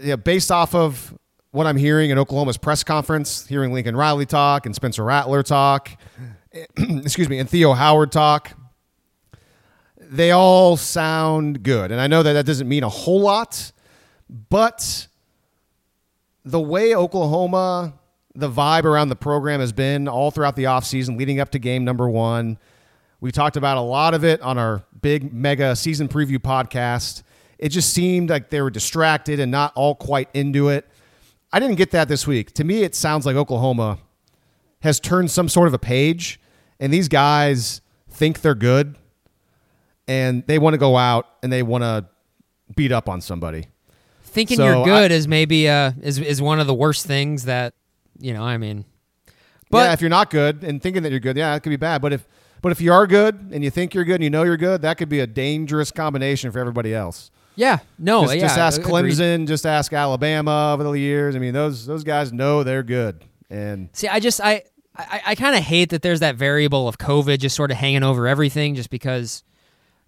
[0.00, 1.16] yeah, based off of
[1.50, 5.90] what I'm hearing in Oklahoma's press conference, hearing Lincoln Riley talk and Spencer Rattler talk,
[6.76, 8.52] excuse me, and Theo Howard talk,
[10.00, 11.90] they all sound good.
[11.90, 13.72] And I know that that doesn't mean a whole lot,
[14.28, 15.08] but
[16.44, 17.94] the way Oklahoma,
[18.34, 21.84] the vibe around the program has been all throughout the offseason leading up to game
[21.84, 22.58] number one.
[23.20, 27.22] We talked about a lot of it on our big mega season preview podcast.
[27.58, 30.86] It just seemed like they were distracted and not all quite into it.
[31.52, 32.52] I didn't get that this week.
[32.54, 33.98] To me, it sounds like Oklahoma
[34.80, 36.38] has turned some sort of a page,
[36.80, 37.80] and these guys
[38.10, 38.96] think they're good,
[40.08, 42.06] and they want to go out and they want to
[42.76, 43.66] beat up on somebody.
[44.22, 47.44] Thinking So, you're good I- is maybe uh is is one of the worst things
[47.44, 47.74] that
[48.18, 48.42] you know.
[48.42, 48.84] I mean,
[49.70, 51.76] but yeah, if you're not good and thinking that you're good, yeah, it could be
[51.76, 52.02] bad.
[52.02, 52.26] But if
[52.60, 54.82] but if you are good and you think you're good and you know you're good,
[54.82, 57.30] that could be a dangerous combination for everybody else.
[57.56, 59.12] yeah, no, just, yeah, just ask agreed.
[59.14, 61.36] Clemson, just ask Alabama over the years.
[61.36, 63.22] I mean, those those guys know they're good.
[63.50, 64.64] And See, I just I
[64.96, 68.02] I, I kind of hate that there's that variable of COVID just sort of hanging
[68.02, 69.42] over everything, just because.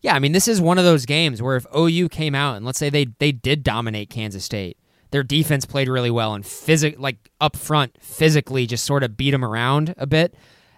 [0.03, 2.65] Yeah, I mean, this is one of those games where if OU came out and
[2.65, 4.77] let's say they they did dominate Kansas State,
[5.11, 9.31] their defense played really well and physic like up front physically just sort of beat
[9.31, 10.35] them around a bit.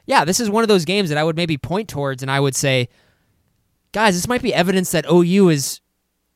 [0.06, 2.40] Yeah, this is one of those games that I would maybe point towards and I
[2.40, 2.88] would say,
[3.92, 5.80] guys, this might be evidence that OU is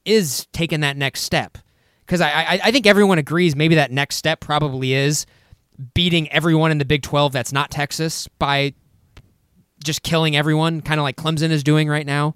[0.05, 1.57] is taking that next step
[2.05, 5.25] because I, I I think everyone agrees maybe that next step probably is
[5.95, 8.75] beating everyone in the Big Twelve that's not Texas by
[9.83, 12.35] just killing everyone, kind of like Clemson is doing right now.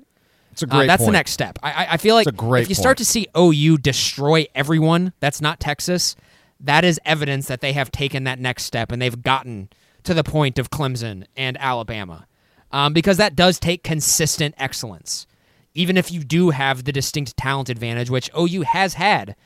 [0.52, 1.58] it's a Uh, great that's the next step.
[1.62, 6.16] I, I- feel like if you start to see OU destroy everyone that's not Texas,
[6.58, 9.68] that is evidence that they have taken that next step and they've gotten
[10.04, 12.26] to the point of Clemson and Alabama.
[12.72, 15.26] Um, because that does take consistent excellence.
[15.74, 19.36] Even if you do have the distinct talent advantage, which OU has had,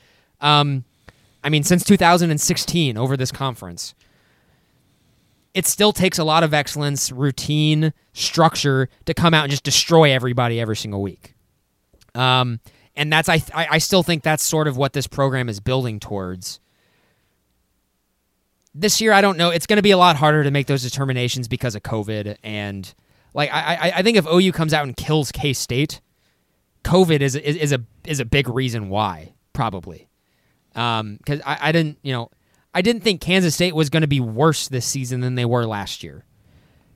[0.41, 0.85] um,
[1.43, 3.95] I mean, since 2016 over this conference
[5.55, 10.13] it still takes a lot of excellence, routine, structure to come out and just destroy
[10.13, 11.35] everybody every single week.
[12.15, 12.61] Um,
[12.97, 16.61] and that's I, I still think that's sort of what this program is building towards.
[18.75, 19.51] This year, I don't know.
[19.51, 22.93] It's going to be a lot harder to make those determinations because of COVID, and
[23.35, 26.01] Like I, I, I think if OU comes out and kills K State,
[26.85, 30.10] COVID is, is is a is a big reason why probably.
[30.75, 32.31] Um, because I, I didn't you know
[32.75, 35.67] I didn't think Kansas State was going to be worse this season than they were
[35.67, 36.25] last year.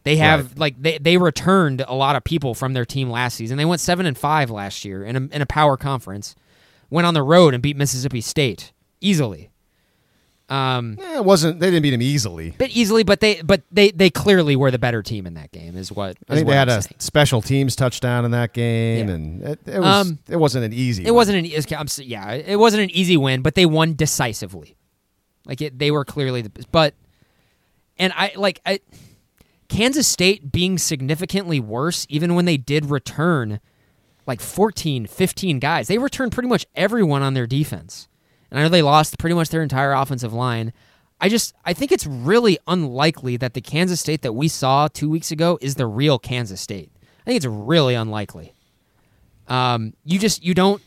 [0.04, 0.58] They have Right.
[0.58, 3.56] like they, they returned a lot of people from their team last season.
[3.56, 6.34] They went seven and five last year in a in a power conference.
[6.90, 9.50] Went on the road and beat Mississippi State easily.
[10.54, 11.60] Um, Eh, it wasn't.
[11.60, 12.50] They didn't beat him easily.
[12.50, 15.76] bit easily, but they but they they clearly were the better team in that game.
[15.76, 16.94] Is what I think what they had I'm a saying.
[16.98, 19.14] special teams touchdown in that game, Yeah.
[19.14, 20.06] and it, it was.
[20.06, 21.04] Um, it wasn't an easy.
[21.06, 21.44] It wasn't an
[22.06, 24.76] yeah, it wasn't an easy win, but they won decisively.
[25.46, 26.94] Like it, they were clearly the but,
[27.98, 28.80] and I like I,
[29.68, 33.60] Kansas State being significantly worse, even when they did return
[34.26, 35.88] like 14, 15 guys.
[35.88, 38.08] They returned pretty much everyone on their defense,
[38.54, 40.72] and I know they lost pretty much their entire offensive line.
[41.20, 45.10] I just I think it's really unlikely that the Kansas State that we saw two
[45.10, 46.92] weeks ago is the real Kansas State.
[47.02, 48.54] I think it's really unlikely.
[49.48, 50.80] Um, you just you don't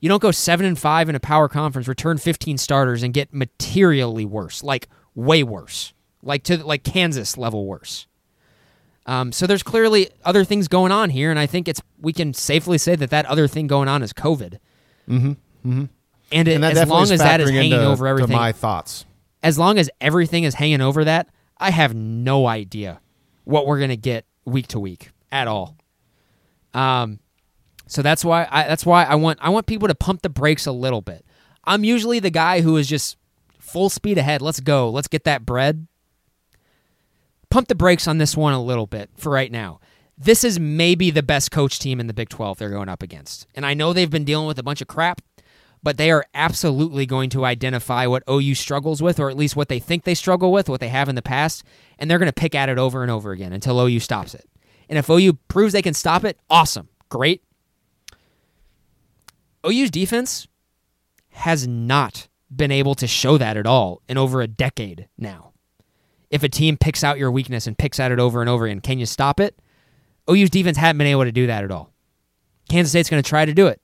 [0.00, 3.32] you don't go seven and five in a power conference, return fifteen starters, and get
[3.32, 8.06] materially worse, like way worse, like to like Kansas level worse.
[9.06, 12.34] Um, so there's clearly other things going on here, and I think it's we can
[12.34, 14.58] safely say that that other thing going on is COVID.
[15.08, 15.30] Mm-hmm.
[15.30, 15.84] Mm-hmm.
[16.32, 19.04] And, it, and as long as that is hanging into- over to everything, my thoughts.
[19.42, 21.28] as long as everything is hanging over that,
[21.58, 23.00] I have no idea
[23.44, 25.76] what we're gonna get week to week at all.
[26.72, 27.20] Um,
[27.86, 30.66] so that's why I that's why I want I want people to pump the brakes
[30.66, 31.24] a little bit.
[31.64, 33.16] I'm usually the guy who is just
[33.58, 34.42] full speed ahead.
[34.42, 34.90] Let's go.
[34.90, 35.86] Let's get that bread.
[37.50, 39.78] Pump the brakes on this one a little bit for right now.
[40.18, 43.46] This is maybe the best coach team in the Big 12 they're going up against.
[43.54, 45.20] And I know they've been dealing with a bunch of crap,
[45.84, 49.68] but they are absolutely going to identify what OU struggles with, or at least what
[49.68, 51.62] they think they struggle with, what they have in the past,
[51.98, 54.48] and they're going to pick at it over and over again until OU stops it.
[54.88, 56.88] And if OU proves they can stop it, awesome.
[57.10, 57.44] Great.
[59.66, 60.48] OU's defense
[61.32, 65.52] has not been able to show that at all in over a decade now.
[66.30, 68.80] If a team picks out your weakness and picks at it over and over again,
[68.80, 69.60] can you stop it?
[70.30, 71.92] OU's defense hadn't been able to do that at all.
[72.70, 73.82] Kansas State's going to try to do it.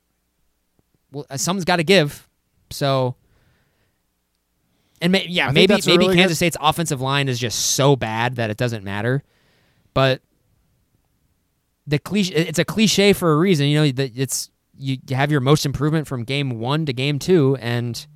[1.12, 2.28] Well, uh, something's got to give.
[2.70, 3.16] So,
[5.00, 7.96] and may, yeah, think maybe maybe really Kansas good- State's offensive line is just so
[7.96, 9.22] bad that it doesn't matter.
[9.94, 10.22] But
[11.86, 13.66] the cliche, it's a cliche for a reason.
[13.66, 17.18] You know, that it's you, you have your most improvement from game one to game
[17.18, 18.06] two, and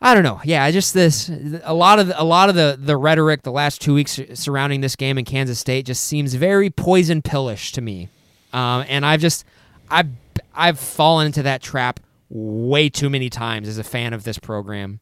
[0.00, 0.40] I don't know.
[0.44, 1.30] Yeah, I just this
[1.64, 4.82] a lot of the, a lot of the the rhetoric the last two weeks surrounding
[4.82, 8.08] this game in Kansas State just seems very poison pillish to me,
[8.52, 9.44] um, and I've just
[9.90, 10.08] I've
[10.56, 15.00] I've fallen into that trap way too many times as a fan of this program,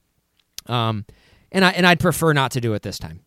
[0.66, 1.04] um,
[1.52, 3.20] and I and I'd prefer not to do it this time.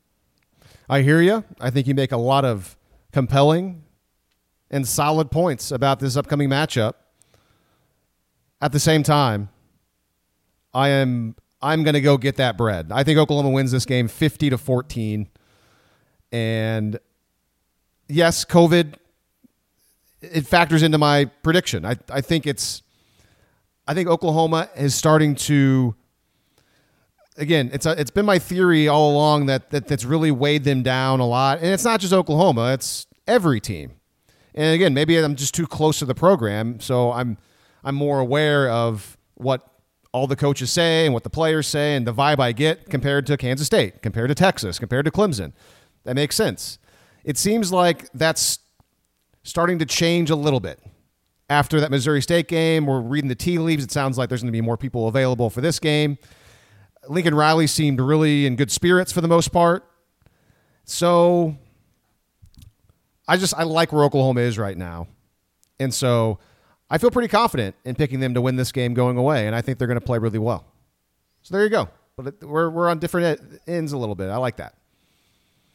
[0.90, 1.44] I hear you.
[1.60, 2.78] I think you make a lot of
[3.12, 3.84] compelling
[4.70, 6.94] and solid points about this upcoming matchup.
[8.62, 9.50] At the same time,
[10.74, 12.92] I am I'm going to go get that bread.
[12.92, 15.28] I think Oklahoma wins this game 50 to 14.
[16.32, 17.00] And
[18.08, 18.96] yes, COVID
[20.22, 21.86] it factors into my prediction.
[21.86, 22.82] I I think it's
[23.88, 25.96] I think Oklahoma is starting to
[27.38, 30.84] again, it's a, it's been my theory all along that, that that's really weighed them
[30.84, 33.94] down a lot, and it's not just Oklahoma; it's every team.
[34.56, 37.38] And again, maybe I'm just too close to the program, so I'm
[37.84, 39.68] I'm more aware of what
[40.12, 43.28] all the coaches say and what the players say and the vibe I get compared
[43.28, 45.54] to Kansas State, compared to Texas, compared to Clemson.
[46.06, 46.80] That makes sense.
[47.24, 48.60] It seems like that's
[49.48, 50.80] starting to change a little bit
[51.50, 52.86] after that Missouri State game.
[52.86, 53.84] We're reading the tea leaves.
[53.84, 56.18] It sounds like there's going to be more people available for this game.
[57.08, 59.86] Lincoln Riley seemed really in good spirits for the most part.
[60.84, 61.56] So
[63.28, 65.08] I just I like where Oklahoma is right now.
[65.80, 66.40] And so
[66.90, 69.62] I feel pretty confident in picking them to win this game going away and I
[69.62, 70.66] think they're going to play really well.
[71.44, 71.88] So there you go.
[72.18, 74.30] But we're we're on different ends a little bit.
[74.30, 74.76] I like that.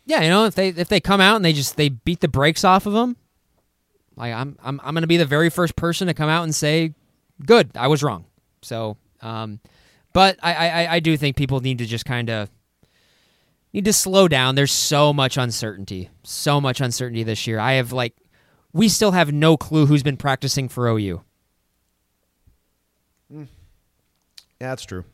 [0.04, 2.28] Yeah, you know, if they if they come out and they just they beat the
[2.28, 3.16] brakes off of them,
[4.16, 6.94] like I'm I'm I'm gonna be the very first person to come out and say,
[7.44, 8.26] "Good, I was wrong."
[8.62, 9.60] So, um,
[10.12, 10.55] but I
[10.86, 12.48] I, I do think people need to just kind of
[13.72, 14.55] need to slow down.
[14.55, 17.59] There's so much uncertainty, so much uncertainty this year.
[17.59, 18.14] I have like,
[18.72, 21.22] we still have no clue who's been practicing for OU.
[23.30, 23.47] Yeah,
[24.60, 25.05] that's true.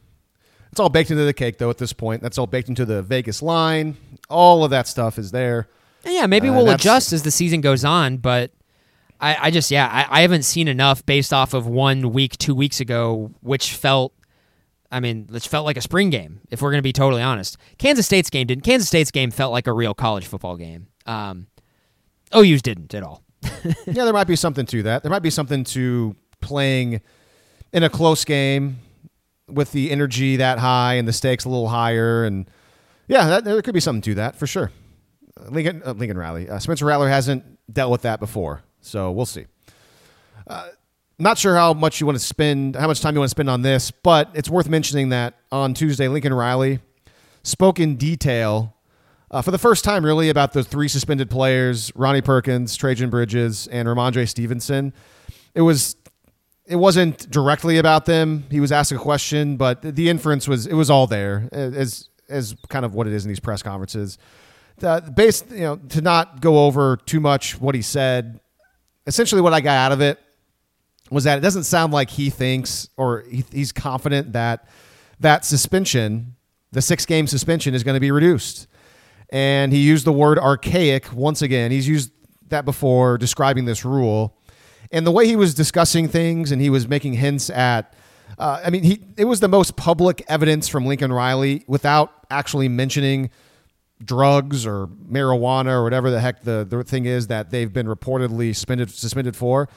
[0.70, 2.22] It's all baked into the cake though at this point.
[2.22, 3.96] That's all baked into the Vegas line.
[4.28, 5.68] All of that stuff is there.
[6.04, 8.50] And yeah, maybe Uh, we'll adjust as the season goes on, but
[9.20, 12.54] I, I just yeah, I, I haven't seen enough based off of one week two
[12.54, 14.12] weeks ago, which felt
[14.90, 17.56] I mean, which felt like a spring game, if we're gonna be totally honest.
[17.78, 20.88] Kansas State's game didn't Kansas State's game felt like a real college football game.
[21.06, 21.48] Um
[22.34, 23.22] OU's didn't at all.
[23.64, 25.02] yeah, there might be something to that.
[25.02, 27.00] There might be something to playing
[27.72, 28.78] in a close game
[29.48, 32.48] with the energy that high and the stakes a little higher, and
[33.06, 34.70] yeah, that, there could be something to that for sure.
[35.48, 39.46] Lincoln uh, Lincoln uh, Spencer Rattler hasn't dealt with that before, so we'll see.
[40.46, 40.68] Uh,
[41.18, 43.50] not sure how much you want to spend, how much time you want to spend
[43.50, 46.78] on this, but it's worth mentioning that on Tuesday, Lincoln Riley
[47.42, 48.74] spoke in detail
[49.30, 53.66] uh, for the first time, really, about the three suspended players: Ronnie Perkins, Trejan Bridges,
[53.66, 54.94] and Rhamondre Stevenson.
[55.54, 55.96] It was
[56.64, 58.44] it wasn't directly about them.
[58.50, 62.54] He was asked a question, but the inference was it was all there as as
[62.68, 64.18] kind of what it is in these press conferences.
[65.14, 68.40] Based, you know, to not go over too much what he said.
[69.08, 70.20] Essentially, what I got out of it
[71.10, 74.68] was that it doesn't sound like he thinks or he, he's confident that
[75.18, 76.36] that suspension,
[76.72, 78.66] the six game suspension, is going to be reduced.
[79.30, 81.70] And he used the word archaic once again.
[81.70, 82.12] He's used
[82.48, 84.36] that before describing this rule.
[84.92, 87.94] And the way he was discussing things and he was making hints at,
[88.38, 92.68] uh, I mean, he it was the most public evidence from Lincoln Riley without actually
[92.68, 93.30] mentioning
[94.04, 98.54] drugs or marijuana or whatever the heck the, the thing is that they've been reportedly
[98.54, 99.68] suspended suspended for.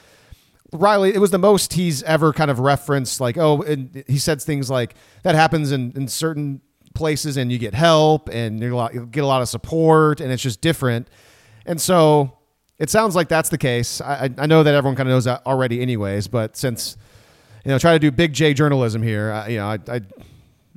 [0.72, 4.40] Riley, it was the most he's ever kind of referenced, like, oh, and he said
[4.40, 6.62] things like that happens in, in certain
[6.94, 10.60] places and you get help and you get a lot of support and it's just
[10.62, 11.08] different.
[11.66, 12.38] And so
[12.78, 14.00] it sounds like that's the case.
[14.00, 16.28] I, I know that everyone kind of knows that already, anyways.
[16.28, 16.96] But since
[17.64, 20.00] you know, try to do big J journalism here, I, you know, I, I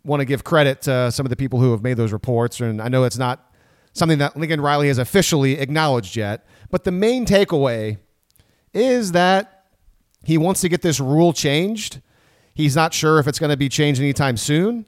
[0.06, 2.82] want to give credit to some of the people who have made those reports, and
[2.82, 3.52] I know it's not
[3.94, 6.46] something that Lincoln Riley has officially acknowledged yet.
[6.70, 7.98] But the main takeaway
[8.74, 9.66] is that
[10.24, 12.02] he wants to get this rule changed.
[12.54, 14.86] He's not sure if it's going to be changed anytime soon.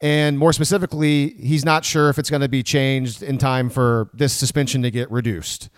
[0.00, 4.10] And more specifically, he's not sure if it's going to be changed in time for
[4.14, 5.68] this suspension to get reduced.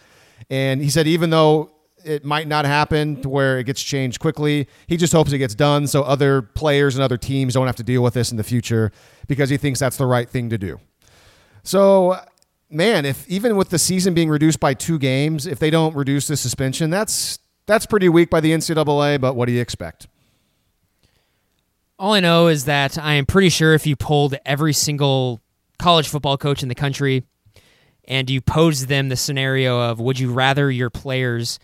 [0.51, 1.71] And he said, even though
[2.05, 5.55] it might not happen to where it gets changed quickly, he just hopes it gets
[5.55, 8.45] done so other players and other teams don't have to deal with this in the
[8.45, 8.93] future
[9.29, 10.79] because he thinks that's the right thing to do.
[11.63, 12.19] So,
[12.71, 16.27] man, if even with the season being reduced by two games, if they don't reduce
[16.27, 19.21] the suspension, that's that's pretty weak by the NCAA.
[19.21, 20.09] But what do you expect?
[21.99, 25.41] All I know is that I am pretty sure if you pulled every single
[25.79, 27.25] college football coach in the country
[28.05, 31.59] and you posed them the scenario of would you rather your players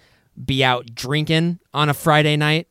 [0.45, 2.69] be out drinking on a Friday night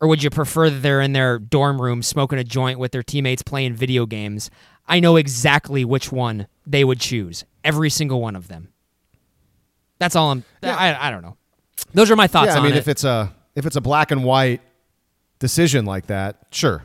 [0.00, 3.02] or would you prefer that they're in their dorm room smoking a joint with their
[3.02, 4.50] teammates playing video games?
[4.88, 7.44] I know exactly which one they would choose.
[7.62, 8.72] Every single one of them.
[9.98, 10.44] That's all I'm.
[10.62, 10.74] Yeah.
[10.74, 11.36] I, I don't know.
[11.92, 12.48] Those are my thoughts.
[12.48, 12.78] Yeah, I mean, it.
[12.78, 14.62] if it's a if it's a black and white
[15.38, 16.82] decision like that, sure,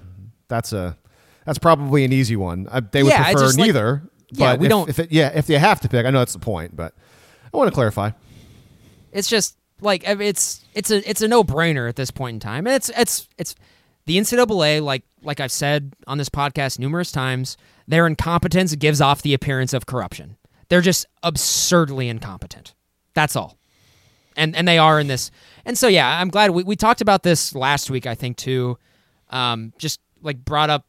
[0.49, 0.97] that's a
[1.45, 2.67] that's probably an easy one.
[2.69, 4.09] I, they would Yeah, prefer just, like- neither.
[4.31, 6.19] Yeah, but we if, don't- If it, yeah, if you have to pick, I know
[6.19, 6.93] that's the point, but
[7.53, 8.09] I want to clarify.
[9.13, 12.65] It's just like it's it's a it's a no brainer at this point in time,
[12.67, 13.55] and it's it's it's
[14.05, 14.81] the NCAA.
[14.81, 17.57] Like like I've said on this podcast numerous times,
[17.87, 20.37] their incompetence gives off the appearance of corruption.
[20.69, 22.73] They're just absurdly incompetent.
[23.13, 23.57] That's all,
[24.35, 25.31] and and they are in this.
[25.65, 28.07] And so yeah, I'm glad we we talked about this last week.
[28.07, 28.77] I think too,
[29.29, 30.85] um, just like brought up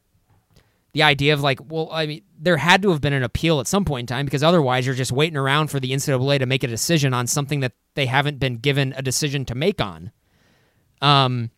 [0.97, 3.67] the idea of like, well, I mean, there had to have been an appeal at
[3.67, 6.65] some point in time because otherwise you're just waiting around for the NCAA to make
[6.65, 10.11] a decision on something that they haven't been given a decision to make on.
[11.03, 11.51] Um,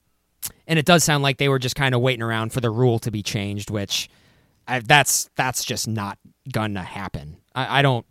[0.66, 2.98] and it does sound like they were just kind of waiting around for the rule
[2.98, 4.10] to be changed, which
[4.66, 6.18] I, that's that's just not
[6.50, 7.36] gonna happen.
[7.54, 8.04] I, I don't.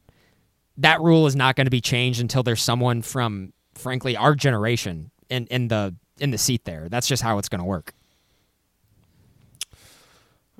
[0.77, 5.11] That rule is not going to be changed until there's someone from, frankly, our generation
[5.29, 6.87] in in the in the seat there.
[6.87, 7.93] That's just how it's going to work.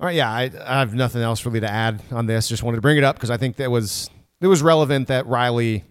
[0.00, 2.48] All right, yeah, I, I have nothing else really to add on this.
[2.48, 4.10] Just wanted to bring it up because I think that was
[4.40, 5.84] it was relevant that Riley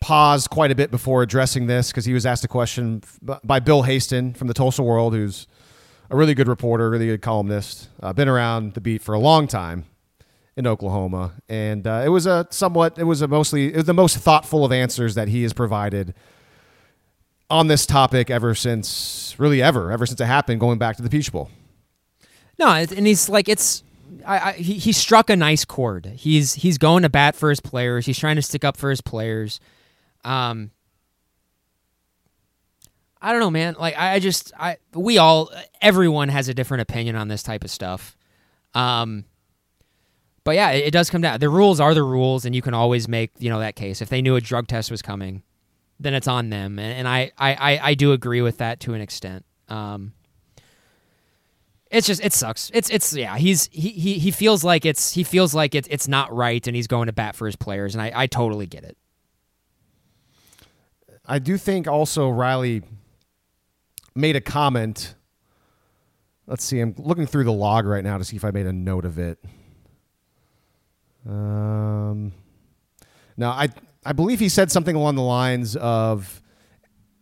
[0.00, 3.02] paused quite a bit before addressing this because he was asked a question
[3.44, 5.46] by Bill Haisten from the Tulsa World, who's
[6.10, 9.46] a really good reporter, really good columnist, uh, been around the beat for a long
[9.46, 9.84] time
[10.56, 13.94] in Oklahoma, and uh, it was a somewhat, it was a mostly, it was the
[13.94, 16.14] most thoughtful of answers that he has provided
[17.48, 21.08] on this topic ever since, really ever, ever since it happened, going back to the
[21.08, 21.48] Peach Bowl.
[22.58, 23.82] No, and he's like it's.
[24.26, 26.06] I, I, he, he struck a nice chord.
[26.06, 28.06] He's he's going to bat for his players.
[28.06, 29.58] He's trying to stick up for his players.
[30.24, 30.70] Um,
[33.20, 33.76] I don't know, man.
[33.78, 35.50] Like I, I just I we all
[35.80, 38.16] everyone has a different opinion on this type of stuff.
[38.74, 39.24] Um,
[40.44, 41.38] but yeah, it, it does come down.
[41.38, 44.08] The rules are the rules, and you can always make you know that case if
[44.08, 45.42] they knew a drug test was coming,
[46.00, 46.78] then it's on them.
[46.80, 49.44] And, and I, I I I do agree with that to an extent.
[49.68, 50.12] Um,
[51.92, 52.70] it's just it sucks.
[52.72, 53.36] It's it's yeah.
[53.36, 56.74] He's he he, he feels like it's he feels like it's it's not right, and
[56.74, 58.96] he's going to bat for his players, and I I totally get it.
[61.26, 62.82] I do think also Riley
[64.14, 65.14] made a comment.
[66.46, 66.80] Let's see.
[66.80, 69.18] I'm looking through the log right now to see if I made a note of
[69.18, 69.38] it.
[71.28, 72.32] Um,
[73.36, 73.68] now I
[74.04, 76.42] I believe he said something along the lines of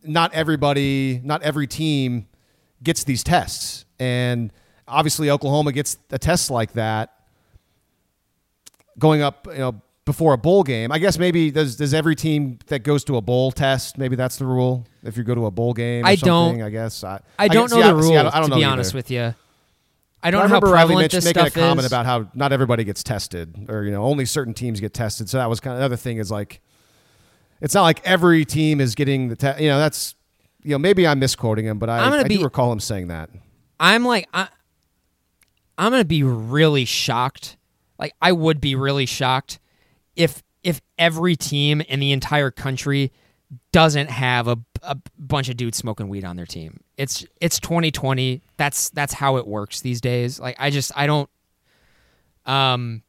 [0.04, 2.28] not everybody, not every team
[2.82, 4.52] gets these tests, and
[4.90, 7.14] obviously Oklahoma gets a test like that
[8.98, 10.90] going up, you know, before a bowl game.
[10.92, 13.96] I guess maybe does does every team that goes to a bowl test?
[13.98, 14.86] Maybe that's the rule.
[15.02, 17.48] If you go to a bowl game, or I something, don't- I guess I, I
[17.48, 18.02] don't guess- know the rule.
[18.04, 18.72] see, I don't, I don't to be either.
[18.72, 19.34] honest with you,
[20.22, 21.86] I don't know I how remember Riley Mitch this making stuff a comment is.
[21.86, 25.28] about how not everybody gets tested, or you know, only certain teams get tested.
[25.28, 26.18] So that was kind of another thing.
[26.18, 26.60] Is like,
[27.60, 29.60] it's not like every team is getting the test.
[29.60, 30.14] You know, that's
[30.62, 33.30] you know, maybe I'm misquoting him, but I, I be- do recall him saying that.
[33.78, 34.48] I'm like I,
[35.80, 37.56] I'm gonna be really shocked.
[37.98, 39.58] Like I would be really shocked
[40.14, 43.12] if if every team in the entire country
[43.72, 46.80] doesn't have a, a bunch of dudes smoking weed on their team.
[46.98, 48.42] It's it's 2020.
[48.58, 50.38] That's that's how it works these days.
[50.38, 51.30] Like I just I don't.
[52.44, 53.02] Um.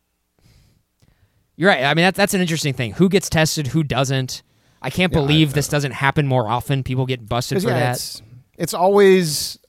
[1.57, 1.83] You're right.
[1.83, 2.93] I mean that's that's an interesting thing.
[2.93, 3.67] Who gets tested?
[3.67, 4.43] Who doesn't?
[4.81, 6.83] I can't Yeah, I- believe this doesn't happen more often.
[6.83, 7.95] People get busted for yeah, that.
[7.97, 8.21] It's,
[8.57, 9.59] it's always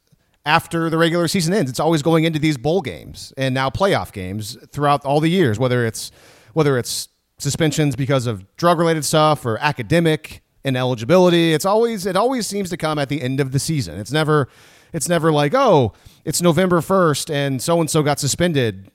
[0.45, 1.71] after the regular season ends.
[1.71, 5.59] It's always going into these bowl games and now playoff games throughout all the years.
[5.59, 6.11] Whether it's
[6.53, 7.09] whether it's
[7.39, 12.77] suspensions because of drug related stuff or academic ineligibility, it's always it always seems to
[12.77, 13.99] come at the end of the season.
[13.99, 14.49] It's never
[14.93, 15.93] it's never like oh
[16.25, 18.91] it's November first and so and so got suspended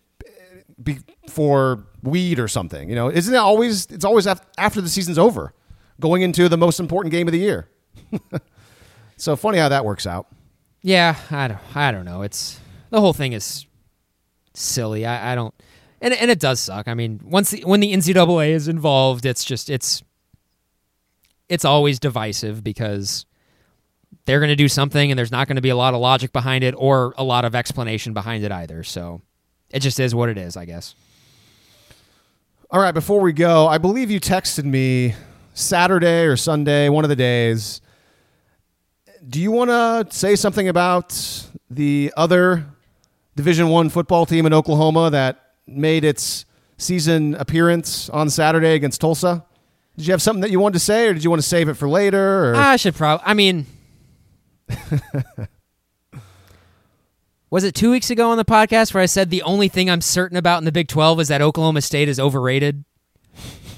[1.29, 2.89] for weed or something.
[2.89, 3.85] You know, isn't it always?
[3.87, 5.53] It's always af- after the season's over,
[5.99, 7.69] going into the most important game of the year.
[9.17, 10.27] so funny how that works out.
[10.81, 11.59] Yeah, I don't.
[11.75, 12.21] I don't know.
[12.21, 12.59] It's
[12.89, 13.65] the whole thing is
[14.53, 15.05] silly.
[15.05, 15.53] I, I don't,
[16.01, 16.87] and and it does suck.
[16.87, 20.03] I mean, once the, when the NCAA is involved, it's just it's
[21.49, 23.25] it's always divisive because
[24.25, 26.31] they're going to do something, and there's not going to be a lot of logic
[26.33, 28.83] behind it or a lot of explanation behind it either.
[28.83, 29.21] So
[29.69, 30.95] it just is what it is, I guess.
[32.69, 35.15] All right, before we go, I believe you texted me
[35.53, 37.81] Saturday or Sunday, one of the days.
[39.27, 41.13] Do you want to say something about
[41.69, 42.65] the other
[43.35, 46.45] Division One football team in Oklahoma that made its
[46.77, 49.43] season appearance on Saturday against Tulsa?
[49.97, 51.67] Did you have something that you wanted to say, or did you want to save
[51.67, 52.51] it for later?
[52.51, 53.25] Or I should probably.
[53.25, 53.65] I mean,
[57.49, 60.01] was it two weeks ago on the podcast where I said the only thing I'm
[60.01, 62.85] certain about in the Big 12 is that Oklahoma State is overrated?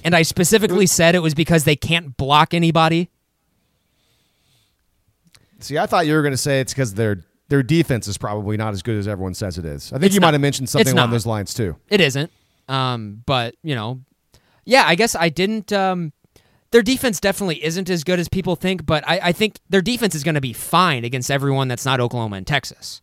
[0.03, 3.09] And I specifically said it was because they can't block anybody.
[5.60, 8.57] See, I thought you were going to say it's because their their defense is probably
[8.57, 9.91] not as good as everyone says it is.
[9.91, 10.27] I think It's you not.
[10.27, 11.14] might have mentioned It's something along not.
[11.14, 11.76] those lines too.
[11.90, 12.31] It isn't.
[12.68, 14.02] Um, but, you know,
[14.65, 15.73] yeah, I guess I didn't.
[15.73, 16.14] Um,
[16.69, 20.14] their defense definitely isn't as good as people think, but I, I think their defense
[20.14, 23.02] is going to be fine against everyone that's not Oklahoma and Texas.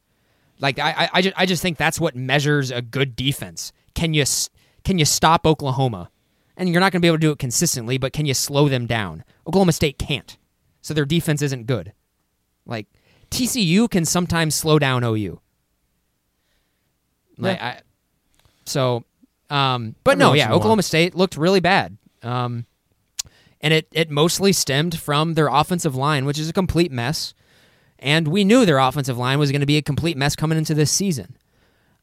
[0.61, 3.73] Like I, I, I, just, I just think that's what measures a good defense.
[3.95, 4.25] Can you
[4.85, 6.11] can you stop Oklahoma?
[6.57, 8.69] And you're not going to be able to do it consistently, but can you slow
[8.69, 9.25] them down?
[9.47, 10.39] Oklahoma State can't,
[10.81, 11.93] so their defense isn't good.
[12.67, 12.87] Like
[13.31, 15.41] TCU can sometimes slow down OU.
[17.39, 17.81] Like I,
[18.65, 19.05] so,
[19.51, 20.59] um, but no, yeah, in a while.
[20.59, 21.97] Oklahoma State looked really bad.
[22.23, 22.67] Um,
[23.61, 27.35] and it, it mostly stemmed from their offensive line, which is a complete mess.
[27.99, 30.75] And we knew their offensive line was going to be a complete mess coming into
[30.75, 31.37] this season.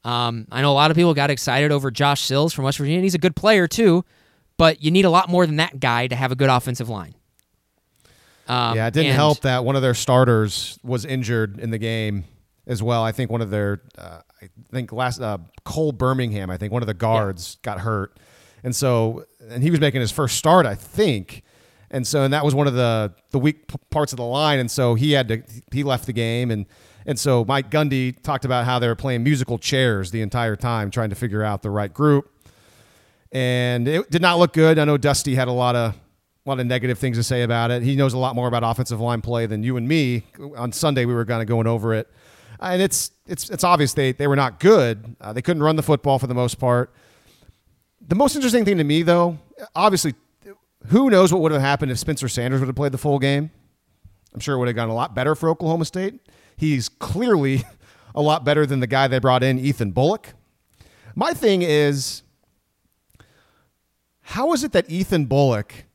[0.04, 3.02] Um, I know a lot of people got excited over Josh Sills from West Virginia.
[3.02, 4.04] He's a good player too,
[4.58, 7.16] but you need a lot more than that guy to have a good offensive line.
[8.48, 11.78] Um, yeah, it didn't and- help that one of their starters was injured in the
[11.78, 12.26] game
[12.68, 13.04] as well.
[13.04, 16.82] I think one of their, uh, I think last uh, Cole Birmingham, I think one
[16.84, 18.18] of the guards got hurt,
[18.64, 21.44] and so and he was making his first start, I think,
[21.92, 24.60] and so and that was one of the the weak p- parts of the line,
[24.60, 26.66] and so he had to he left the game, and
[27.06, 30.90] and so Mike Gundy talked about how they were playing musical chairs the entire time,
[30.92, 32.30] trying to figure out the right group.
[33.32, 34.78] And it did not look good.
[34.78, 35.96] I know Dusty had a lot of
[36.46, 37.84] a lot of negative things to say about it.
[37.84, 40.24] He knows a lot more about offensive line play than you and me.
[40.58, 42.10] On Sunday, we were kind of going over it,
[42.60, 45.16] and it's it's it's obvious they they were not good.
[45.22, 46.94] Uh, they couldn't run the football for the most part.
[48.06, 49.38] The most interesting thing to me, though,
[49.74, 50.16] obviously,
[50.88, 53.50] who knows what would have happened if Spencer Sanders would have played the full game?
[54.34, 56.20] I'm sure it would have gone a lot better for Oklahoma State.
[56.58, 57.64] He's clearly
[58.16, 60.34] a lot better than the guy they brought in, Ethan Bullock.
[61.16, 62.24] My thing is,
[64.22, 65.86] how is it that Ethan Bullock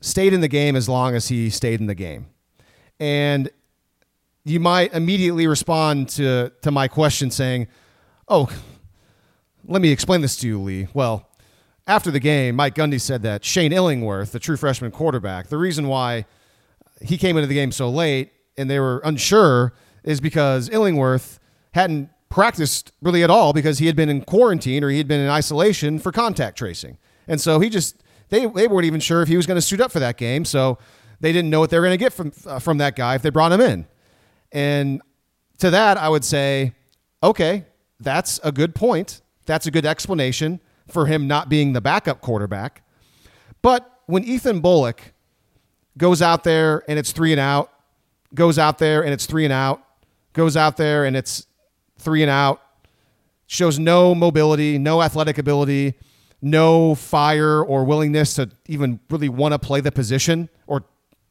[0.00, 2.26] stayed in the game as long as he stayed in the game?
[2.98, 3.50] And
[4.44, 7.68] you might immediately respond to, to my question saying,
[8.28, 8.48] Oh,
[9.66, 10.88] let me explain this to you, Lee.
[10.94, 11.28] Well,
[11.86, 15.88] after the game, Mike Gundy said that Shane Illingworth, the true freshman quarterback, the reason
[15.88, 16.26] why
[17.00, 19.72] he came into the game so late and they were unsure
[20.04, 21.40] is because Illingworth
[21.72, 25.20] hadn't practiced really at all because he had been in quarantine or he had been
[25.20, 26.96] in isolation for contact tracing.
[27.26, 29.80] And so he just they they weren't even sure if he was going to suit
[29.80, 30.78] up for that game, so
[31.20, 33.22] they didn't know what they were going to get from uh, from that guy if
[33.22, 33.86] they brought him in.
[34.52, 35.02] And
[35.58, 36.74] to that, I would say,
[37.22, 37.66] okay,
[38.00, 39.20] that's a good point.
[39.46, 42.82] That's a good explanation for him not being the backup quarterback.
[43.62, 45.12] But when Ethan Bullock
[45.96, 47.72] goes out there and it's three and out,
[48.34, 49.82] goes out there and it's three and out,
[50.32, 51.46] goes out there and it's
[51.98, 52.62] three and out,
[53.46, 55.94] shows no mobility, no athletic ability,
[56.42, 60.84] no fire or willingness to even really want to play the position or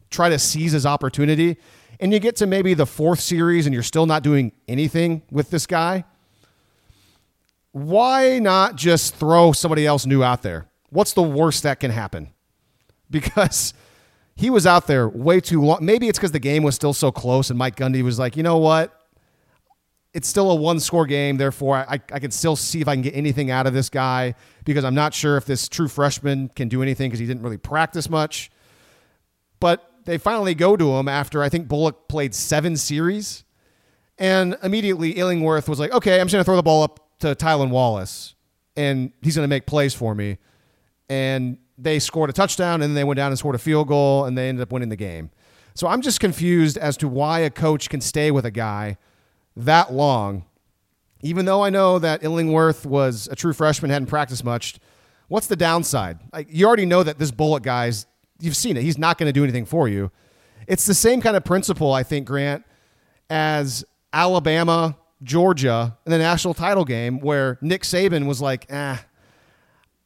[0.09, 1.57] try to seize his opportunity.
[1.99, 5.49] And you get to maybe the fourth series and you're still not doing anything with
[5.49, 6.05] this guy
[7.71, 10.67] why not just throw somebody else new out there?
[10.89, 12.29] What's the worst that can happen?
[13.11, 13.73] Because
[14.35, 15.83] he was out there way too long.
[15.83, 18.43] Maybe it's because the game was still so close, and Mike Gundy was like, you
[18.43, 18.98] know what?
[20.13, 21.37] It's still a one score game.
[21.37, 24.33] Therefore, I, I can still see if I can get anything out of this guy
[24.65, 27.57] because I'm not sure if this true freshman can do anything because he didn't really
[27.57, 28.49] practice much.
[29.59, 33.43] But they finally go to him after I think Bullock played seven series.
[34.17, 37.35] And immediately Illingworth was like, okay, I'm just going to throw the ball up to
[37.35, 38.35] Tylan Wallace,
[38.75, 40.37] and he's going to make plays for me.
[41.07, 44.25] And they scored a touchdown, and then they went down and scored a field goal,
[44.25, 45.31] and they ended up winning the game.
[45.73, 48.97] So I'm just confused as to why a coach can stay with a guy
[49.59, 50.45] that long,
[51.21, 54.79] even though I know that Illingworth was a true freshman, hadn't practiced much.
[55.27, 56.19] What's the downside?
[56.33, 58.05] Like you already know that this Bullock guy's
[58.39, 58.83] you've seen it.
[58.83, 60.11] He's not going to do anything for you.
[60.67, 62.63] It's the same kind of principle, I think, Grant,
[63.29, 63.83] as
[64.13, 68.97] Alabama Georgia in the national title game where Nick Saban was like, eh.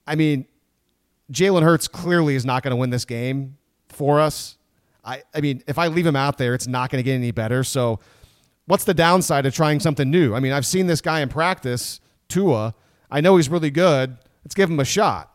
[0.08, 0.46] I mean,
[1.32, 3.58] Jalen Hurts clearly is not going to win this game
[3.90, 4.58] for us.
[5.06, 7.32] I, I mean, if I leave him out there, it's not going to get any
[7.32, 7.64] better.
[7.64, 8.00] So,
[8.66, 10.34] what's the downside of trying something new?
[10.34, 12.74] I mean, I've seen this guy in practice, Tua.
[13.10, 14.18] I know he's really good.
[14.44, 15.32] Let's give him a shot.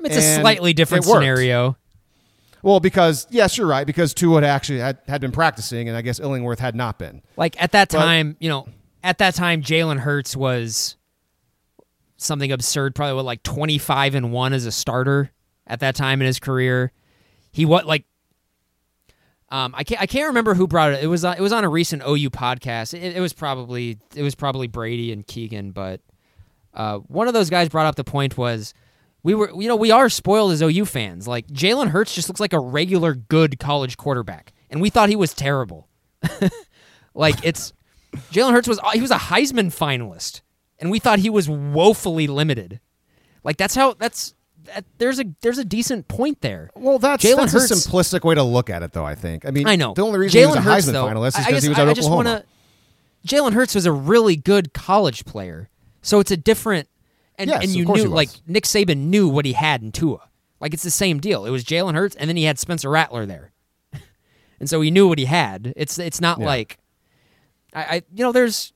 [0.00, 1.76] It's and a slightly different scenario.
[2.62, 3.86] Well, because yes, you're right.
[3.86, 7.22] Because Tua had actually had, had been practicing, and I guess Illingworth had not been.
[7.36, 8.68] Like at that time, but, you know,
[9.02, 10.96] at that time, Jalen Hurts was
[12.16, 15.30] something absurd, probably what like twenty five and one as a starter
[15.66, 16.92] at that time in his career.
[17.52, 18.04] He what like
[19.54, 21.04] um, I can't I can't remember who brought it.
[21.04, 22.92] It was uh, it was on a recent OU podcast.
[22.92, 26.00] It, it, was probably it was probably Brady and Keegan, but
[26.74, 28.74] uh, one of those guys brought up the point was
[29.22, 31.28] we were you know we are spoiled as OU fans.
[31.28, 35.14] Like Jalen Hurts just looks like a regular good college quarterback, and we thought he
[35.14, 35.88] was terrible.
[37.14, 37.72] like it's
[38.32, 40.40] Jalen Hurts was he was a Heisman finalist,
[40.80, 42.80] and we thought he was woefully limited.
[43.44, 44.34] Like that's how that's
[44.64, 46.70] that, there's a there's a decent point there.
[46.74, 49.04] Well, that's Jalen Hurts, a simplistic way to look at it, though.
[49.04, 49.46] I think.
[49.46, 51.38] I mean, I know the only reason Jalen he was a Hurts, Heisman though, finalist
[51.38, 51.90] is because he was at I, Oklahoma.
[51.90, 52.44] I just wanna,
[53.26, 55.68] Jalen Hurts was a really good college player,
[56.02, 56.88] so it's a different.
[57.36, 60.28] And, yes, and you knew like Nick Saban knew what he had in Tua.
[60.60, 61.46] Like it's the same deal.
[61.46, 63.52] It was Jalen Hurts, and then he had Spencer Rattler there,
[64.60, 65.72] and so he knew what he had.
[65.76, 66.46] It's it's not yeah.
[66.46, 66.78] like
[67.72, 68.73] I, I you know there's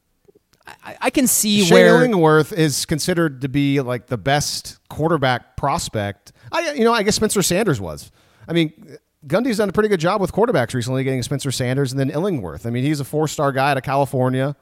[0.85, 5.57] I, I can see Shane where Illingworth is considered to be like the best quarterback
[5.57, 6.33] prospect.
[6.53, 8.11] I you know I guess Spencer Sanders was.
[8.47, 8.99] I mean.
[9.27, 12.65] Gundy's done a pretty good job with quarterbacks recently, getting Spencer Sanders and then Illingworth.
[12.65, 14.55] I mean, he's a four-star guy out of California,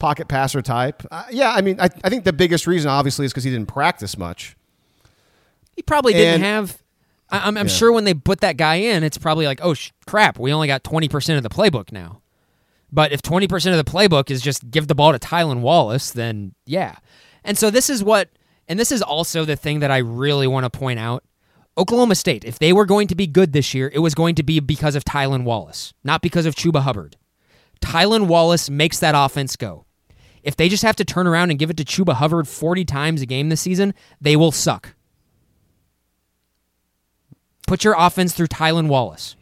[0.00, 1.04] pocket passer type.
[1.08, 3.68] Uh, yeah, I mean, I, I think the biggest reason, obviously, is because he didn't
[3.68, 4.56] practice much.
[5.76, 6.78] He probably didn't have.
[7.30, 7.66] I, am yeah.
[7.66, 10.68] sure when they put that guy in, it's probably like, oh sh- crap, we only
[10.68, 12.22] got 20% of the playbook now.
[12.92, 16.54] But if 20% of the playbook is just give the ball to Tylan Wallace, then
[16.64, 16.96] yeah.
[17.44, 18.30] And so this is what,
[18.68, 21.24] and this is also the thing that I really want to point out.
[21.78, 24.42] Oklahoma State, if they were going to be good this year, it was going to
[24.42, 27.16] be because of Tylan Wallace, not because of Chuba Hubbard.
[27.80, 29.84] Tylan Wallace makes that offense go.
[30.42, 33.20] If they just have to turn around and give it to Chuba Hubbard 40 times
[33.20, 34.94] a game this season, they will suck.
[37.66, 39.36] Put your offense through Tylan Wallace.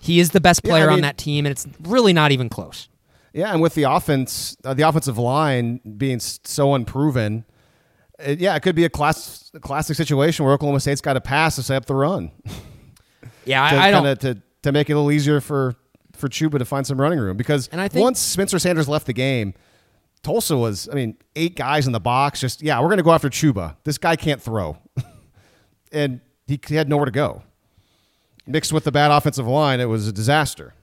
[0.00, 2.30] He is the best player yeah, I mean, on that team, and it's really not
[2.30, 2.88] even close.
[3.32, 7.44] Yeah, and with the offense, uh, the offensive line being so unproven,
[8.18, 11.20] it, yeah, it could be a class, a classic situation where Oklahoma State's got to
[11.20, 12.30] pass to set up the run.
[13.44, 15.74] Yeah, to, I, I don't to to make it a little easier for
[16.14, 19.06] for Chuba to find some running room because and I think, once Spencer Sanders left
[19.06, 19.54] the game,
[20.22, 22.42] Tulsa was, I mean, eight guys in the box.
[22.42, 23.76] Just yeah, we're going to go after Chuba.
[23.84, 24.76] This guy can't throw,
[25.92, 27.42] and he had nowhere to go
[28.48, 30.74] mixed with the bad offensive line, it was a disaster.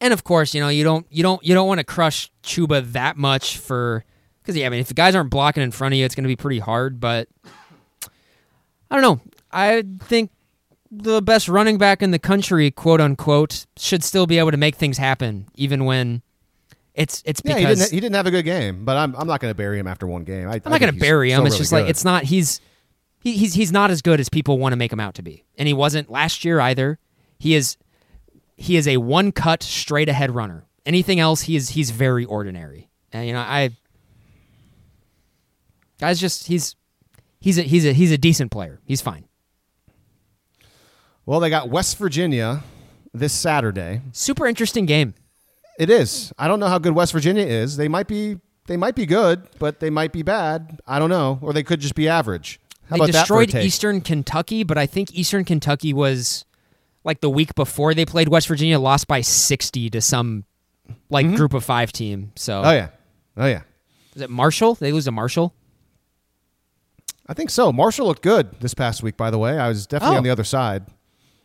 [0.00, 2.92] And of course, you know you don't you don't you don't want to crush Chuba
[2.92, 4.04] that much for
[4.40, 6.24] because yeah, I mean if the guys aren't blocking in front of you, it's going
[6.24, 6.98] to be pretty hard.
[6.98, 7.28] But
[8.90, 9.20] I don't know.
[9.52, 10.30] I think
[10.90, 14.74] the best running back in the country, quote unquote, should still be able to make
[14.74, 16.22] things happen, even when
[16.94, 17.94] it's it's Yeah, because he didn't.
[17.94, 20.06] He didn't have a good game, but I'm I'm not going to bury him after
[20.06, 20.48] one game.
[20.48, 21.46] I, I'm not going to bury him.
[21.46, 22.60] It's just like it's not he's
[23.22, 25.44] he, he's he's not as good as people want to make him out to be,
[25.56, 26.98] and he wasn't last year either.
[27.38, 27.76] He is
[28.56, 30.66] he is a one cut straight ahead runner.
[30.84, 32.88] Anything else, he is he's very ordinary.
[33.12, 33.70] And you know, I
[36.00, 36.74] guys just he's
[37.40, 38.80] he's a he's a he's a decent player.
[38.84, 39.24] He's fine.
[41.24, 42.64] Well, they got West Virginia
[43.14, 44.00] this Saturday.
[44.12, 45.14] Super interesting game.
[45.78, 46.32] It is.
[46.38, 47.76] I don't know how good West Virginia is.
[47.76, 48.38] They might be.
[48.68, 50.80] They might be good, but they might be bad.
[50.86, 52.60] I don't know, or they could just be average.
[52.92, 53.64] How they about that for a destroyed?
[53.64, 56.44] Eastern Kentucky, but I think Eastern Kentucky was
[57.04, 60.44] like the week before they played West Virginia, lost by sixty to some
[61.10, 62.32] like group of five team.
[62.36, 62.66] So Mm-hmm.
[62.68, 62.88] Oh yeah,
[63.38, 63.62] oh yeah.
[64.14, 64.74] is it Marshall?
[64.76, 65.54] They lose to Marshall.
[67.26, 67.72] I think so.
[67.72, 69.16] Marshall looked good this past week.
[69.16, 70.18] By the way, I was definitely Oh.
[70.18, 70.84] on the other side.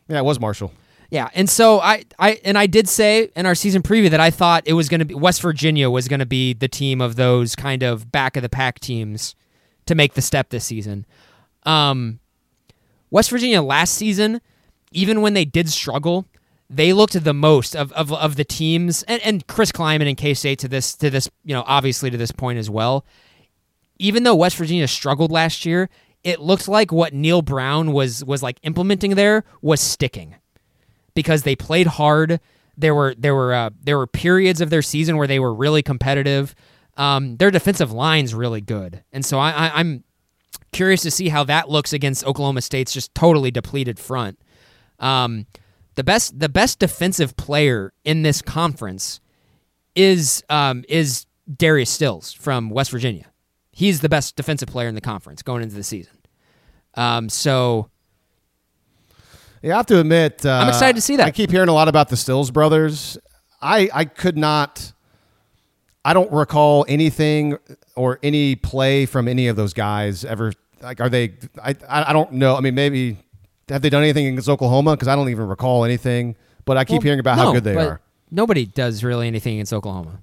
[0.08, 0.72] Yeah, it was Marshall.
[1.10, 4.30] Yeah, and so I, I and I did say in our season preview that I
[4.30, 7.16] thought it was going to be West Virginia was going to be the team of
[7.16, 9.34] those kind of back of the pack teams
[9.86, 11.06] to make the step this season.
[11.68, 12.20] Um,
[13.10, 14.40] West Virginia last season,
[14.92, 16.26] even when they did struggle,
[16.70, 20.34] they looked the most of, of, of the teams, and, and Chris Klieman and K
[20.34, 23.04] State to this to this you know obviously to this point as well.
[23.98, 25.90] Even though West Virginia struggled last year,
[26.24, 30.34] it looked like what Neal Brown was was like implementing there was sticking
[31.14, 32.40] because they played hard.
[32.76, 35.82] There were there were uh, there were periods of their season where they were really
[35.82, 36.54] competitive.
[36.96, 40.04] Um, their defensive line's really good, and so I, I, I'm
[40.72, 44.38] curious to see how that looks against Oklahoma State's just totally depleted front.
[44.98, 45.46] Um,
[45.94, 49.20] the best the best defensive player in this conference
[49.94, 51.26] is um, is
[51.56, 53.26] Darius Stills from West Virginia.
[53.72, 56.12] He's the best defensive player in the conference going into the season.
[56.94, 57.90] Um, so
[59.62, 61.26] Yeah, I have to admit, uh, I'm excited to see that.
[61.26, 63.18] I keep hearing a lot about the Stills brothers.
[63.60, 64.92] I I could not.
[66.08, 67.58] I don't recall anything
[67.94, 70.52] or any play from any of those guys ever.
[70.80, 71.34] Like, are they?
[71.62, 72.56] I I don't know.
[72.56, 73.18] I mean, maybe
[73.68, 74.96] have they done anything against Oklahoma?
[74.96, 76.34] Because I don't even recall anything.
[76.64, 78.00] But I keep Well, hearing about how good they but are.
[78.30, 80.22] Nobody does really anything against Oklahoma.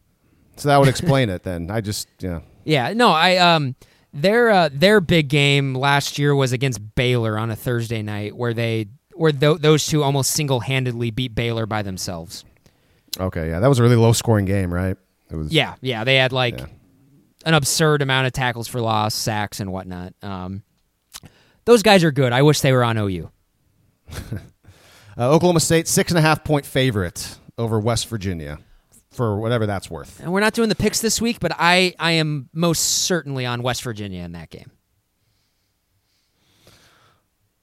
[0.55, 1.43] So that would explain it.
[1.43, 2.39] Then I just yeah.
[2.63, 3.75] Yeah, no, I um
[4.11, 8.55] their uh, their big game last year was against Baylor on a Thursday night where
[8.55, 12.43] they where th- those two almost single-handedly beat Baylor by themselves.
[13.19, 14.97] Okay, yeah, that was a really low scoring game, right?
[15.31, 15.51] It was.
[15.51, 16.65] Yeah, yeah, they had like Yeah.
[17.45, 20.13] an absurd amount of tackles for loss, sacks and whatnot.
[20.21, 20.63] Um
[21.65, 22.31] those guys are good.
[22.31, 23.29] I wish they were on OU.
[25.17, 28.59] Uh, Oklahoma State six and a half point favorite over West Virginia,
[29.11, 30.19] for whatever that's worth.
[30.19, 33.63] And we're not doing the picks this week, but I I am most certainly on
[33.63, 34.69] West Virginia in that game.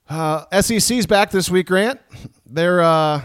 [0.08, 2.00] Uh, SEC's back this week, Grant.
[2.46, 2.80] They're.
[2.80, 3.22] Uh,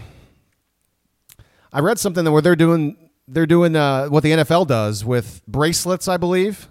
[1.72, 5.42] I read something that where they're doing they're doing uh, what the NFL does with
[5.46, 6.68] bracelets, I believe,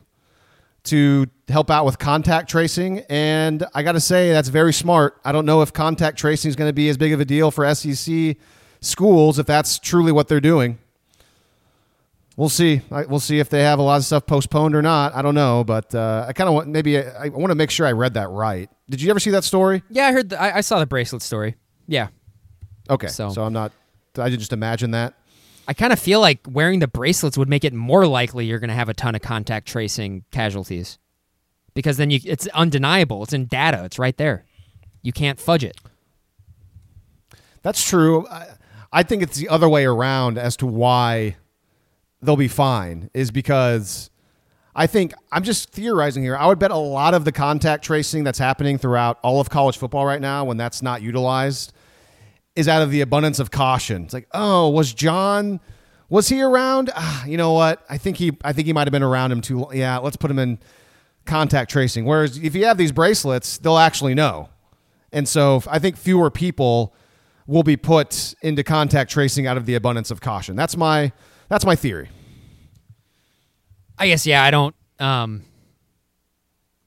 [0.85, 2.99] to help out with contact tracing.
[3.09, 5.19] And I got to say that's very smart.
[5.23, 7.51] I don't know if contact tracing is going to be as big of a deal
[7.51, 8.37] for SEC
[8.81, 10.77] schools if that's truly what they're doing.
[12.35, 12.81] We'll see.
[12.91, 15.15] I, we'll see if they have a lot of stuff postponed or not.
[15.15, 17.71] I don't know, but uh, I kind of want maybe I, I want to make
[17.71, 18.69] sure I read that right.
[18.89, 19.81] Did you ever see that story?
[19.89, 21.55] Yeah, I heard the, I, I saw the bracelet story.
[21.87, 22.09] Yeah.
[22.89, 23.71] Okay, So- so, I'm not.
[24.19, 25.13] I just imagine that.
[25.67, 28.69] I kind of feel like wearing the bracelets would make it more likely you're going
[28.69, 30.97] to have a ton of contact tracing casualties.
[31.73, 33.21] Because then you it's undeniable.
[33.23, 33.83] It's in data.
[33.83, 34.45] It's right there.
[35.01, 35.77] You can't fudge it.
[37.61, 38.25] That's true.
[38.27, 38.47] I,
[38.91, 41.35] I think it's the other way around as to why
[42.21, 44.09] they'll be fine is because
[44.75, 46.37] I think I'm just theorizing here.
[46.37, 49.77] I would bet a lot of the contact tracing that's happening throughout all of college
[49.77, 51.73] football right now, when that's not utilized,
[52.57, 54.03] is out of the abundance of caution.
[54.03, 55.59] It's like, oh, was John,
[56.09, 56.89] was he around?
[56.95, 57.85] Ah, you know what?
[57.89, 59.67] I think he, I think he might have been around him too.
[59.71, 60.57] Yeah, let's put him in
[61.25, 62.05] contact tracing.
[62.05, 64.49] Whereas if you have these bracelets, they'll actually know.
[65.13, 66.95] And so I think fewer people
[67.45, 70.55] will be put into contact tracing out of the abundance of caution.
[70.55, 71.11] That's my
[71.49, 72.09] that's my theory.
[73.97, 75.43] I guess yeah, I don't um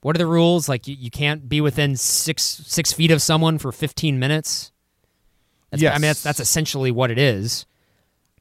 [0.03, 0.69] what are the rules?
[0.69, 4.73] Like you, you can't be within six six feet of someone for fifteen minutes.
[5.71, 7.67] That's, I mean that's that's essentially what it is.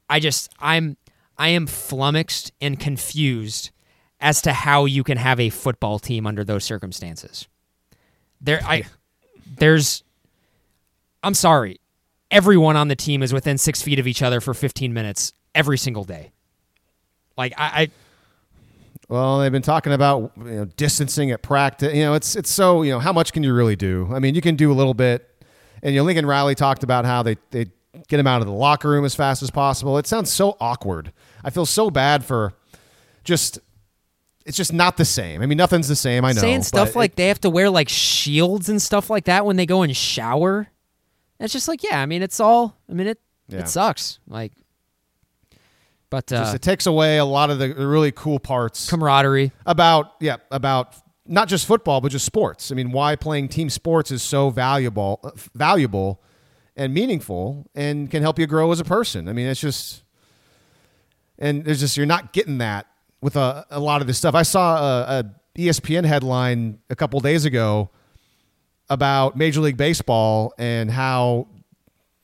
[0.10, 0.98] I just I'm
[1.38, 3.72] I am flummoxed and confused
[4.20, 7.48] as to how you can have a football team under those circumstances.
[8.42, 8.84] There I
[9.58, 10.04] there's
[11.24, 11.80] I'm sorry.
[12.32, 15.78] Everyone on the team is within six feet of each other for 15 minutes every
[15.78, 16.32] single day.
[17.38, 17.92] Like I, I
[19.08, 21.94] Well, they've been talking about you know, distancing at practice.
[21.94, 24.10] You know, it's it's so you know how much can you really do?
[24.12, 25.26] I mean, you can do a little bit.
[25.82, 27.68] And you know, Lincoln Riley talked about how they they
[28.08, 29.98] get him out of the locker room as fast as possible.
[29.98, 31.12] It sounds so awkward.
[31.44, 32.54] I feel so bad for
[33.24, 33.60] just.
[34.46, 35.44] It's just not the same.
[35.44, 36.26] I mean, nothing's the same.
[36.26, 36.42] I know.
[36.42, 39.58] Saying stuff like it- they have to wear like shields and stuff like that when
[39.58, 40.70] they go and shower.
[41.40, 42.76] It's just like, yeah, I mean, it's all.
[42.90, 43.60] I mean, it Yeah.
[43.60, 44.20] it sucks.
[44.28, 44.54] Like,
[46.10, 49.52] but uh, just, it takes away a lot of the really cool parts camaraderie.
[49.66, 50.96] about yeah about
[51.30, 52.72] not just football but just sports.
[52.72, 56.22] I mean, why playing team sports is so valuable, uh, valuable,
[56.76, 59.30] and meaningful, and can help you grow as a person.
[59.30, 60.04] I mean, it's just
[61.38, 62.88] and there's just you're not getting that
[63.22, 64.36] with a, a lot of this stuff.
[64.36, 65.26] I saw a, a
[65.58, 67.90] ESPN headline a couple days ago
[68.90, 71.48] about Major League Baseball and how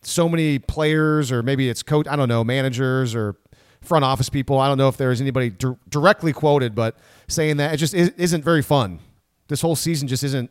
[0.02, 3.36] so many players or maybe it's coach I don't know managers or
[3.82, 6.96] front office people I don't know if there is anybody dir- directly quoted but
[7.28, 9.00] saying that it just is, isn't very fun
[9.48, 10.50] this whole season just isn't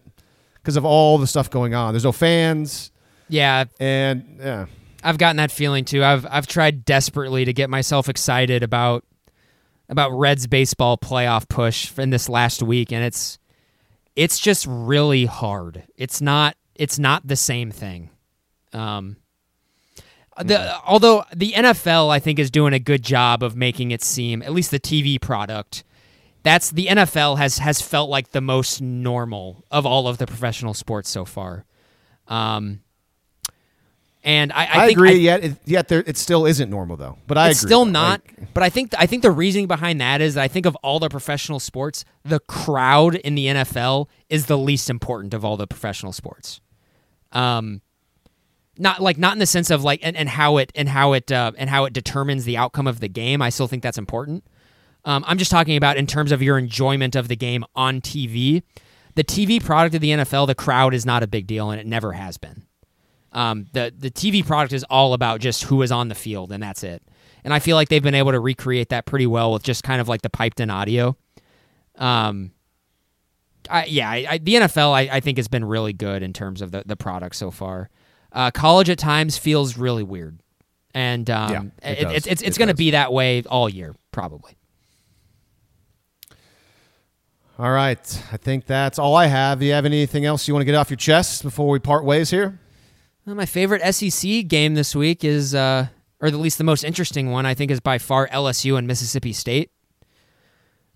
[0.55, 2.91] because of all the stuff going on there's no fans
[3.29, 4.67] Yeah, and yeah
[5.05, 6.03] I've gotten that feeling too.
[6.03, 9.05] I've I've tried desperately to get myself excited about
[9.91, 13.39] about Reds baseball playoff push in this last week, and it's
[14.17, 15.85] it's just really hard.
[15.97, 18.09] It's not it's not the same thing.
[18.73, 19.19] Um,
[20.43, 24.43] the although the NFL I think is doing a good job of making it seem
[24.43, 25.85] at least the TV product.
[26.45, 30.75] That's the NFL has has felt like the most normal of all of the professional
[30.75, 31.65] sports so far.
[32.29, 32.81] Um,
[34.23, 37.19] and I, I, I, agree I- yet it, yet there it still isn't normal though
[37.27, 38.23] but I still not.
[38.39, 40.77] Like, but I think I think the reasoning behind that is that I think of
[40.77, 45.57] all the professional sports, the crowd in the NFL is the least important of all
[45.57, 46.61] the professional sports.
[47.33, 47.81] Um,
[48.79, 51.33] not like not in the sense of like and, and how it and how it
[51.33, 53.41] uh, and how it determines the outcome of the game.
[53.41, 54.45] I still think that's important.
[55.05, 58.63] Um, I'm just talking about in terms of your enjoyment of the game on TV.
[59.17, 61.87] The TV product of the NFL, the crowd is not a big deal, and it
[61.87, 62.65] never has been.
[63.33, 66.63] Um, the the TV product is all about just who is on the field, and
[66.63, 67.03] that's it.
[67.45, 70.01] And I feel like they've been able to recreate that pretty well with just kind
[70.01, 71.17] of like the piped in audio.
[71.97, 72.53] Um,
[73.71, 76.61] I, yeah, I, I, the NFL I, I think has been really good in terms
[76.63, 77.91] of the the product so far.
[78.33, 80.41] Uh, college at times feels really weird,
[80.93, 83.95] and um, Yeah, it it- it's it's, it's going to be that way all year
[84.11, 84.57] probably.
[87.59, 90.63] All right I think that's all I have do you have anything else you want
[90.63, 92.59] to get off your chest before we part ways here
[93.27, 95.87] Well, my favorite SEC game this week is, uh,
[96.21, 99.33] or at least the most interesting one, I think, is by far LSU and Mississippi
[99.33, 99.71] State.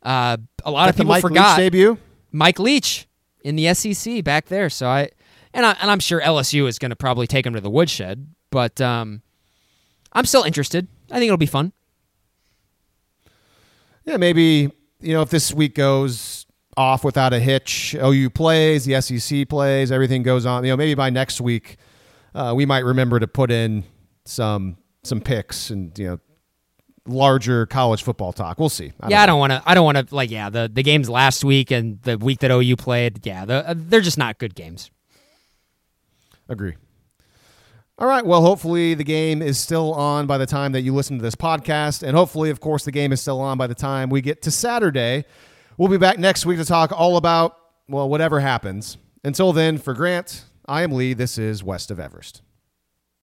[0.03, 1.99] Uh, a lot Got of people Mike Leach forgot debut
[2.33, 3.09] Mike Leach
[3.43, 4.69] in the SEC back there.
[4.69, 5.09] So I,
[5.55, 8.29] and I, and I'm sure LSU is going to probably take him to the woodshed,
[8.51, 9.23] but um,
[10.13, 10.87] I'm still interested.
[11.11, 11.73] I think it'll be fun.
[14.05, 14.71] Yeah, maybe
[15.01, 16.38] you know if this week goes
[16.79, 20.65] off without a hitch, OU plays, the SEC plays, everything goes on.
[20.65, 21.77] You know, maybe by next week,
[22.35, 23.85] uh, we might remember to put in
[24.25, 26.21] some some picks and you know
[27.07, 28.61] larger college football talk.
[28.61, 28.93] We'll see.
[29.09, 29.63] yeah, I don't want to.
[29.67, 30.15] I don't want to.
[30.15, 33.27] Like, yeah, the the games last week and the week that OU played.
[33.27, 34.91] Yeah, the, uh, they're just not good games.
[36.49, 36.77] agree.
[37.99, 38.25] All right.
[38.25, 41.35] Well, hopefully the game is still on by the time that you listen to this
[41.35, 44.41] podcast, and hopefully, of course, the game is still on by the time we get
[44.43, 45.25] to Saturday.
[45.79, 47.57] We'll be back next week to talk all about
[47.89, 48.99] well whatever happens.
[49.23, 51.15] Until then, for Grant, I am Lee.
[51.15, 52.43] This is West of Everest.